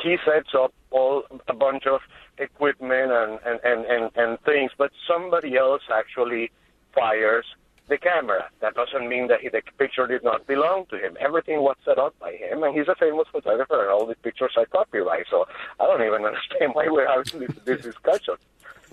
he 0.04 0.17
sets 0.25 0.49
up 0.54 0.73
all 0.91 1.23
a 1.47 1.54
bunch 1.54 1.86
of 1.88 2.01
equipment 2.38 3.12
and, 3.12 3.39
and, 3.45 3.60
and, 3.63 3.86
and, 3.86 4.12
and 4.15 4.39
things, 4.41 4.71
but 4.78 4.91
somebody 5.08 5.58
else 5.58 5.82
actually 5.91 6.51
fires 6.93 7.45
the 7.88 7.98
camera. 7.98 8.50
That 8.62 8.76
doesn't 8.76 9.08
mean 9.08 9.28
that 9.28 9.41
he, 9.41 9.50
the 9.50 9.62
picture 9.78 10.08
did 10.08 10.24
not 10.24 10.48
belong 10.48 10.86
to 10.89 10.98
him. 10.98 11.17
Everything 11.19 11.62
was 11.62 11.76
set 11.86 11.98
up 11.98 12.17
by 12.19 12.34
him, 12.34 12.63
and 12.63 12.76
he's 12.76 12.88
a 12.88 12.95
famous 12.95 13.28
photographer, 13.32 13.82
and 13.82 13.91
all 13.91 14.06
the 14.06 14.15
pictures 14.15 14.54
are 14.58 14.65
copyright. 14.65 15.26
So 15.30 15.45
I 15.80 15.86
don't 15.86 16.02
even 16.02 16.26
understand 16.26 16.74
why 16.74 16.88
we're 16.89 17.08
having 17.08 17.39
this, 17.39 17.56
this 17.65 17.82
discussion. 17.82 18.36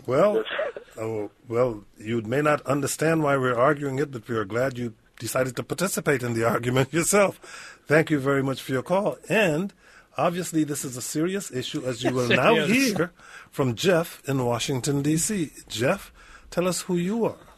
Well, 0.07 0.45
oh, 0.99 1.31
well, 1.49 1.85
you 1.99 2.23
may 2.23 2.43
not 2.43 2.61
understand 2.63 3.23
why 3.23 3.37
we're 3.37 3.59
arguing 3.59 3.99
it, 3.99 4.11
but 4.11 4.29
we 4.29 4.37
are 4.37 4.45
glad 4.45 4.79
you 4.79 4.95
decided 5.19 5.57
to 5.57 5.63
participate 5.63 6.23
in 6.23 6.35
the 6.35 6.45
argument 6.55 6.93
yourself. 6.93 7.81
Thank 7.87 8.11
you 8.11 8.19
very 8.19 8.43
much 8.43 8.61
for 8.63 8.73
your 8.73 8.83
call. 8.83 9.19
And 9.29 9.73
obviously, 10.17 10.65
this 10.65 10.85
is 10.85 10.97
a 10.97 11.03
serious 11.03 11.51
issue, 11.51 11.85
as 11.85 12.03
you 12.03 12.13
will 12.13 12.29
now 12.29 12.55
hear 12.67 13.13
from 13.51 13.75
Jeff 13.75 14.23
in 14.29 14.45
Washington, 14.45 15.03
D.C. 15.03 15.53
Jeff, 15.69 16.13
tell 16.51 16.69
us 16.69 16.83
who 16.83 16.97
you 16.97 17.25
are. 17.25 17.52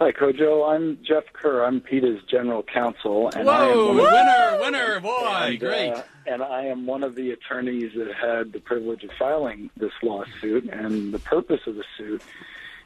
Hi, 0.00 0.12
Kojo. 0.12 0.68
I'm 0.72 0.98
Jeff 1.02 1.24
Kerr. 1.32 1.64
I'm 1.64 1.80
PETA's 1.80 2.22
general 2.30 2.62
counsel. 2.62 3.30
And 3.34 3.50
I 3.50 3.66
am 3.66 3.76
Whoa, 3.76 3.86
one 3.94 3.98
of- 3.98 4.12
winner, 4.12 4.58
winner, 4.60 5.00
boy, 5.00 5.26
and, 5.26 5.58
great. 5.58 5.90
uh, 5.90 6.02
and 6.26 6.42
I 6.42 6.66
am 6.66 6.86
one 6.86 7.02
of 7.02 7.16
the 7.16 7.32
attorneys 7.32 7.92
that 7.96 8.14
had 8.14 8.52
the 8.52 8.60
privilege 8.60 9.02
of 9.02 9.10
filing 9.18 9.70
this 9.76 9.90
lawsuit. 10.02 10.64
And 10.70 11.12
the 11.12 11.18
purpose 11.18 11.62
of 11.66 11.74
the 11.74 11.84
suit 11.96 12.22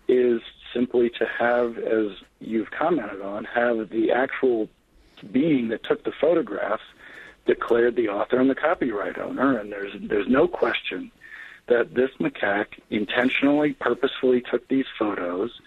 is 0.09 0.40
simply 0.72 1.11
to 1.11 1.27
have, 1.27 1.77
as 1.77 2.12
you've 2.40 2.70
commented 2.70 3.20
on, 3.20 3.44
have 3.44 3.90
the 3.90 4.11
actual 4.12 4.70
being 5.31 5.68
that 5.68 5.83
took 5.85 6.05
the 6.05 6.12
photographs 6.12 6.83
declared 7.44 7.94
the 7.96 8.09
author 8.09 8.40
and 8.40 8.48
the 8.48 8.55
copyright 8.55 9.18
owner. 9.18 9.59
And 9.59 9.70
there's 9.70 9.92
there's 10.01 10.29
no 10.29 10.48
question 10.48 11.11
that 11.66 11.92
this 11.94 12.11
macaque 12.18 12.79
intentionally, 12.90 13.75
purposefully 13.75 14.40
took 14.40 14.66
these 14.68 14.87
photos. 14.98 15.61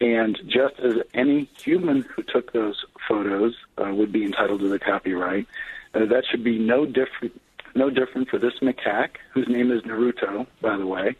And 0.00 0.38
just 0.46 0.80
as 0.80 0.94
any 1.12 1.48
human 1.62 2.02
who 2.02 2.22
took 2.22 2.52
those 2.52 2.84
photos 3.06 3.54
uh, 3.76 3.92
would 3.94 4.12
be 4.12 4.24
entitled 4.24 4.60
to 4.60 4.68
the 4.68 4.78
copyright, 4.78 5.46
uh, 5.94 6.06
that 6.06 6.24
should 6.30 6.42
be 6.42 6.58
no 6.58 6.86
different, 6.86 7.38
no 7.74 7.90
different 7.90 8.28
for 8.28 8.38
this 8.38 8.54
macaque, 8.62 9.16
whose 9.32 9.48
name 9.48 9.70
is 9.70 9.82
Naruto, 9.82 10.46
by 10.62 10.76
the 10.76 10.86
way, 10.86 11.16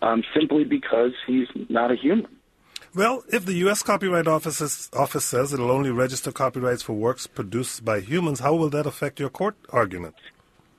um, 0.00 0.22
simply 0.34 0.64
because 0.64 1.12
he's 1.26 1.48
not 1.68 1.90
a 1.90 1.96
human. 1.96 2.28
Well, 2.94 3.24
if 3.28 3.46
the 3.46 3.54
U.S. 3.54 3.82
Copyright 3.82 4.26
Office, 4.26 4.90
office 4.92 5.24
says 5.24 5.52
it'll 5.52 5.70
only 5.70 5.90
register 5.90 6.30
copyrights 6.30 6.82
for 6.82 6.92
works 6.92 7.26
produced 7.26 7.84
by 7.84 8.00
humans, 8.00 8.40
how 8.40 8.54
will 8.54 8.68
that 8.70 8.86
affect 8.86 9.18
your 9.18 9.30
court 9.30 9.56
argument? 9.70 10.14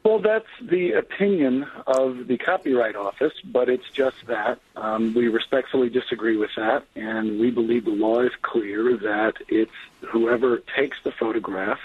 Well, 0.04 0.20
that's 0.20 0.46
the 0.62 0.94
opinion 0.94 1.66
of 1.88 2.28
the 2.28 2.38
Copyright 2.38 2.98
Office, 2.98 3.34
but 3.46 3.70
it's 3.70 3.90
just 3.90 4.18
that. 4.28 4.60
Um, 4.76 5.14
we 5.14 5.30
respectfully 5.30 5.90
disagree 5.90 6.36
with 6.36 6.50
that, 6.58 6.84
and 6.96 7.40
we 7.40 7.52
believe 7.52 7.86
the 7.86 7.92
law 7.92 8.20
is 8.20 8.34
clear 8.42 8.98
that 8.98 9.36
it's 9.48 9.72
whoever 10.02 10.62
takes 10.76 10.98
the 11.04 11.14
photograph 11.14 11.80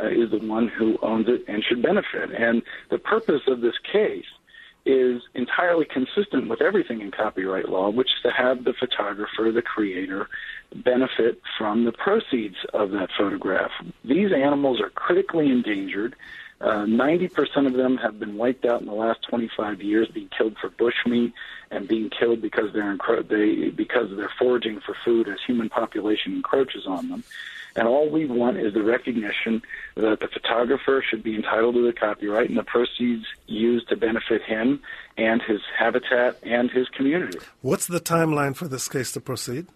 uh, 0.00 0.06
is 0.06 0.32
the 0.32 0.38
one 0.38 0.66
who 0.66 0.98
owns 1.00 1.28
it 1.28 1.44
and 1.46 1.62
should 1.62 1.80
benefit. 1.80 2.32
And 2.32 2.62
the 2.88 2.98
purpose 2.98 3.42
of 3.46 3.60
this 3.60 3.78
case 3.78 4.26
is 4.90 5.22
entirely 5.34 5.84
consistent 5.84 6.48
with 6.48 6.60
everything 6.60 7.00
in 7.00 7.10
copyright 7.10 7.68
law, 7.68 7.90
which 7.90 8.08
is 8.08 8.22
to 8.22 8.30
have 8.30 8.64
the 8.64 8.72
photographer, 8.72 9.50
the 9.52 9.62
creator, 9.62 10.28
benefit 10.74 11.40
from 11.58 11.84
the 11.84 11.92
proceeds 11.92 12.56
of 12.74 12.90
that 12.92 13.08
photograph. 13.16 13.70
These 14.04 14.32
animals 14.32 14.80
are 14.80 14.90
critically 14.90 15.50
endangered. 15.50 16.14
Uh, 16.60 16.84
90% 16.84 17.66
of 17.66 17.72
them 17.72 17.96
have 17.96 18.20
been 18.20 18.36
wiped 18.36 18.66
out 18.66 18.80
in 18.80 18.86
the 18.86 18.92
last 18.92 19.20
25 19.28 19.80
years, 19.80 20.08
being 20.08 20.28
killed 20.36 20.56
for 20.60 20.68
bushmeat 20.68 21.32
and 21.70 21.88
being 21.88 22.10
killed 22.10 22.42
because 22.42 22.72
they're 22.74 22.94
encro- 22.94 23.26
they 23.26 23.70
because 23.70 24.14
they're 24.16 24.32
foraging 24.38 24.80
for 24.80 24.94
food 25.04 25.28
as 25.28 25.38
human 25.46 25.70
population 25.70 26.34
encroaches 26.34 26.86
on 26.86 27.08
them. 27.08 27.24
And 27.76 27.86
all 27.86 28.08
we 28.10 28.26
want 28.26 28.58
is 28.58 28.74
the 28.74 28.82
recognition 28.82 29.62
that 29.96 30.20
the 30.20 30.28
photographer 30.28 31.02
should 31.08 31.22
be 31.22 31.36
entitled 31.36 31.74
to 31.74 31.86
the 31.86 31.92
copyright 31.92 32.48
and 32.48 32.58
the 32.58 32.64
proceeds 32.64 33.24
used 33.46 33.88
to 33.88 33.96
benefit 33.96 34.42
him 34.42 34.80
and 35.16 35.42
his 35.42 35.60
habitat 35.78 36.38
and 36.42 36.70
his 36.70 36.88
community. 36.88 37.38
What's 37.62 37.86
the 37.86 38.00
timeline 38.00 38.56
for 38.56 38.68
this 38.68 38.88
case 38.88 39.12
to 39.12 39.20
proceed? 39.20 39.66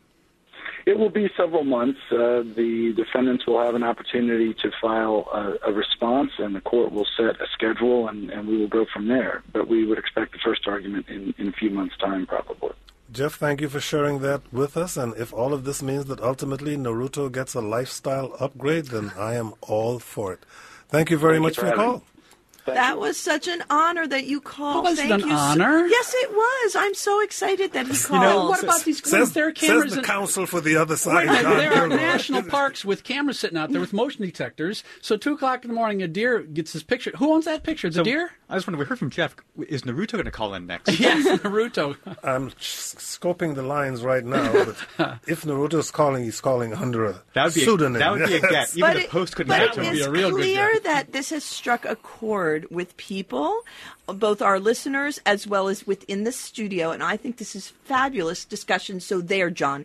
It 0.86 0.98
will 0.98 1.10
be 1.10 1.30
several 1.34 1.64
months. 1.64 2.00
Uh, 2.10 2.42
the 2.42 2.92
defendants 2.94 3.46
will 3.46 3.58
have 3.64 3.74
an 3.74 3.82
opportunity 3.82 4.52
to 4.54 4.70
file 4.82 5.26
a, 5.32 5.70
a 5.70 5.72
response, 5.72 6.32
and 6.38 6.54
the 6.54 6.60
court 6.60 6.92
will 6.92 7.06
set 7.16 7.40
a 7.40 7.46
schedule, 7.54 8.08
and, 8.08 8.30
and 8.30 8.46
we 8.46 8.58
will 8.58 8.68
go 8.68 8.84
from 8.92 9.08
there. 9.08 9.42
But 9.52 9.66
we 9.66 9.86
would 9.86 9.98
expect 9.98 10.32
the 10.32 10.38
first 10.44 10.66
argument 10.66 11.08
in, 11.08 11.34
in 11.38 11.48
a 11.48 11.52
few 11.52 11.70
months' 11.70 11.96
time, 11.96 12.26
probably. 12.26 12.72
Jeff, 13.14 13.36
thank 13.36 13.60
you 13.60 13.68
for 13.68 13.80
sharing 13.80 14.18
that 14.20 14.42
with 14.52 14.76
us. 14.76 14.96
And 14.96 15.14
if 15.16 15.32
all 15.32 15.54
of 15.54 15.64
this 15.64 15.82
means 15.82 16.06
that 16.06 16.20
ultimately 16.20 16.76
Naruto 16.76 17.30
gets 17.30 17.54
a 17.54 17.60
lifestyle 17.60 18.34
upgrade, 18.40 18.86
then 18.86 19.12
I 19.16 19.34
am 19.36 19.54
all 19.62 20.00
for 20.00 20.32
it. 20.34 20.44
Thank 20.88 21.10
you 21.10 21.18
very 21.18 21.38
Thank 21.38 21.42
you 21.42 21.42
much 21.42 21.54
for 21.54 21.60
for 21.60 21.66
your 21.66 21.76
call. 21.76 21.94
me. 21.98 22.02
Thank 22.64 22.76
That 22.76 22.94
you. 22.94 23.00
was 23.00 23.16
such 23.18 23.46
an 23.46 23.62
honor 23.68 24.06
that 24.06 24.24
you 24.26 24.40
called. 24.40 24.84
Was 24.84 24.98
it 24.98 25.08
Thank 25.08 25.22
an 25.24 25.28
you 25.28 25.34
so- 25.36 25.42
honor? 25.42 25.86
yes, 25.86 26.14
it 26.16 26.30
was. 26.30 26.76
I'm 26.76 26.94
so 26.94 27.20
excited 27.20 27.72
that 27.72 27.86
he 27.86 27.96
called. 28.02 28.22
know, 28.22 28.48
what 28.48 28.62
about 28.62 28.82
these 28.84 29.02
Says, 29.06 29.32
there 29.34 29.48
are 29.48 29.54
says 29.54 29.68
cameras 29.68 29.92
the 29.92 29.98
in- 29.98 30.04
counsel 30.04 30.46
for 30.46 30.60
the 30.60 30.76
other 30.76 30.96
side. 30.96 31.28
Wait, 31.28 31.42
there 31.42 31.74
are 31.74 31.88
national 31.88 32.42
parks 32.44 32.84
with 32.84 33.04
cameras 33.04 33.38
sitting 33.38 33.58
out 33.58 33.70
there 33.70 33.80
with 33.80 33.92
motion 33.92 34.22
detectors. 34.24 34.82
So 35.02 35.16
two 35.16 35.34
o'clock 35.34 35.64
in 35.64 35.68
the 35.68 35.74
morning, 35.74 36.02
a 36.02 36.08
deer 36.08 36.40
gets 36.40 36.72
his 36.72 36.82
picture. 36.82 37.12
Who 37.18 37.32
owns 37.34 37.44
that 37.44 37.62
picture? 37.64 37.88
The 37.90 37.96
So, 37.96 38.02
deer? 38.04 38.30
I 38.48 38.54
just 38.56 38.66
wonder. 38.66 38.78
We 38.78 38.84
heard 38.86 38.98
from 38.98 39.10
Jeff. 39.10 39.34
Is 39.68 39.82
Naruto 39.82 40.12
going 40.12 40.24
to 40.26 40.30
call 40.30 40.54
in 40.54 40.66
next? 40.66 40.98
Yes, 41.04 41.26
Naruto. 41.40 41.96
I'm 42.24 42.50
scoping 42.52 43.54
the 43.54 43.62
lines 43.62 44.02
right 44.02 44.24
now, 44.24 44.52
but 44.52 45.18
if 45.26 45.42
Naruto's 45.42 45.90
calling, 45.90 46.24
he's 46.24 46.40
calling 46.40 46.72
under 46.72 47.04
a 47.06 47.22
That 47.34 47.44
would 47.46 47.54
be 47.54 47.62
a, 47.62 47.64
pseudonym. 47.64 47.98
that 48.00 48.12
would 48.12 48.26
be 48.26 48.36
a 48.36 48.40
get. 48.40 48.76
Even 48.76 48.80
but 48.80 48.94
the 48.94 49.00
it, 49.04 49.10
post 49.10 49.36
couldn't 49.36 49.48
but 49.50 49.58
get 49.58 49.68
it 49.68 49.72
to 49.74 49.80
would 49.80 49.86
him. 49.88 49.94
be 49.94 50.00
a 50.02 50.10
real 50.10 50.30
good 50.30 50.36
clear 50.40 50.72
guess. 50.74 50.82
that 50.84 51.12
this 51.12 51.30
has 51.30 51.42
struck 51.44 51.84
a 51.84 51.96
chord 51.96 52.53
with 52.70 52.96
people, 52.96 53.62
both 54.06 54.40
our 54.40 54.58
listeners 54.58 55.20
as 55.26 55.46
well 55.46 55.68
as 55.68 55.86
within 55.86 56.24
the 56.24 56.32
studio, 56.32 56.90
and 56.90 57.02
I 57.02 57.16
think 57.16 57.36
this 57.38 57.54
is 57.54 57.68
fabulous 57.68 58.44
discussion. 58.44 59.00
So 59.00 59.20
there, 59.20 59.50
John. 59.50 59.84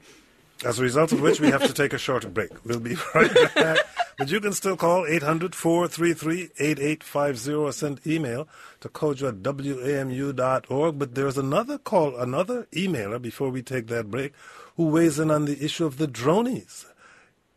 As 0.66 0.78
a 0.78 0.84
result 0.84 1.14
of 1.14 1.22
which, 1.22 1.40
we 1.40 1.50
have 1.52 1.66
to 1.66 1.74
take 1.74 1.94
a 1.94 1.98
short 1.98 2.34
break. 2.34 2.52
We'll 2.66 2.82
be 2.82 2.96
right 3.16 3.34
back. 3.56 3.78
but 4.18 4.30
you 4.30 4.42
can 4.42 4.52
still 4.52 4.76
call 4.76 5.06
800 5.06 5.56
433 5.56 6.50
8850 6.60 7.54
or 7.54 7.72
send 7.72 8.06
email 8.06 8.48
to 8.82 8.90
kojo 8.90 9.30
at 9.30 9.42
wamu.org. 9.42 11.00
But 11.00 11.16
there's 11.16 11.38
another 11.38 11.78
call, 11.78 12.18
another 12.18 12.68
emailer 12.74 13.22
before 13.22 13.50
we 13.50 13.62
take 13.62 13.88
that 13.88 14.12
break 14.12 14.34
who 14.76 14.88
weighs 14.88 15.18
in 15.18 15.32
on 15.32 15.46
the 15.46 15.64
issue 15.64 15.86
of 15.86 15.98
the 15.98 16.08
dronies. 16.08 16.86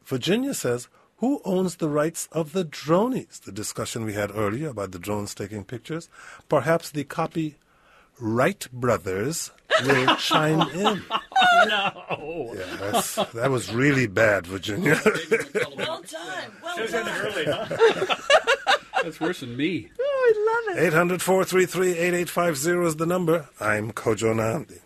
Virginia 0.04 0.54
says, 0.54 0.88
who 1.22 1.40
owns 1.44 1.76
the 1.76 1.88
rights 1.88 2.28
of 2.32 2.52
the 2.52 2.64
dronies? 2.64 3.38
The 3.38 3.52
discussion 3.52 4.04
we 4.04 4.14
had 4.14 4.32
earlier 4.34 4.70
about 4.70 4.90
the 4.90 4.98
drones 4.98 5.36
taking 5.36 5.62
pictures. 5.62 6.08
Perhaps 6.48 6.90
the 6.90 7.04
copy 7.04 7.54
Wright 8.18 8.66
brothers 8.72 9.52
will 9.84 10.16
chime 10.18 10.68
in. 10.70 11.00
No. 11.68 12.52
Yeah, 12.56 12.76
that's, 12.76 13.14
that 13.14 13.50
was 13.52 13.72
really 13.72 14.08
bad, 14.08 14.48
Virginia. 14.48 15.00
Well 15.76 16.02
done. 16.02 16.52
Well 16.60 16.88
done. 16.88 17.68
That's 19.02 19.20
worse 19.20 19.40
than 19.40 19.56
me. 19.56 19.90
Oh, 20.00 20.34
I 20.34 20.72
love 20.74 20.78
it. 20.78 20.86
800 20.88 21.22
433 21.22 21.90
8850 21.98 22.86
is 22.86 22.96
the 22.96 23.06
number. 23.06 23.48
I'm 23.60 23.92
Kojo 23.92 24.34
Nnamdi. 24.34 24.80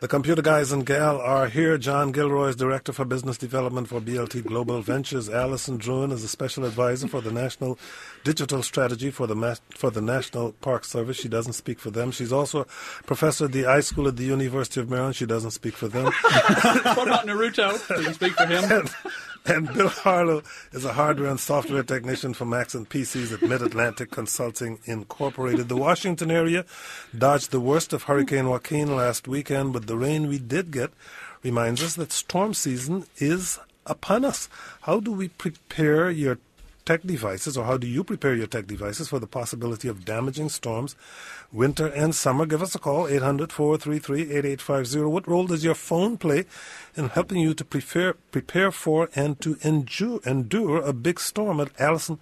The 0.00 0.08
computer 0.08 0.40
guys 0.40 0.72
and 0.72 0.86
gal 0.86 1.20
are 1.20 1.46
here. 1.48 1.76
John 1.76 2.10
Gilroy 2.10 2.48
is 2.48 2.56
Director 2.56 2.90
for 2.90 3.04
Business 3.04 3.36
Development 3.36 3.86
for 3.86 4.00
BLT 4.00 4.46
Global 4.46 4.80
Ventures. 4.80 5.28
Allison 5.28 5.78
Druin 5.78 6.10
is 6.10 6.24
a 6.24 6.28
Special 6.28 6.64
Advisor 6.64 7.06
for 7.06 7.20
the 7.20 7.30
National 7.30 7.78
Digital 8.24 8.62
Strategy 8.62 9.10
for 9.10 9.26
the 9.26 9.34
Ma- 9.34 9.56
for 9.76 9.90
the 9.90 10.00
National 10.00 10.52
Park 10.62 10.86
Service. 10.86 11.18
She 11.18 11.28
doesn't 11.28 11.52
speak 11.52 11.78
for 11.78 11.90
them. 11.90 12.12
She's 12.12 12.32
also 12.32 12.62
a 12.62 12.66
professor 13.04 13.44
at 13.44 13.52
the 13.52 13.66
I 13.66 13.80
School 13.80 14.08
at 14.08 14.16
the 14.16 14.24
University 14.24 14.80
of 14.80 14.88
Maryland. 14.88 15.16
She 15.16 15.26
doesn't 15.26 15.50
speak 15.50 15.74
for 15.74 15.88
them. 15.88 16.06
What 16.30 17.06
about 17.06 17.26
Naruto? 17.26 17.86
Does 17.88 18.06
he 18.06 18.12
speak 18.14 18.32
for 18.32 18.46
him? 18.46 18.86
and, 19.46 19.72
Bill 19.72 19.88
Harlow 19.88 20.42
is 20.72 20.84
a 20.84 20.92
hardware 20.92 21.30
and 21.30 21.40
software 21.40 21.82
technician 21.82 22.34
for 22.34 22.44
Macs 22.44 22.74
and 22.74 22.88
PCs 22.88 23.32
at 23.32 23.42
Mid 23.42 23.62
Atlantic 23.62 24.10
Consulting 24.10 24.78
Incorporated. 24.84 25.68
The 25.68 25.76
Washington 25.76 26.30
area 26.30 26.64
dodged 27.16 27.50
the 27.50 27.60
worst 27.60 27.92
of 27.92 28.04
Hurricane 28.04 28.48
Joaquin 28.48 28.94
last 28.94 29.26
weekend, 29.26 29.72
but 29.72 29.86
the 29.86 29.96
rain 29.96 30.28
we 30.28 30.38
did 30.38 30.70
get 30.70 30.92
reminds 31.42 31.82
us 31.82 31.94
that 31.94 32.12
storm 32.12 32.54
season 32.54 33.06
is 33.16 33.58
upon 33.86 34.24
us. 34.24 34.48
How 34.82 35.00
do 35.00 35.12
we 35.12 35.28
prepare 35.28 36.10
your 36.10 36.38
tech 36.84 37.02
devices, 37.02 37.56
or 37.56 37.64
how 37.64 37.76
do 37.76 37.86
you 37.86 38.04
prepare 38.04 38.34
your 38.34 38.46
tech 38.46 38.66
devices 38.66 39.08
for 39.08 39.18
the 39.18 39.26
possibility 39.26 39.88
of 39.88 40.04
damaging 40.04 40.48
storms, 40.48 40.96
winter 41.52 41.86
and 41.86 42.14
summer? 42.14 42.46
Give 42.46 42.62
us 42.62 42.74
a 42.74 42.78
call, 42.78 43.06
800 43.08 43.52
433 43.52 44.22
8850. 44.22 45.00
What 45.02 45.28
role 45.28 45.46
does 45.46 45.64
your 45.64 45.74
phone 45.74 46.16
play 46.16 46.46
in 46.96 47.08
helping 47.08 47.38
you 47.38 47.54
to 47.54 47.64
prepare, 47.64 48.14
prepare 48.14 48.70
for 48.70 49.08
and 49.14 49.40
to 49.40 49.56
endure, 49.62 50.20
endure 50.24 50.80
a 50.82 50.92
big 50.92 51.20
storm? 51.20 51.60
And 51.60 51.70
Allison, 51.78 52.18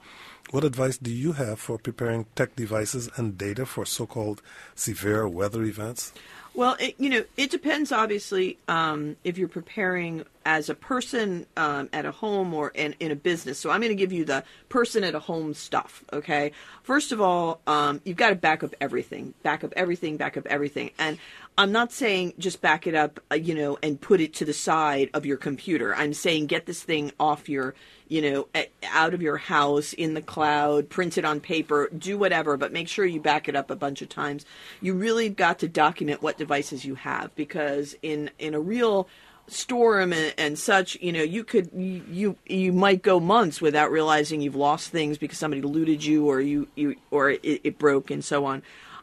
what 0.51 0.65
advice 0.65 0.97
do 0.97 1.11
you 1.11 1.33
have 1.33 1.61
for 1.61 1.77
preparing 1.77 2.25
tech 2.35 2.57
devices 2.57 3.11
and 3.17 3.37
data 3.37 3.67
for 3.67 3.85
so 3.85 4.07
called 4.07 4.41
severe 4.75 5.29
weather 5.29 5.63
events? 5.63 6.13
Well, 6.59 6.75
it, 6.81 6.97
you 6.99 7.09
know, 7.09 7.23
it 7.37 7.53
depends. 7.53 7.93
Obviously, 7.93 8.59
um, 8.67 9.15
if 9.23 9.39
you're 9.39 9.47
preparing 9.47 10.25
as 10.45 10.69
a 10.69 10.75
person 10.75 11.47
um, 11.57 11.89
at 11.93 12.05
a 12.05 12.11
home 12.11 12.53
or 12.53 12.71
in, 12.71 12.97
in 12.99 13.13
a 13.13 13.15
business. 13.15 13.61
So 13.61 13.71
I'm 13.71 13.81
going 13.81 13.91
to 13.91 13.95
give 13.95 14.13
you 14.13 14.25
the 14.25 14.43
person 14.69 15.05
at 15.05 15.15
a 15.15 15.21
home 15.21 15.55
stuff. 15.55 16.03
Okay. 16.13 16.51
First 16.83 17.13
of 17.13 17.21
all, 17.21 17.61
um, 17.69 18.01
you've 18.03 18.17
got 18.17 18.31
to 18.31 18.35
back 18.35 18.65
up 18.65 18.75
everything. 18.81 19.35
Back 19.45 19.63
up 19.63 19.73
everything. 19.77 20.17
Back 20.17 20.37
up 20.37 20.47
everything. 20.47 20.91
And 20.99 21.19
I'm 21.59 21.73
not 21.73 21.91
saying 21.91 22.35
just 22.39 22.61
back 22.61 22.87
it 22.87 22.95
up, 22.95 23.19
uh, 23.33 23.35
you 23.35 23.53
know, 23.53 23.79
and 23.83 24.01
put 24.01 24.21
it 24.21 24.33
to 24.35 24.45
the 24.45 24.53
side 24.53 25.11
of 25.13 25.27
your 25.27 25.37
computer. 25.37 25.93
I'm 25.93 26.15
saying 26.15 26.47
get 26.47 26.67
this 26.67 26.85
thing 26.85 27.11
off 27.19 27.49
your, 27.49 27.75
you 28.07 28.23
know, 28.23 28.49
out 28.85 29.13
of 29.13 29.21
your 29.21 29.39
house 29.39 29.93
in 29.93 30.15
the 30.15 30.23
cloud, 30.23 30.89
print 30.89 31.19
it 31.19 31.25
on 31.25 31.41
paper, 31.41 31.89
do 31.99 32.17
whatever, 32.17 32.57
but 32.57 32.73
make 32.73 32.87
sure 32.87 33.05
you 33.05 33.21
back 33.21 33.49
it 33.49 33.57
up 33.57 33.73
a 33.73 33.77
bunch 33.77 34.03
of 34.03 34.09
times. 34.09 34.47
You 34.81 34.95
really 34.95 35.31
got 35.31 35.59
to 35.59 35.69
document 35.69 36.23
what 36.23 36.39
devices 36.39 36.85
you 36.85 36.95
have 36.95 37.35
because 37.35 37.97
in 38.03 38.31
in 38.39 38.55
a 38.55 38.61
real 38.61 39.09
storm 39.49 40.13
and, 40.13 40.33
and 40.39 40.57
such, 40.57 40.97
you 41.01 41.11
know, 41.11 41.25
you 41.25 41.43
could 41.43 41.71
you, 41.75 42.37
you 42.47 42.73
might 42.73 43.03
go 43.03 43.19
months 43.19 43.61
without 43.61 43.91
realizing 43.91 44.41
you've 44.41 44.55
lost 44.55 44.91
things 44.91 45.19
because 45.19 45.39
somebody 45.39 45.63
looted 45.63 46.05
you 46.05 46.29
or 46.29 46.41
you 46.41 46.69
you 46.77 46.95
or 47.11 47.31
it, 47.31 47.41
it 47.43 47.79
broke 47.81 48.13
and 48.13 48.25
so 48.25 48.45
on. 48.45 48.63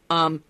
Um, 0.10 0.42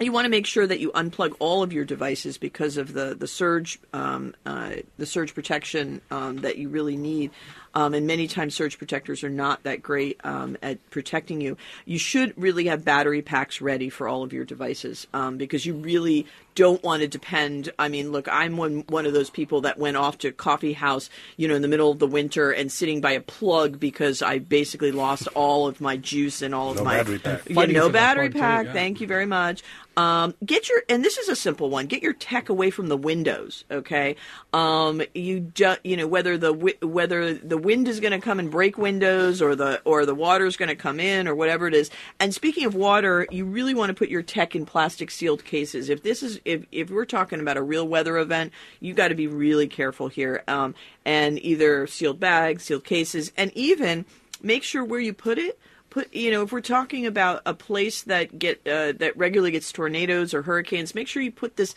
you 0.00 0.12
want 0.12 0.26
to 0.26 0.30
make 0.30 0.46
sure 0.46 0.66
that 0.66 0.78
you 0.78 0.90
unplug 0.92 1.34
all 1.38 1.62
of 1.62 1.72
your 1.72 1.84
devices 1.84 2.36
because 2.38 2.76
of 2.76 2.92
the 2.92 3.14
the 3.14 3.26
surge 3.26 3.78
um, 3.92 4.34
uh, 4.44 4.72
the 4.98 5.06
surge 5.06 5.34
protection 5.34 6.00
um, 6.10 6.38
that 6.38 6.58
you 6.58 6.68
really 6.68 6.96
need. 6.96 7.30
Um, 7.74 7.92
and 7.92 8.06
many 8.06 8.26
times 8.26 8.54
surge 8.54 8.78
protectors 8.78 9.22
are 9.22 9.28
not 9.28 9.64
that 9.64 9.82
great 9.82 10.18
um, 10.24 10.56
at 10.62 10.78
protecting 10.88 11.42
you. 11.42 11.58
You 11.84 11.98
should 11.98 12.32
really 12.38 12.68
have 12.68 12.86
battery 12.86 13.20
packs 13.20 13.60
ready 13.60 13.90
for 13.90 14.08
all 14.08 14.22
of 14.22 14.32
your 14.32 14.46
devices 14.46 15.06
um, 15.12 15.36
because 15.36 15.66
you 15.66 15.74
really 15.74 16.26
don't 16.54 16.82
want 16.82 17.02
to 17.02 17.08
depend. 17.08 17.68
I 17.78 17.88
mean, 17.88 18.12
look, 18.12 18.28
I'm 18.32 18.56
one 18.56 18.84
one 18.88 19.04
of 19.04 19.12
those 19.12 19.28
people 19.28 19.60
that 19.62 19.78
went 19.78 19.98
off 19.98 20.16
to 20.18 20.28
a 20.28 20.32
coffee 20.32 20.72
house, 20.72 21.10
you 21.36 21.48
know, 21.48 21.54
in 21.54 21.60
the 21.60 21.68
middle 21.68 21.90
of 21.90 21.98
the 21.98 22.06
winter 22.06 22.50
and 22.50 22.72
sitting 22.72 23.02
by 23.02 23.12
a 23.12 23.20
plug 23.20 23.78
because 23.78 24.22
I 24.22 24.38
basically 24.38 24.90
lost 24.90 25.28
all 25.34 25.66
of 25.66 25.78
my 25.78 25.98
juice 25.98 26.40
and 26.40 26.54
all 26.54 26.70
of 26.70 26.82
my 26.82 26.96
battery 26.96 27.18
pack. 27.18 27.42
Yeah, 27.46 27.66
no 27.66 27.90
battery 27.90 28.30
plug, 28.30 28.32
too, 28.32 28.40
pack. 28.40 28.66
yeah. 28.66 28.72
Thank 28.72 29.02
you 29.02 29.06
very 29.06 29.26
much. 29.26 29.62
Um, 29.96 30.34
get 30.44 30.68
your 30.68 30.82
and 30.90 31.02
this 31.02 31.16
is 31.16 31.28
a 31.28 31.36
simple 31.36 31.70
one. 31.70 31.86
Get 31.86 32.02
your 32.02 32.12
tech 32.12 32.50
away 32.50 32.70
from 32.70 32.88
the 32.88 32.96
windows. 32.96 33.64
Okay, 33.70 34.16
um, 34.52 35.00
you 35.14 35.40
ju- 35.40 35.76
you 35.84 35.96
know 35.96 36.06
whether 36.06 36.36
the 36.36 36.52
wi- 36.52 36.76
whether 36.82 37.32
the 37.32 37.56
wind 37.56 37.88
is 37.88 38.00
going 38.00 38.12
to 38.12 38.20
come 38.20 38.38
and 38.38 38.50
break 38.50 38.76
windows 38.76 39.40
or 39.40 39.56
the 39.56 39.80
or 39.84 40.04
the 40.04 40.14
water 40.14 40.44
is 40.44 40.58
going 40.58 40.68
to 40.68 40.76
come 40.76 41.00
in 41.00 41.26
or 41.26 41.34
whatever 41.34 41.66
it 41.66 41.74
is. 41.74 41.90
And 42.20 42.34
speaking 42.34 42.66
of 42.66 42.74
water, 42.74 43.26
you 43.30 43.46
really 43.46 43.72
want 43.72 43.88
to 43.88 43.94
put 43.94 44.10
your 44.10 44.22
tech 44.22 44.54
in 44.54 44.66
plastic 44.66 45.10
sealed 45.10 45.44
cases. 45.44 45.88
If 45.88 46.02
this 46.02 46.22
is 46.22 46.40
if 46.44 46.66
if 46.72 46.90
we're 46.90 47.06
talking 47.06 47.40
about 47.40 47.56
a 47.56 47.62
real 47.62 47.88
weather 47.88 48.18
event, 48.18 48.52
you 48.80 48.92
got 48.92 49.08
to 49.08 49.14
be 49.14 49.28
really 49.28 49.66
careful 49.66 50.08
here. 50.08 50.42
Um, 50.46 50.74
and 51.06 51.42
either 51.42 51.86
sealed 51.86 52.20
bags, 52.20 52.64
sealed 52.64 52.84
cases, 52.84 53.32
and 53.36 53.50
even 53.54 54.04
make 54.42 54.62
sure 54.62 54.84
where 54.84 55.00
you 55.00 55.14
put 55.14 55.38
it 55.38 55.58
put 55.96 56.12
you 56.14 56.30
know 56.30 56.42
if 56.42 56.52
we're 56.52 56.60
talking 56.60 57.06
about 57.06 57.40
a 57.46 57.54
place 57.54 58.02
that 58.02 58.38
get 58.38 58.58
uh, 58.68 58.92
that 58.92 59.16
regularly 59.16 59.50
gets 59.50 59.72
tornadoes 59.72 60.34
or 60.34 60.42
hurricanes 60.42 60.94
make 60.94 61.08
sure 61.08 61.22
you 61.22 61.32
put 61.32 61.56
this 61.56 61.74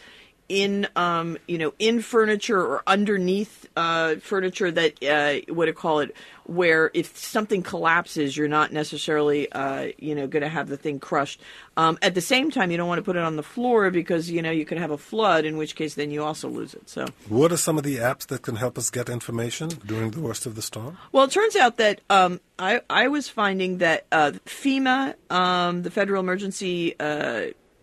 in 0.49 0.87
um, 0.95 1.37
you 1.47 1.57
know 1.57 1.73
in 1.79 2.01
furniture 2.01 2.59
or 2.61 2.83
underneath 2.87 3.67
uh, 3.77 4.15
furniture 4.15 4.71
that 4.71 5.03
uh, 5.03 5.53
what 5.53 5.65
do 5.65 5.69
you 5.69 5.75
call 5.75 5.99
it 5.99 6.15
where 6.45 6.89
if 6.95 7.15
something 7.15 7.61
collapses 7.61 8.35
you're 8.35 8.47
not 8.47 8.73
necessarily 8.73 9.51
uh, 9.51 9.89
you 9.97 10.15
know 10.15 10.27
going 10.27 10.41
to 10.41 10.49
have 10.49 10.67
the 10.67 10.77
thing 10.77 10.99
crushed 10.99 11.39
um, 11.77 11.97
at 12.01 12.15
the 12.15 12.21
same 12.21 12.49
time 12.49 12.71
you 12.71 12.77
don't 12.77 12.87
want 12.87 12.97
to 12.97 13.03
put 13.03 13.15
it 13.15 13.23
on 13.23 13.35
the 13.35 13.43
floor 13.43 13.91
because 13.91 14.29
you 14.29 14.41
know 14.41 14.51
you 14.51 14.65
could 14.65 14.79
have 14.79 14.91
a 14.91 14.97
flood 14.97 15.45
in 15.45 15.57
which 15.57 15.75
case 15.75 15.93
then 15.93 16.11
you 16.11 16.23
also 16.23 16.49
lose 16.49 16.73
it 16.73 16.89
so 16.89 17.05
What 17.27 17.51
are 17.51 17.57
some 17.57 17.77
of 17.77 17.83
the 17.83 17.97
apps 17.97 18.25
that 18.27 18.41
can 18.41 18.55
help 18.55 18.77
us 18.77 18.89
get 18.89 19.07
information 19.09 19.69
during 19.85 20.11
the 20.11 20.19
worst 20.19 20.45
of 20.45 20.55
the 20.55 20.61
storm? 20.61 20.97
Well, 21.11 21.25
it 21.25 21.31
turns 21.31 21.55
out 21.55 21.77
that 21.77 22.01
um, 22.09 22.39
I, 22.57 22.81
I 22.89 23.07
was 23.07 23.29
finding 23.29 23.77
that 23.77 24.05
uh, 24.11 24.33
FEMA, 24.45 25.13
um, 25.29 25.83
the 25.83 25.91
Federal 25.91 26.19
Emergency 26.19 26.95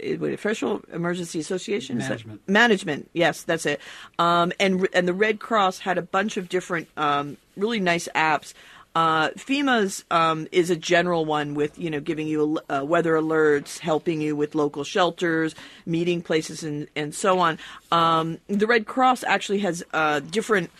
wait, 0.00 0.38
Federal 0.40 0.82
Emergency 0.92 1.40
Association, 1.40 1.98
Management. 1.98 2.48
management, 2.48 3.10
yes, 3.12 3.42
that's 3.42 3.66
it. 3.66 3.80
Um, 4.18 4.52
and 4.60 4.88
and 4.92 5.06
the 5.06 5.14
Red 5.14 5.40
Cross 5.40 5.80
had 5.80 5.98
a 5.98 6.02
bunch 6.02 6.36
of 6.36 6.48
different 6.48 6.88
um, 6.96 7.36
really 7.56 7.80
nice 7.80 8.08
apps. 8.14 8.52
Uh, 8.96 9.28
FEMA's 9.32 10.06
um, 10.10 10.48
is 10.52 10.70
a 10.70 10.76
general 10.76 11.26
one 11.26 11.52
with 11.52 11.78
you 11.78 11.90
know 11.90 12.00
giving 12.00 12.26
you 12.26 12.58
uh, 12.70 12.82
weather 12.82 13.12
alerts, 13.12 13.78
helping 13.78 14.22
you 14.22 14.34
with 14.34 14.54
local 14.54 14.84
shelters, 14.84 15.54
meeting 15.84 16.22
places, 16.22 16.62
and 16.62 16.88
and 16.96 17.14
so 17.14 17.38
on. 17.38 17.58
Um, 17.92 18.38
the 18.48 18.66
Red 18.66 18.86
Cross 18.86 19.22
actually 19.24 19.58
has 19.58 19.84
uh, 19.92 20.20
different 20.20 20.70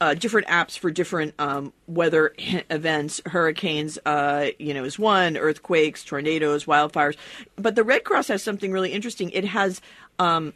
uh, 0.00 0.14
different 0.14 0.46
apps 0.48 0.78
for 0.78 0.90
different 0.90 1.34
um, 1.38 1.72
weather 1.86 2.34
events. 2.70 3.20
Hurricanes, 3.26 3.98
uh, 4.04 4.48
you 4.58 4.74
know, 4.74 4.84
is 4.84 4.98
one. 4.98 5.36
Earthquakes, 5.36 6.04
tornadoes, 6.04 6.64
wildfires. 6.64 7.16
But 7.56 7.76
the 7.76 7.84
Red 7.84 8.04
Cross 8.04 8.28
has 8.28 8.42
something 8.42 8.72
really 8.72 8.92
interesting. 8.92 9.30
It 9.30 9.44
has 9.44 9.80
um, 10.18 10.52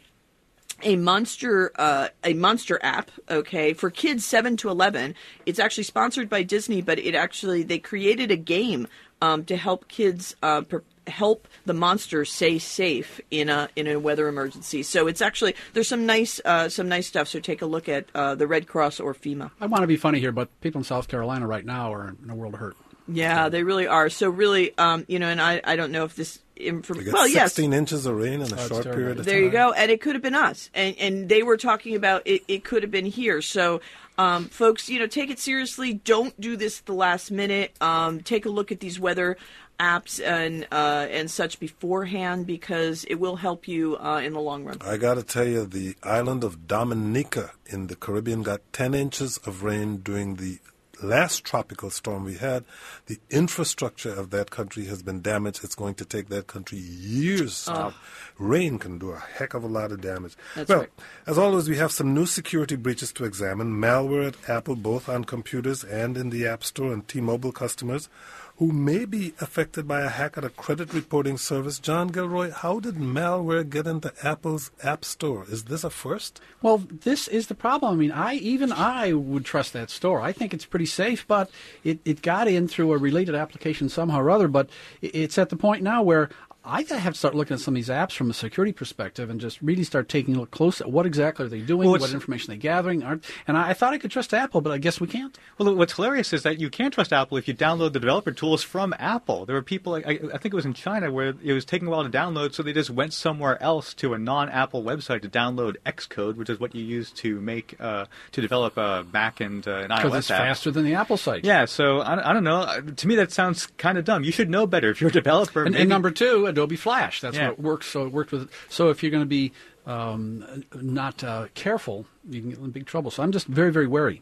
a 0.83 0.95
monster 0.95 1.71
uh, 1.75 2.09
a 2.23 2.33
monster 2.33 2.79
app 2.83 3.09
okay 3.29 3.73
for 3.73 3.89
kids 3.89 4.25
7 4.25 4.57
to 4.57 4.69
11 4.69 5.15
it's 5.45 5.57
actually 5.57 5.85
sponsored 5.85 6.29
by 6.29 6.43
disney 6.43 6.81
but 6.81 6.99
it 6.99 7.15
actually 7.15 7.63
they 7.63 7.79
created 7.79 8.29
a 8.29 8.35
game 8.35 8.87
um, 9.21 9.45
to 9.45 9.55
help 9.55 9.87
kids 9.87 10.35
uh, 10.43 10.61
per- 10.61 10.83
help 11.07 11.47
the 11.65 11.73
monsters 11.73 12.31
stay 12.31 12.59
safe 12.59 13.21
in 13.31 13.49
a 13.49 13.69
in 13.75 13.87
a 13.87 13.97
weather 13.97 14.27
emergency. 14.27 14.83
So 14.83 15.07
it's 15.07 15.21
actually 15.21 15.55
there's 15.73 15.87
some 15.87 16.05
nice 16.05 16.39
uh, 16.45 16.69
some 16.69 16.89
nice 16.89 17.07
stuff. 17.07 17.27
So 17.27 17.39
take 17.39 17.61
a 17.61 17.65
look 17.65 17.87
at 17.89 18.05
uh, 18.15 18.35
the 18.35 18.47
red 18.47 18.67
cross 18.67 18.99
or 18.99 19.13
fema. 19.13 19.51
I 19.61 19.65
want 19.67 19.81
to 19.83 19.87
be 19.87 19.97
funny 19.97 20.19
here, 20.19 20.31
but 20.31 20.49
people 20.61 20.79
in 20.79 20.85
South 20.85 21.07
Carolina 21.07 21.47
right 21.47 21.65
now 21.65 21.93
are 21.93 22.15
in 22.23 22.29
a 22.29 22.35
world 22.35 22.53
of 22.53 22.59
hurt. 22.59 22.75
yeah 23.07 23.49
they 23.49 23.63
really 23.63 23.87
are. 23.87 24.09
So 24.09 24.29
really 24.29 24.75
um, 24.77 25.05
you 25.07 25.19
know 25.19 25.27
and 25.27 25.41
i 25.41 25.61
i 25.63 25.75
don't 25.75 25.91
know 25.91 26.05
if 26.05 26.15
this 26.15 26.39
We 26.57 26.67
information 26.67 27.11
got 27.11 27.13
well 27.13 27.27
yes. 27.27 27.53
16 27.53 27.73
inches 27.73 28.05
of 28.05 28.15
rain 28.15 28.35
in 28.41 28.41
a 28.41 28.55
it's 28.55 28.67
short 28.67 28.83
period 28.85 29.19
of 29.19 29.25
there 29.25 29.35
time. 29.35 29.41
There 29.41 29.41
you 29.41 29.51
go. 29.51 29.73
And 29.73 29.91
it 29.91 30.01
could 30.01 30.15
have 30.15 30.23
been 30.23 30.35
us. 30.35 30.69
And 30.73 30.95
and 30.97 31.29
they 31.29 31.43
were 31.43 31.57
talking 31.57 31.95
about 31.95 32.23
it, 32.25 32.43
it 32.47 32.63
could 32.63 32.81
have 32.83 32.91
been 32.91 33.05
here. 33.05 33.41
So 33.41 33.81
um, 34.17 34.45
folks 34.45 34.89
you 34.89 34.97
know 34.97 35.07
take 35.07 35.29
it 35.29 35.39
seriously. 35.39 35.93
Don't 35.93 36.39
do 36.39 36.55
this 36.55 36.79
at 36.79 36.85
the 36.85 36.93
last 36.93 37.29
minute. 37.31 37.75
Um, 37.81 38.21
take 38.21 38.45
a 38.45 38.49
look 38.49 38.71
at 38.71 38.79
these 38.79 38.97
weather 38.99 39.37
apps 39.79 40.23
and 40.25 40.67
uh, 40.71 41.07
and 41.09 41.29
such 41.29 41.59
beforehand 41.59 42.45
because 42.45 43.03
it 43.05 43.15
will 43.15 43.35
help 43.35 43.67
you 43.67 43.97
uh, 43.97 44.21
in 44.23 44.33
the 44.33 44.39
long 44.39 44.63
run 44.63 44.77
I 44.81 44.97
got 44.97 45.15
to 45.15 45.23
tell 45.23 45.47
you, 45.47 45.65
the 45.65 45.95
island 46.03 46.43
of 46.43 46.67
Dominica 46.67 47.51
in 47.65 47.87
the 47.87 47.95
Caribbean 47.95 48.43
got 48.43 48.61
10 48.73 48.93
inches 48.93 49.37
of 49.39 49.63
rain 49.63 49.97
during 49.97 50.35
the 50.35 50.59
last 51.03 51.43
tropical 51.43 51.89
storm 51.89 52.23
we 52.23 52.35
had. 52.35 52.63
The 53.07 53.19
infrastructure 53.29 54.13
of 54.13 54.29
that 54.31 54.51
country 54.51 54.85
has 54.85 55.03
been 55.03 55.21
damaged. 55.21 55.63
It's 55.63 55.75
going 55.75 55.95
to 55.95 56.05
take 56.05 56.29
that 56.29 56.47
country 56.47 56.79
years. 56.79 57.55
to 57.55 57.61
stop. 57.61 57.93
Rain 58.37 58.79
can 58.79 58.97
do 58.97 59.11
a 59.11 59.19
heck 59.19 59.53
of 59.53 59.63
a 59.63 59.67
lot 59.67 59.91
of 59.91 60.01
damage. 60.01 60.35
That's 60.55 60.69
well, 60.69 60.79
right. 60.79 60.89
as 61.27 61.37
always, 61.37 61.69
we 61.69 61.77
have 61.77 61.91
some 61.91 62.13
new 62.13 62.25
security 62.25 62.75
breaches 62.75 63.11
to 63.13 63.25
examine. 63.25 63.73
Malware 63.73 64.27
at 64.27 64.49
Apple, 64.49 64.75
both 64.75 65.09
on 65.09 65.25
computers 65.25 65.83
and 65.83 66.17
in 66.17 66.29
the 66.29 66.47
App 66.47 66.63
Store, 66.63 66.93
and 66.93 67.07
T-Mobile 67.07 67.51
customers 67.51 68.09
who 68.57 68.71
may 68.71 69.03
be 69.03 69.33
affected 69.41 69.87
by 69.87 70.01
a 70.01 70.09
hack 70.09 70.37
at 70.37 70.45
a 70.45 70.49
credit 70.49 70.93
reporting 70.93 71.37
service. 71.37 71.77
John 71.77 72.07
Gilroy, 72.07 72.51
how 72.51 72.79
did 72.79 72.95
malware 72.95 73.69
get 73.69 73.85
into 73.85 74.13
Apple's 74.23 74.71
App 74.81 75.03
Store? 75.03 75.45
Is 75.49 75.65
this 75.65 75.83
a 75.83 75.89
first? 75.89 76.39
Well, 76.61 76.77
this 76.77 77.27
is 77.27 77.47
the 77.47 77.55
problem. 77.55 77.93
I 77.93 77.97
mean, 77.97 78.11
I 78.11 78.35
even 78.35 78.71
I 78.71 79.11
would 79.11 79.43
trust 79.43 79.73
that 79.73 79.89
store. 79.89 80.21
I 80.21 80.31
think 80.31 80.53
it's 80.53 80.65
pretty 80.65 80.85
safe, 80.85 81.27
but 81.27 81.49
it, 81.83 81.99
it 82.05 82.21
got 82.21 82.47
in 82.47 82.67
through 82.67 82.93
a 82.93 82.97
related 82.97 83.35
application 83.35 83.89
somehow 83.89 84.21
or 84.21 84.31
other. 84.31 84.47
But 84.47 84.69
it's 85.01 85.37
at 85.37 85.49
the 85.49 85.57
point 85.57 85.83
now 85.83 86.01
where 86.01 86.29
I 86.65 86.81
have 86.81 87.13
to 87.13 87.19
start 87.19 87.35
looking 87.35 87.53
at 87.55 87.59
some 87.59 87.73
of 87.73 87.75
these 87.75 87.89
apps 87.89 88.13
from 88.13 88.29
a 88.29 88.33
security 88.33 88.71
perspective 88.73 89.29
and 89.29 89.39
just 89.39 89.61
really 89.61 89.83
start 89.83 90.09
taking 90.09 90.35
a 90.35 90.39
look 90.39 90.51
close 90.51 90.81
at 90.81 90.91
what 90.91 91.05
exactly 91.05 91.45
are 91.45 91.49
they 91.49 91.59
doing, 91.59 91.89
Well, 91.89 91.99
what 91.99 92.11
information 92.11 92.47
they're 92.47 92.57
gathering. 92.57 93.03
And 93.03 93.21
I, 93.57 93.69
I 93.69 93.73
thought 93.73 93.93
I 93.93 93.97
could 93.97 94.11
trust 94.11 94.33
Apple, 94.33 94.61
but 94.61 94.71
I 94.71 94.77
guess 94.77 94.99
we 94.99 95.07
can't. 95.07 95.37
Well, 95.57 95.75
what's 95.75 95.93
hilarious 95.93 96.33
is 96.33 96.43
that 96.43 96.59
you 96.59 96.69
can 96.69 96.91
trust 96.91 97.13
Apple 97.13 97.37
if 97.37 97.47
you 97.47 97.53
download 97.53 97.93
the 97.93 97.99
developer 97.99 98.31
tools 98.31 98.63
from 98.63 98.93
Apple. 98.99 99.45
There 99.45 99.55
were 99.55 99.61
people, 99.61 99.95
I, 99.95 99.99
I 100.33 100.37
think 100.37 100.45
it 100.45 100.53
was 100.53 100.65
in 100.65 100.73
China, 100.73 101.11
where 101.11 101.33
it 101.43 101.53
was 101.53 101.65
taking 101.65 101.87
a 101.87 101.91
while 101.91 102.03
to 102.03 102.09
download, 102.09 102.53
so 102.53 102.63
they 102.63 102.73
just 102.73 102.89
went 102.89 103.13
somewhere 103.13 103.61
else 103.61 103.93
to 103.95 104.13
a 104.13 104.17
non-Apple 104.17 104.83
website 104.83 105.21
to 105.21 105.29
download 105.29 105.75
Xcode, 105.85 106.35
which 106.35 106.49
is 106.49 106.59
what 106.59 106.73
you 106.73 106.83
use 106.83 107.11
to 107.11 107.39
make 107.41 107.75
uh, 107.79 108.05
to 108.31 108.41
develop 108.41 108.77
a 108.77 109.05
Mac 109.13 109.39
and 109.39 109.67
uh, 109.67 109.75
an 109.77 109.87
Because 109.89 110.11
iOS 110.11 110.17
it's 110.17 110.31
app. 110.31 110.39
faster 110.41 110.71
than 110.71 110.85
the 110.85 110.95
Apple 110.95 111.17
site. 111.17 111.45
Yeah, 111.45 111.65
so 111.65 111.99
I, 111.99 112.31
I 112.31 112.33
don't 112.33 112.43
know. 112.43 112.81
To 112.95 113.07
me, 113.07 113.15
that 113.15 113.31
sounds 113.31 113.67
kind 113.77 113.97
of 113.97 114.05
dumb. 114.05 114.23
You 114.23 114.31
should 114.31 114.49
know 114.49 114.65
better 114.65 114.89
if 114.89 114.99
you're 115.01 115.09
a 115.09 115.13
developer. 115.13 115.63
And, 115.63 115.75
and 115.75 115.89
number 115.89 116.11
two, 116.11 116.47
Adobe 116.55 116.75
Flash. 116.77 117.21
That's 117.21 117.37
Yeah. 117.37 117.49
what 117.49 117.59
works. 117.59 117.87
So 117.87 118.05
it 118.07 118.11
worked 118.13 118.31
with. 118.31 118.49
So 118.69 118.89
if 118.89 119.03
you're 119.03 119.11
going 119.11 119.23
to 119.29 119.35
be 119.41 119.51
um, 119.85 120.63
not 120.73 121.23
uh, 121.23 121.47
careful, 121.53 122.05
you 122.29 122.41
can 122.41 122.49
get 122.51 122.59
in 122.59 122.71
big 122.71 122.85
trouble. 122.85 123.11
So 123.11 123.21
I'm 123.23 123.31
just 123.31 123.47
very, 123.47 123.71
very 123.71 123.87
wary. 123.87 124.21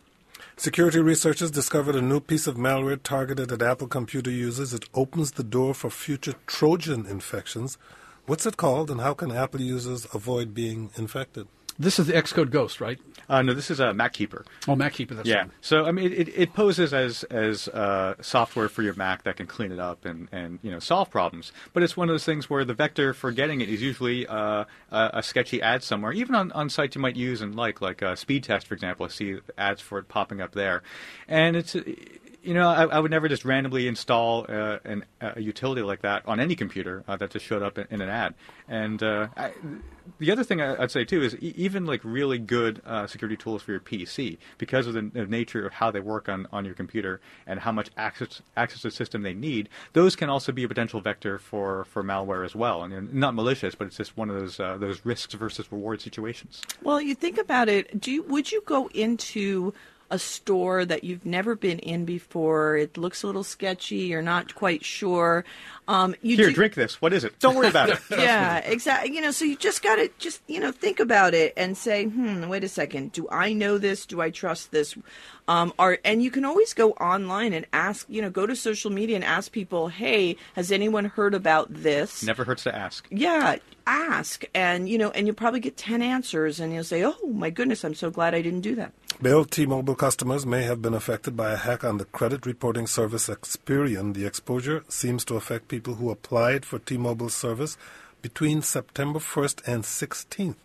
Security 0.57 0.99
researchers 0.99 1.51
discovered 1.51 1.95
a 1.95 2.01
new 2.01 2.19
piece 2.19 2.47
of 2.47 2.55
malware 2.55 3.01
targeted 3.01 3.51
at 3.51 3.61
Apple 3.61 3.87
computer 3.87 4.29
users. 4.31 4.73
It 4.73 4.85
opens 4.93 5.31
the 5.31 5.43
door 5.43 5.73
for 5.73 5.89
future 5.89 6.35
Trojan 6.47 7.05
infections. 7.05 7.77
What's 8.25 8.45
it 8.45 8.57
called, 8.57 8.89
and 8.91 8.99
how 9.01 9.13
can 9.13 9.31
Apple 9.31 9.61
users 9.61 10.05
avoid 10.13 10.53
being 10.53 10.91
infected? 10.95 11.47
This 11.79 11.99
is 11.99 12.07
the 12.07 12.13
Xcode 12.13 12.51
Ghost, 12.51 12.79
right? 12.79 12.99
uh, 13.29 13.41
no, 13.41 13.53
this 13.53 13.71
is 13.71 13.79
a 13.79 13.93
MacKeeper. 13.93 14.45
Oh, 14.67 14.75
MacKeeper. 14.75 15.15
That's 15.15 15.27
yeah. 15.27 15.41
right. 15.41 15.49
So 15.61 15.85
I 15.85 15.91
mean, 15.91 16.11
it, 16.11 16.29
it 16.29 16.53
poses 16.53 16.93
as 16.93 17.23
as 17.25 17.67
uh, 17.69 18.15
software 18.21 18.69
for 18.69 18.81
your 18.81 18.93
Mac 18.95 19.23
that 19.23 19.37
can 19.37 19.47
clean 19.47 19.71
it 19.71 19.79
up 19.79 20.05
and, 20.05 20.27
and 20.31 20.59
you 20.61 20.71
know 20.71 20.79
solve 20.79 21.09
problems. 21.09 21.51
But 21.73 21.83
it's 21.83 21.95
one 21.95 22.09
of 22.09 22.13
those 22.13 22.25
things 22.25 22.49
where 22.49 22.65
the 22.65 22.73
vector 22.73 23.13
for 23.13 23.31
getting 23.31 23.61
it 23.61 23.69
is 23.69 23.81
usually 23.81 24.27
uh, 24.27 24.65
a, 24.91 25.09
a 25.13 25.23
sketchy 25.23 25.61
ad 25.61 25.83
somewhere, 25.83 26.11
even 26.11 26.35
on, 26.35 26.51
on 26.51 26.69
sites 26.69 26.95
you 26.95 27.01
might 27.01 27.15
use 27.15 27.41
and 27.41 27.55
like 27.55 27.81
like 27.81 28.03
uh, 28.03 28.15
Speed 28.15 28.43
Test, 28.43 28.67
for 28.67 28.73
example. 28.73 29.05
I 29.05 29.09
see 29.09 29.37
ads 29.57 29.81
for 29.81 29.99
it 29.99 30.07
popping 30.07 30.41
up 30.41 30.53
there, 30.53 30.83
and 31.27 31.55
it's. 31.55 31.75
You 32.43 32.53
know, 32.53 32.67
I, 32.67 32.83
I 32.83 32.99
would 32.99 33.09
never 33.11 33.29
just 33.29 33.45
randomly 33.45 33.87
install 33.87 34.45
uh, 34.49 34.79
an, 34.83 35.05
a 35.21 35.39
utility 35.39 35.81
like 35.81 36.01
that 36.01 36.27
on 36.27 36.41
any 36.41 36.55
computer 36.55 37.03
uh, 37.07 37.15
that 37.15 37.29
just 37.31 37.45
showed 37.45 37.63
up 37.63 37.77
in, 37.77 37.87
in 37.89 38.01
an 38.01 38.09
ad. 38.09 38.33
And 38.67 39.01
uh, 39.01 39.27
I, 39.37 39.51
the 40.19 40.29
other 40.29 40.43
thing 40.43 40.59
I- 40.59 40.81
I'd 40.83 40.91
say 40.91 41.05
too 41.05 41.21
is 41.21 41.35
e- 41.41 41.53
even 41.55 41.85
like 41.85 42.01
really 42.03 42.37
good 42.39 42.81
uh, 42.85 43.07
security 43.07 43.37
tools 43.37 43.61
for 43.63 43.71
your 43.71 43.79
PC, 43.79 44.37
because 44.57 44.87
of 44.87 44.93
the, 44.93 45.01
the 45.13 45.25
nature 45.25 45.65
of 45.65 45.71
how 45.71 45.89
they 45.89 46.01
work 46.01 46.27
on, 46.27 46.45
on 46.51 46.65
your 46.65 46.73
computer 46.73 47.21
and 47.47 47.61
how 47.61 47.71
much 47.71 47.89
access 47.95 48.41
access 48.57 48.81
to 48.81 48.87
the 48.89 48.91
system 48.91 49.21
they 49.21 49.33
need, 49.33 49.69
those 49.93 50.15
can 50.17 50.29
also 50.29 50.51
be 50.51 50.65
a 50.65 50.67
potential 50.67 50.99
vector 50.99 51.39
for, 51.39 51.85
for 51.85 52.03
malware 52.03 52.43
as 52.43 52.53
well. 52.55 52.83
And 52.83 53.13
not 53.13 53.35
malicious, 53.35 53.73
but 53.73 53.87
it's 53.87 53.95
just 53.97 54.17
one 54.17 54.29
of 54.29 54.35
those 54.37 54.59
uh, 54.59 54.75
those 54.77 55.05
risks 55.05 55.33
versus 55.33 55.71
reward 55.71 56.01
situations. 56.01 56.61
Well, 56.81 56.99
you 56.99 57.15
think 57.15 57.37
about 57.37 57.69
it. 57.69 58.01
Do 58.01 58.11
you, 58.11 58.23
would 58.23 58.51
you 58.51 58.61
go 58.65 58.89
into 58.93 59.73
a 60.13 60.19
store 60.19 60.85
that 60.85 61.03
you've 61.03 61.25
never 61.25 61.55
been 61.55 61.79
in 61.79 62.05
before? 62.05 62.77
It 62.77 62.97
looks 62.97 63.23
a 63.23 63.27
little 63.27 63.43
sketchy. 63.43 63.97
You're 63.97 64.21
not 64.21 64.53
quite 64.53 64.85
sure. 64.85 65.43
Um, 65.87 66.15
you 66.21 66.37
Here, 66.37 66.47
do- 66.47 66.53
drink 66.53 66.75
this. 66.75 67.01
What 67.01 67.13
is 67.13 67.23
it? 67.23 67.37
Don't 67.39 67.55
worry 67.55 67.67
about 67.67 67.89
it. 67.89 67.99
yeah, 68.11 68.59
exactly. 68.59 69.13
You 69.13 69.21
know, 69.21 69.31
so 69.31 69.43
you 69.43 69.57
just 69.57 69.81
got 69.81 69.95
to 69.95 70.09
just 70.19 70.41
you 70.47 70.59
know 70.59 70.71
think 70.71 70.99
about 70.99 71.33
it 71.33 71.51
and 71.57 71.75
say, 71.75 72.05
hmm, 72.05 72.47
wait 72.47 72.63
a 72.63 72.69
second. 72.69 73.11
Do 73.11 73.27
I 73.29 73.53
know 73.53 73.77
this? 73.79 74.05
Do 74.05 74.21
I 74.21 74.29
trust 74.29 74.71
this? 74.71 74.95
Um, 75.47 75.73
are 75.77 75.97
and 76.05 76.23
you 76.23 76.31
can 76.31 76.45
always 76.45 76.73
go 76.73 76.91
online 76.91 77.53
and 77.53 77.65
ask. 77.73 78.05
You 78.07 78.21
know, 78.21 78.29
go 78.29 78.45
to 78.45 78.55
social 78.55 78.91
media 78.91 79.15
and 79.15 79.25
ask 79.25 79.51
people, 79.51 79.87
hey, 79.87 80.37
has 80.55 80.71
anyone 80.71 81.05
heard 81.05 81.33
about 81.33 81.73
this? 81.73 82.23
Never 82.23 82.43
hurts 82.45 82.63
to 82.63 82.73
ask. 82.73 83.07
Yeah, 83.09 83.57
ask, 83.87 84.45
and 84.53 84.87
you 84.87 84.97
know, 84.97 85.09
and 85.11 85.27
you'll 85.27 85.35
probably 85.35 85.59
get 85.59 85.75
ten 85.75 86.01
answers, 86.01 86.59
and 86.59 86.71
you'll 86.71 86.83
say, 86.83 87.03
oh 87.03 87.17
my 87.27 87.49
goodness, 87.49 87.83
I'm 87.83 87.95
so 87.95 88.09
glad 88.11 88.35
I 88.35 88.41
didn't 88.41 88.61
do 88.61 88.75
that. 88.75 88.93
Bill, 89.21 89.45
T-Mobile 89.45 89.95
customers 89.95 90.45
may 90.45 90.63
have 90.63 90.81
been 90.81 90.93
affected 90.93 91.37
by 91.37 91.51
a 91.51 91.57
hack 91.57 91.83
on 91.83 91.97
the 91.97 92.05
credit 92.05 92.45
reporting 92.45 92.87
service 92.87 93.29
Experian. 93.29 94.13
The 94.13 94.25
exposure 94.25 94.83
seems 94.89 95.23
to 95.25 95.35
affect 95.35 95.69
people 95.69 95.95
who 95.95 96.09
applied 96.09 96.65
for 96.65 96.79
T-Mobile 96.79 97.29
service 97.29 97.77
between 98.21 98.61
September 98.61 99.19
1st 99.19 99.67
and 99.67 99.83
16th. 99.83 100.55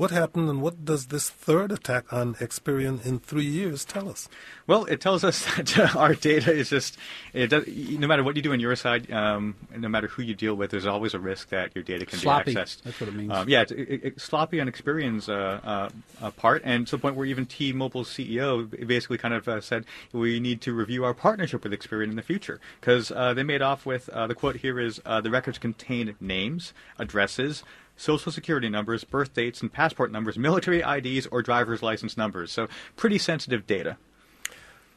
What 0.00 0.12
happened 0.12 0.48
and 0.48 0.62
what 0.62 0.82
does 0.82 1.08
this 1.08 1.28
third 1.28 1.70
attack 1.70 2.10
on 2.10 2.34
Experian 2.36 3.04
in 3.04 3.18
three 3.18 3.44
years 3.44 3.84
tell 3.84 4.08
us? 4.08 4.30
Well, 4.66 4.86
it 4.86 4.98
tells 4.98 5.24
us 5.24 5.44
that 5.56 5.78
uh, 5.78 5.98
our 5.98 6.14
data 6.14 6.54
is 6.54 6.70
just, 6.70 6.96
it 7.34 7.48
does, 7.48 7.66
no 7.68 8.06
matter 8.06 8.24
what 8.24 8.34
you 8.34 8.40
do 8.40 8.52
on 8.54 8.60
your 8.60 8.74
side, 8.76 9.12
um, 9.12 9.56
no 9.76 9.90
matter 9.90 10.08
who 10.08 10.22
you 10.22 10.34
deal 10.34 10.54
with, 10.54 10.70
there's 10.70 10.86
always 10.86 11.12
a 11.12 11.18
risk 11.18 11.50
that 11.50 11.72
your 11.74 11.84
data 11.84 12.06
can 12.06 12.18
Sloppy. 12.18 12.54
be 12.54 12.58
accessed. 12.58 12.82
That's 12.82 12.98
what 12.98 13.10
it 13.10 13.14
means. 13.14 13.30
Um, 13.30 13.46
yeah, 13.46 13.60
it's, 13.60 13.72
it, 13.72 14.00
it, 14.02 14.20
sloppy 14.22 14.58
on 14.58 14.68
Experian's 14.68 15.28
uh, 15.28 15.60
uh, 15.62 15.90
uh, 16.22 16.30
part, 16.30 16.62
and 16.64 16.86
to 16.86 16.92
the 16.92 16.98
point 16.98 17.14
where 17.14 17.26
even 17.26 17.44
T-Mobile's 17.44 18.08
CEO 18.08 18.70
basically 18.86 19.18
kind 19.18 19.34
of 19.34 19.46
uh, 19.48 19.60
said 19.60 19.84
we 20.14 20.40
need 20.40 20.62
to 20.62 20.72
review 20.72 21.04
our 21.04 21.12
partnership 21.12 21.62
with 21.62 21.74
Experian 21.74 22.08
in 22.08 22.16
the 22.16 22.22
future 22.22 22.58
because 22.80 23.12
uh, 23.12 23.34
they 23.34 23.42
made 23.42 23.60
off 23.60 23.84
with 23.84 24.08
uh, 24.08 24.26
the 24.26 24.34
quote 24.34 24.56
here 24.56 24.80
is 24.80 24.98
uh, 25.04 25.20
the 25.20 25.30
records 25.30 25.58
contain 25.58 26.16
names, 26.22 26.72
addresses, 26.98 27.64
social 28.00 28.32
security 28.32 28.68
numbers, 28.68 29.04
birth 29.04 29.34
dates, 29.34 29.60
and 29.60 29.72
passport 29.72 30.10
numbers, 30.10 30.38
military 30.38 30.80
IDs, 30.80 31.26
or 31.26 31.42
driver's 31.42 31.82
license 31.82 32.16
numbers. 32.16 32.50
So 32.50 32.68
pretty 32.96 33.18
sensitive 33.18 33.66
data. 33.66 33.96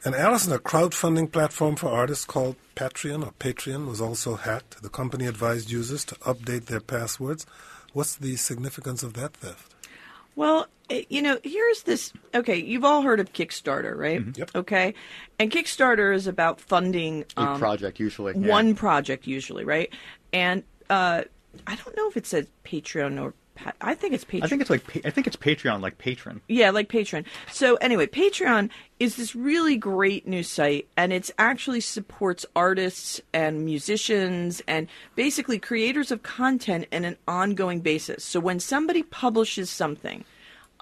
And 0.06 0.16
Allison, 0.16 0.52
a 0.54 0.58
crowdfunding 0.58 1.32
platform 1.32 1.76
for 1.76 1.88
artists 1.88 2.26
called 2.26 2.56
Patreon 2.76 3.26
or 3.26 3.32
Patreon 3.40 3.88
was 3.88 4.02
also 4.02 4.36
hacked. 4.36 4.82
The 4.82 4.90
company 4.90 5.26
advised 5.28 5.70
users 5.72 6.04
to 6.06 6.16
update 6.16 6.66
their 6.66 6.82
passwords. 6.82 7.46
What's 7.94 8.16
the 8.16 8.36
significance 8.36 9.04
of 9.04 9.14
that 9.14 9.34
theft? 9.34 9.74
Well, 10.36 10.68
eh, 10.90 11.04
you 11.10 11.22
know, 11.22 11.38
here's 11.44 11.84
this. 11.84 12.12
Okay, 12.34 12.58
you've 12.58 12.84
all 12.84 13.02
heard 13.02 13.20
of 13.20 13.32
Kickstarter, 13.34 13.96
right? 13.96 14.22
Yep. 14.36 14.52
Okay, 14.56 14.94
and 15.40 15.52
Kickstarter 15.52 16.14
is 16.14 16.28
about 16.28 16.60
funding 16.60 17.26
A 17.38 17.42
um, 17.42 17.60
project 17.60 18.00
usually. 18.00 18.34
yeah. 18.36 18.48
one 18.48 18.76
project 18.76 19.28
usually, 19.28 19.64
right? 19.64 19.94
And 20.34 20.64
uh, 20.90 21.24
I 21.68 21.76
don't 21.76 21.96
know 21.96 22.10
if 22.10 22.18
it 22.18 22.26
says 22.26 22.48
Patreon 22.66 23.22
or 23.22 23.34
pa- 23.56 23.74
I 23.82 23.96
think 23.96 24.14
it's 24.14 24.26
Patreon. 24.26 24.44
I 24.44 24.48
think 24.48 24.62
it's 24.62 24.70
like 24.70 25.06
I 25.06 25.10
think 25.10 25.28
it's 25.28 25.36
Patreon, 25.36 25.82
like 25.82 25.98
patron. 25.98 26.42
Yeah, 26.48 26.72
like 26.72 26.90
Patreon. 26.90 27.26
So 27.52 27.76
anyway, 27.76 28.08
Patreon 28.08 28.70
is 29.00 29.16
this 29.16 29.36
really 29.36 29.78
great 29.78 30.28
new 30.28 30.44
site 30.44 30.88
and 30.98 31.14
it 31.14 31.30
actually 31.38 31.82
supports 31.82 32.46
artists 32.56 33.22
and 33.34 33.66
musicians 33.66 34.62
and 34.68 34.88
basically 35.16 35.60
creators 35.60 36.12
of 36.12 36.24
content 36.24 36.88
in 36.92 37.06
an 37.06 37.18
ongoing 37.28 37.80
basis. 37.82 38.24
So 38.24 38.40
when 38.40 38.60
somebody 38.60 39.04
publishes 39.04 39.70
something, 39.70 40.26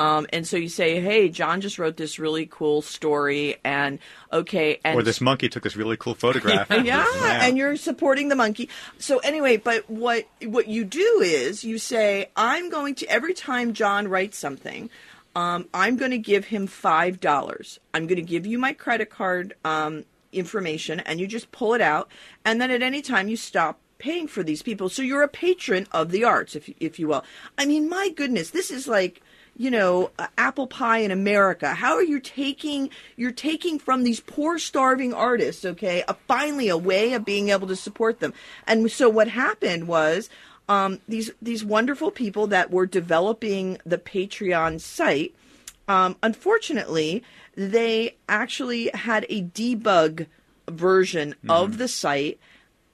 um, 0.01 0.25
and 0.33 0.47
so 0.47 0.57
you 0.57 0.67
say, 0.67 0.99
"Hey, 0.99 1.29
John 1.29 1.61
just 1.61 1.77
wrote 1.77 1.95
this 1.95 2.17
really 2.17 2.47
cool 2.47 2.81
story," 2.81 3.57
and 3.63 3.99
okay, 4.33 4.79
and 4.83 4.97
or 4.97 5.03
this 5.03 5.21
monkey 5.21 5.47
took 5.47 5.61
this 5.61 5.75
really 5.75 5.95
cool 5.95 6.15
photograph. 6.15 6.71
yeah, 6.83 7.05
and 7.43 7.55
you're 7.55 7.75
supporting 7.75 8.29
the 8.29 8.35
monkey. 8.35 8.67
So 8.97 9.19
anyway, 9.19 9.57
but 9.57 9.87
what 9.91 10.25
what 10.43 10.67
you 10.67 10.85
do 10.85 11.21
is 11.23 11.63
you 11.63 11.77
say, 11.77 12.31
I'm 12.35 12.71
going 12.71 12.95
to 12.95 13.05
every 13.05 13.35
time 13.35 13.73
John 13.73 14.07
writes 14.07 14.39
something, 14.39 14.89
um, 15.35 15.67
I'm 15.71 15.97
going 15.97 16.11
to 16.11 16.17
give 16.17 16.45
him 16.45 16.65
five 16.65 17.19
dollars. 17.19 17.79
I'm 17.93 18.07
going 18.07 18.15
to 18.15 18.23
give 18.23 18.47
you 18.47 18.57
my 18.57 18.73
credit 18.73 19.11
card 19.11 19.53
um, 19.63 20.05
information, 20.31 20.99
and 21.01 21.19
you 21.19 21.27
just 21.27 21.51
pull 21.51 21.75
it 21.75 21.81
out, 21.81 22.09
and 22.43 22.59
then 22.59 22.71
at 22.71 22.81
any 22.81 23.03
time 23.03 23.27
you 23.27 23.37
stop 23.37 23.77
paying 23.99 24.27
for 24.27 24.41
these 24.41 24.63
people. 24.63 24.89
So 24.89 25.03
you're 25.03 25.21
a 25.21 25.27
patron 25.27 25.85
of 25.91 26.09
the 26.09 26.23
arts, 26.23 26.55
if 26.55 26.71
if 26.79 26.97
you 26.97 27.07
will. 27.07 27.23
I 27.55 27.67
mean, 27.67 27.87
my 27.87 28.09
goodness, 28.09 28.49
this 28.49 28.71
is 28.71 28.87
like 28.87 29.21
you 29.61 29.69
know, 29.69 30.09
uh, 30.17 30.25
apple 30.39 30.65
pie 30.65 30.97
in 30.97 31.11
America. 31.11 31.75
How 31.75 31.93
are 31.93 32.03
you 32.03 32.19
taking 32.19 32.89
you're 33.15 33.31
taking 33.31 33.77
from 33.77 34.03
these 34.03 34.19
poor 34.19 34.57
starving 34.57 35.13
artists, 35.13 35.63
okay, 35.63 36.03
a, 36.07 36.15
finally 36.27 36.67
a 36.67 36.77
way 36.77 37.13
of 37.13 37.23
being 37.23 37.49
able 37.49 37.67
to 37.67 37.75
support 37.75 38.21
them. 38.21 38.33
And 38.65 38.91
so 38.91 39.07
what 39.07 39.27
happened 39.27 39.87
was 39.87 40.31
um, 40.67 40.99
these 41.07 41.29
these 41.43 41.63
wonderful 41.63 42.09
people 42.09 42.47
that 42.47 42.71
were 42.71 42.87
developing 42.87 43.77
the 43.85 43.99
Patreon 43.99 44.81
site, 44.81 45.35
um, 45.87 46.17
unfortunately, 46.23 47.23
they 47.55 48.15
actually 48.27 48.89
had 48.95 49.27
a 49.29 49.43
debug 49.43 50.25
version 50.67 51.35
of 51.47 51.77
the 51.77 51.87
site 51.87 52.39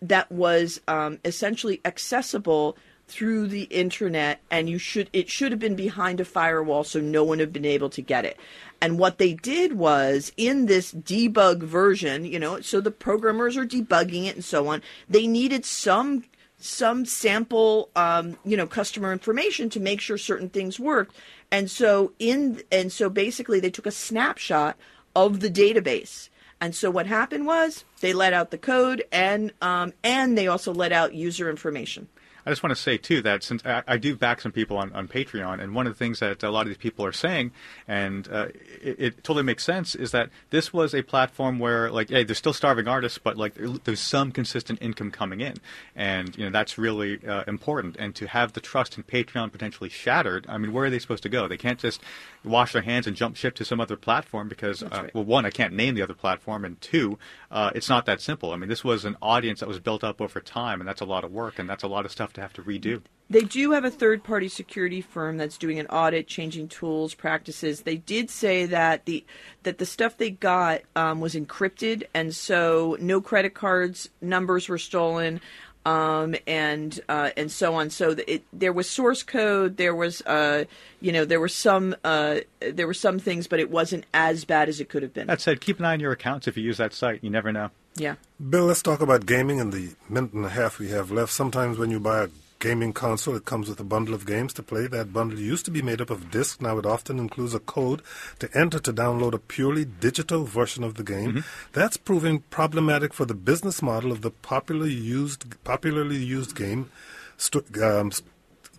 that 0.02 0.30
was 0.30 0.82
um, 0.90 1.20
essentially 1.24 1.80
accessible 1.86 2.78
through 3.08 3.48
the 3.48 3.64
internet 3.64 4.42
and 4.52 4.70
you 4.70 4.78
should 4.78 5.10
it 5.14 5.30
should 5.30 5.52
have 5.52 5.60
been 5.60 5.76
behind 5.76 6.20
a 6.20 6.26
firewall 6.26 6.84
so 6.84 7.00
no 7.00 7.24
one 7.24 7.40
had 7.40 7.54
been 7.54 7.66
able 7.66 7.90
to 7.90 8.02
get 8.02 8.26
it. 8.26 8.38
And 8.82 9.00
what 9.00 9.18
they 9.18 9.34
did 9.34 9.74
was 9.74 10.32
in 10.38 10.66
this 10.66 10.94
debug 10.94 11.64
version 11.64 12.26
you 12.26 12.40
know 12.40 12.60
so 12.62 12.82
the 12.82 12.92
programmers 12.92 13.56
are 13.56 13.66
debugging 13.66 14.26
it 14.26 14.36
and 14.36 14.46
so 14.46 14.68
on 14.68 14.82
they 15.10 15.26
needed 15.26 15.66
some 15.66 16.24
some 16.60 17.06
sample 17.06 17.90
um, 17.96 18.38
you 18.44 18.58
know 18.58 18.68
customer 18.68 19.14
information 19.14 19.70
to 19.70 19.80
make 19.80 20.02
sure 20.02 20.18
certain 20.18 20.50
things 20.50 20.80
worked. 20.80 21.16
And 21.52 21.72
so 21.72 22.12
in 22.20 22.62
and 22.72 22.92
so 22.92 23.10
basically 23.10 23.60
they 23.60 23.70
took 23.70 23.86
a 23.86 23.92
snapshot 23.92 24.76
of 25.16 25.40
the 25.40 25.50
database. 25.50 26.30
And 26.60 26.74
so 26.76 26.90
what 26.90 27.06
happened 27.06 27.46
was 27.46 27.86
they 28.02 28.14
let 28.14 28.34
out 28.34 28.52
the 28.52 28.58
code 28.58 29.04
and 29.12 29.54
um, 29.62 29.94
and 30.04 30.38
they 30.38 30.48
also 30.48 30.74
let 30.74 30.92
out 30.92 31.14
user 31.14 31.50
information 31.50 32.10
I 32.48 32.50
just 32.50 32.64
want 32.64 32.74
to 32.74 32.82
say 32.82 32.98
too 32.98 33.22
that 33.24 33.44
since 33.44 33.62
I, 33.66 33.84
I 33.86 33.98
do 33.98 34.16
back 34.16 34.40
some 34.40 34.54
people 34.54 34.78
on, 34.78 34.94
on 34.94 35.10
Patreon, 35.10 35.62
and 35.62 35.76
one 35.76 35.86
of 35.86 35.94
the 35.94 36.00
things 36.00 36.20
that 36.20 36.42
a 36.44 36.50
lot 36.50 36.62
of 36.62 36.70
these 36.70 36.78
people 36.78 37.06
are 37.06 37.12
saying, 37.12 37.52
and 37.90 38.26
uh, 38.32 38.48
it, 38.82 38.96
it 39.00 39.24
totally 39.26 39.44
makes 39.44 39.66
sense, 39.66 39.96
is 39.96 40.12
that 40.12 40.30
this 40.50 40.72
was 40.72 40.96
a 40.96 41.02
platform 41.02 41.60
where, 41.60 41.92
like, 41.92 42.10
hey, 42.10 42.24
there's 42.24 42.38
still 42.38 42.54
starving 42.54 42.88
artists, 42.88 43.18
but 43.18 43.36
like, 43.36 43.56
there's 43.84 44.00
some 44.00 44.32
consistent 44.32 44.82
income 44.82 45.12
coming 45.12 45.42
in, 45.42 45.58
and 45.94 46.38
you 46.38 46.46
know 46.46 46.52
that's 46.52 46.78
really 46.78 47.20
uh, 47.28 47.44
important. 47.48 47.98
And 47.98 48.16
to 48.16 48.28
have 48.28 48.54
the 48.54 48.62
trust 48.62 48.98
in 48.98 49.04
Patreon 49.04 49.52
potentially 49.52 49.90
shattered, 49.90 50.46
I 50.48 50.58
mean, 50.58 50.72
where 50.72 50.86
are 50.86 50.90
they 50.90 51.00
supposed 51.00 51.24
to 51.24 51.30
go? 51.30 51.50
They 51.50 51.58
can't 51.58 51.80
just 51.80 52.02
wash 52.46 52.72
their 52.72 52.82
hands 52.82 53.08
and 53.08 53.16
jump 53.18 53.36
ship 53.36 53.56
to 53.56 53.66
some 53.66 53.82
other 53.82 53.98
platform 53.98 54.48
because, 54.48 54.84
uh, 54.84 54.88
right. 54.90 55.14
well, 55.14 55.26
one, 55.26 55.46
I 55.46 55.50
can't 55.50 55.74
name 55.74 55.96
the 55.96 56.02
other 56.02 56.14
platform, 56.14 56.64
and 56.64 56.80
two, 56.80 57.20
uh, 57.52 57.72
it's 57.76 57.90
not 57.90 58.06
that 58.06 58.22
simple. 58.22 58.54
I 58.54 58.56
mean, 58.56 58.70
this 58.70 58.86
was 58.86 59.04
an 59.04 59.18
audience 59.22 59.60
that 59.60 59.68
was 59.68 59.80
built 59.80 60.06
up 60.06 60.22
over 60.22 60.40
time, 60.40 60.80
and 60.80 60.88
that's 60.88 61.02
a 61.02 61.06
lot 61.06 61.26
of 61.26 61.34
work, 61.34 61.60
and 61.60 61.70
that's 61.70 61.84
a 61.84 61.88
lot 61.88 62.06
of 62.06 62.12
stuff 62.14 62.32
to 62.38 62.42
have 62.42 62.54
to 62.54 62.64
redo. 62.64 63.02
They 63.30 63.42
do 63.42 63.72
have 63.72 63.84
a 63.84 63.92
third 63.92 64.24
party 64.24 64.48
security 64.48 65.02
firm 65.02 65.36
that's 65.36 65.58
doing 65.58 65.80
an 65.80 65.88
audit, 65.88 66.28
changing 66.28 66.70
tools, 66.70 67.14
practices. 67.14 67.82
They 67.82 67.98
did 67.98 68.30
say 68.30 68.66
that 68.68 69.06
the 69.06 69.26
that 69.64 69.80
the 69.80 69.86
stuff 69.86 70.16
they 70.16 70.30
got 70.30 70.82
um, 70.96 71.20
was 71.20 71.36
encrypted, 71.36 72.04
and 72.14 72.34
so 72.34 72.96
no 73.02 73.20
credit 73.20 73.54
cards 73.54 74.10
numbers 74.22 74.70
were 74.70 74.78
stolen, 74.78 75.42
um, 75.88 76.36
and 76.46 77.00
uh, 77.08 77.30
and 77.38 77.50
so 77.50 77.76
on. 77.76 77.90
So 77.90 78.16
it, 78.28 78.44
there 78.52 78.74
was 78.74 78.90
source 78.90 79.24
code, 79.24 79.78
there 79.78 79.96
was 79.96 80.22
uh, 80.24 80.66
you 81.00 81.14
know 81.14 81.24
there 81.24 81.40
were 81.40 81.48
some 81.48 81.96
uh, 82.04 82.40
there 82.60 82.86
were 82.86 82.94
some 82.94 83.20
things, 83.20 83.48
but 83.48 83.62
it 83.62 83.72
wasn't 83.72 84.06
as 84.14 84.44
bad 84.44 84.68
as 84.68 84.82
it 84.82 84.90
could 84.90 85.02
have 85.02 85.14
been. 85.14 85.28
That 85.28 85.40
said, 85.40 85.62
keep 85.62 85.80
an 85.80 85.86
eye 85.86 85.94
on 85.94 86.02
your 86.02 86.12
accounts 86.12 86.46
if 86.48 86.58
you 86.58 86.64
use 86.64 86.78
that 86.78 86.94
site. 86.94 87.24
You 87.24 87.30
never 87.30 87.54
know. 87.54 87.72
yeah. 87.96 88.16
Bill, 88.50 88.66
let's 88.66 88.82
talk 88.82 89.00
about 89.00 89.26
gaming 89.26 89.60
in 89.60 89.70
the 89.72 89.96
minute 90.10 90.34
and 90.34 90.46
a 90.46 90.50
half 90.50 90.78
we 90.78 90.90
have 90.90 91.10
left. 91.10 91.32
Sometimes 91.32 91.78
when 91.78 91.90
you 91.90 92.02
buy 92.02 92.26
a 92.26 92.28
gaming 92.60 92.94
console, 92.94 93.36
it 93.36 93.46
comes 93.46 93.70
with 93.70 93.80
a 93.80 93.84
bundle 93.84 94.14
of 94.14 94.26
games 94.26 94.54
to 94.54 94.64
play. 94.64 94.88
That 94.88 95.14
bundle 95.14 95.40
used 95.40 95.66
to 95.66 95.72
be 95.72 95.82
made 95.82 96.02
up 96.02 96.10
of 96.10 96.32
discs. 96.32 96.62
Now 96.62 96.78
it 96.78 96.86
often 96.86 97.20
includes 97.20 97.54
a 97.54 97.60
code 97.60 98.02
to 98.40 98.50
enter 98.58 98.80
to 98.80 98.94
download 98.94 99.34
a 99.34 99.40
purely 99.40 99.86
digital 99.86 100.44
version 100.46 100.84
of 100.84 100.96
the 100.96 101.04
game. 101.04 101.44
That's 101.74 101.98
proving 101.98 102.40
problematic 102.50 103.14
for 103.14 103.26
the 103.26 103.34
business 103.36 103.82
model 103.82 104.12
of 104.12 104.22
the 104.22 104.32
popularly 104.32 104.94
used, 104.94 105.64
popularly 105.64 106.18
used 106.18 106.56
game, 106.56 106.90
sto- 107.38 107.64
um, 107.84 108.12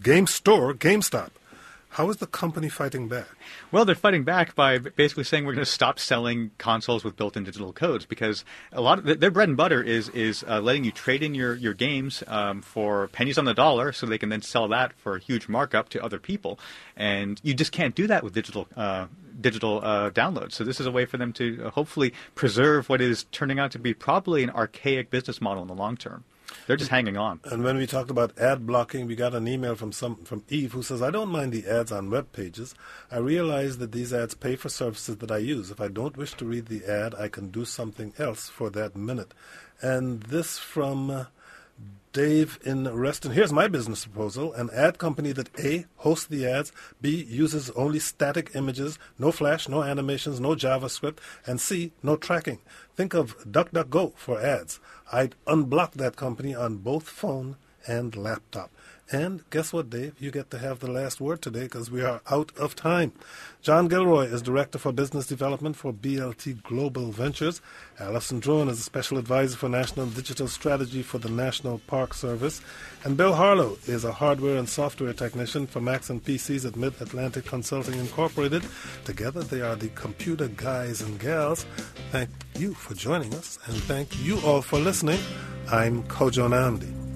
game 0.03 0.27
store, 0.27 0.75
GameStop. 0.75 1.31
How 1.91 2.11
is 2.11 2.19
the 2.19 2.27
company 2.27 2.69
fighting 2.69 3.09
back? 3.09 3.27
Well, 3.73 3.85
they're 3.85 3.95
fighting 3.95 4.23
back 4.23 4.55
by 4.55 4.79
basically 4.79 5.25
saying 5.25 5.47
we're 5.47 5.55
going 5.55 5.65
to 5.65 5.71
stop 5.71 5.99
selling 5.99 6.51
consoles 6.59 7.03
with 7.03 7.17
built-in 7.17 7.45
digital 7.45 7.73
codes 7.73 8.05
because 8.05 8.45
a 8.73 8.81
lot 8.81 8.99
of 8.99 9.07
th- 9.07 9.19
their 9.21 9.31
bread 9.31 9.49
and 9.49 9.57
butter 9.57 9.83
is 9.83 10.09
is 10.11 10.45
uh, 10.47 10.61
letting 10.61 10.85
you 10.85 10.93
trade 10.93 11.23
in 11.23 11.35
your 11.35 11.55
your 11.55 11.75
games 11.75 12.23
um, 12.27 12.63
for 12.63 13.09
pennies 13.09 13.39
on 13.39 13.47
the 13.47 13.55
dollar, 13.55 13.93
so 13.93 14.07
they 14.07 14.19
can 14.19 14.29
then 14.29 14.43
sell 14.43 14.69
that 14.69 14.93
for 14.99 15.17
a 15.17 15.19
huge 15.19 15.49
markup 15.49 15.89
to 15.89 16.05
other 16.05 16.19
people, 16.19 16.59
and 16.97 17.41
you 17.43 17.55
just 17.55 17.73
can't 17.73 17.95
do 17.95 18.07
that 18.07 18.23
with 18.23 18.35
digital. 18.35 18.69
Uh, 18.77 19.07
digital 19.41 19.81
uh, 19.85 20.11
downloads. 20.11 20.53
So 20.55 20.65
this 20.65 20.81
is 20.81 20.87
a 20.87 20.91
way 20.91 21.05
for 21.05 21.17
them 21.17 21.33
to 21.35 21.67
uh, 21.67 21.71
hopefully 21.71 22.13
preserve 22.35 22.89
what 22.89 23.01
is 23.01 23.25
turning 23.31 23.61
out 23.61 23.71
to 23.71 23.79
be 23.79 23.95
probably 23.95 24.43
an 24.43 24.51
archaic 24.51 25.11
business 25.11 25.41
model 25.41 25.63
in 25.63 25.69
the 25.69 25.77
long 25.77 25.97
term. 25.97 26.25
They're 26.67 26.77
just 26.77 26.91
hanging 26.91 27.17
on. 27.17 27.41
And 27.45 27.63
when 27.63 27.77
we 27.77 27.87
talked 27.87 28.11
about 28.11 28.39
ad 28.39 28.67
blocking, 28.67 29.07
we 29.07 29.17
got 29.17 29.35
an 29.35 29.49
email 29.49 29.75
from 29.75 29.93
some 29.93 30.17
from 30.25 30.45
Eve 30.49 30.73
who 30.73 30.83
says, 30.83 31.03
"I 31.03 31.11
don't 31.11 31.31
mind 31.31 31.53
the 31.53 31.67
ads 31.67 31.93
on 31.93 32.11
web 32.11 32.33
pages. 32.33 32.75
I 33.11 33.19
realize 33.19 33.79
that 33.79 33.93
these 33.93 34.13
ads 34.13 34.35
pay 34.35 34.57
for 34.57 34.69
services 34.69 35.17
that 35.19 35.31
I 35.31 35.39
use. 35.39 35.71
If 35.71 35.81
I 35.81 35.89
don't 35.89 36.17
wish 36.17 36.35
to 36.35 36.45
read 36.45 36.67
the 36.67 36.85
ad, 36.85 37.15
I 37.15 37.29
can 37.29 37.51
do 37.51 37.65
something 37.65 38.13
else 38.19 38.49
for 38.49 38.71
that 38.71 38.97
minute." 38.97 39.33
And 39.81 40.23
this 40.25 40.59
from 40.59 41.11
uh, 41.11 41.25
Dave 42.13 42.59
in 42.65 42.93
Reston. 42.93 43.33
Here's 43.33 43.53
my 43.53 43.69
business 43.69 44.05
proposal: 44.05 44.53
an 44.55 44.71
ad 44.73 44.99
company 44.99 45.33
that 45.33 45.51
a 45.59 45.87
hosts 45.97 46.27
the 46.27 46.47
ads, 46.47 46.73
b 47.01 47.25
uses 47.29 47.71
only 47.71 47.99
static 47.99 48.51
images, 48.55 48.99
no 49.19 49.31
flash, 49.31 49.69
no 49.69 49.83
animations, 49.83 50.41
no 50.41 50.55
JavaScript, 50.55 51.19
and 51.47 51.61
c 51.61 51.93
no 52.03 52.17
tracking. 52.17 52.59
Think 52.99 53.15
of 53.15 53.39
DuckDuckGo 53.45 54.15
for 54.17 54.41
ads. 54.41 54.81
I'd 55.13 55.37
unblock 55.47 55.93
that 55.93 56.17
company 56.17 56.53
on 56.53 56.79
both 56.79 57.09
phone 57.09 57.55
and 57.87 58.17
laptop. 58.17 58.73
And 59.11 59.49
guess 59.49 59.73
what, 59.73 59.89
Dave? 59.89 60.15
You 60.21 60.31
get 60.31 60.51
to 60.51 60.59
have 60.59 60.81
the 60.81 60.91
last 60.91 61.19
word 61.19 61.41
today 61.41 61.63
because 61.63 61.91
we 61.91 62.03
are 62.03 62.21
out 62.31 62.53
of 62.59 62.77
time. 62.77 63.13
John 63.63 63.89
Gilroy 63.89 64.25
is 64.25 64.43
Director 64.43 64.79
for 64.79 64.93
Business 64.93 65.27
Development 65.27 65.75
for 65.75 65.95
BLT 65.95 66.63
Global 66.63 67.11
Ventures. 67.11 67.63
Allison 67.99 68.39
Druin 68.39 68.69
is 68.69 68.81
a 68.81 68.83
Special 68.83 69.17
Advisor 69.17 69.57
for 69.57 69.71
National 69.71 70.07
Digital 70.07 70.47
Strategy 70.47 71.03
for 71.03 71.17
the 71.17 71.31
National 71.31 71.79
Park 71.87 72.13
Service. 72.13 72.61
And 73.05 73.17
Bill 73.17 73.33
Harlow 73.33 73.79
is 73.87 74.05
a 74.05 74.13
Hardware 74.13 74.59
and 74.59 74.69
Software 74.69 75.15
Technician 75.15 75.67
for 75.67 75.81
Macs 75.81 76.11
and 76.11 76.23
PCs 76.23 76.67
at 76.67 76.77
Mid 76.77 77.01
Atlantic 77.01 77.47
Consulting 77.47 77.99
Incorporated. 77.99 78.63
Together, 79.07 79.43
they 79.43 79.63
are 79.63 79.77
the 79.77 79.89
computer 79.91 80.49
guys 80.49 81.01
and 81.01 81.19
gals. 81.19 81.65
Thank 82.13 82.29
you 82.59 82.75
for 82.75 82.93
joining 82.93 83.33
us, 83.35 83.59
and 83.67 83.77
thank 83.85 84.23
you 84.23 84.39
all 84.41 84.61
for 84.61 84.79
listening. 84.79 85.21
I'm 85.71 86.03
Kojo 86.05 86.49
Nnamdi. 86.49 87.08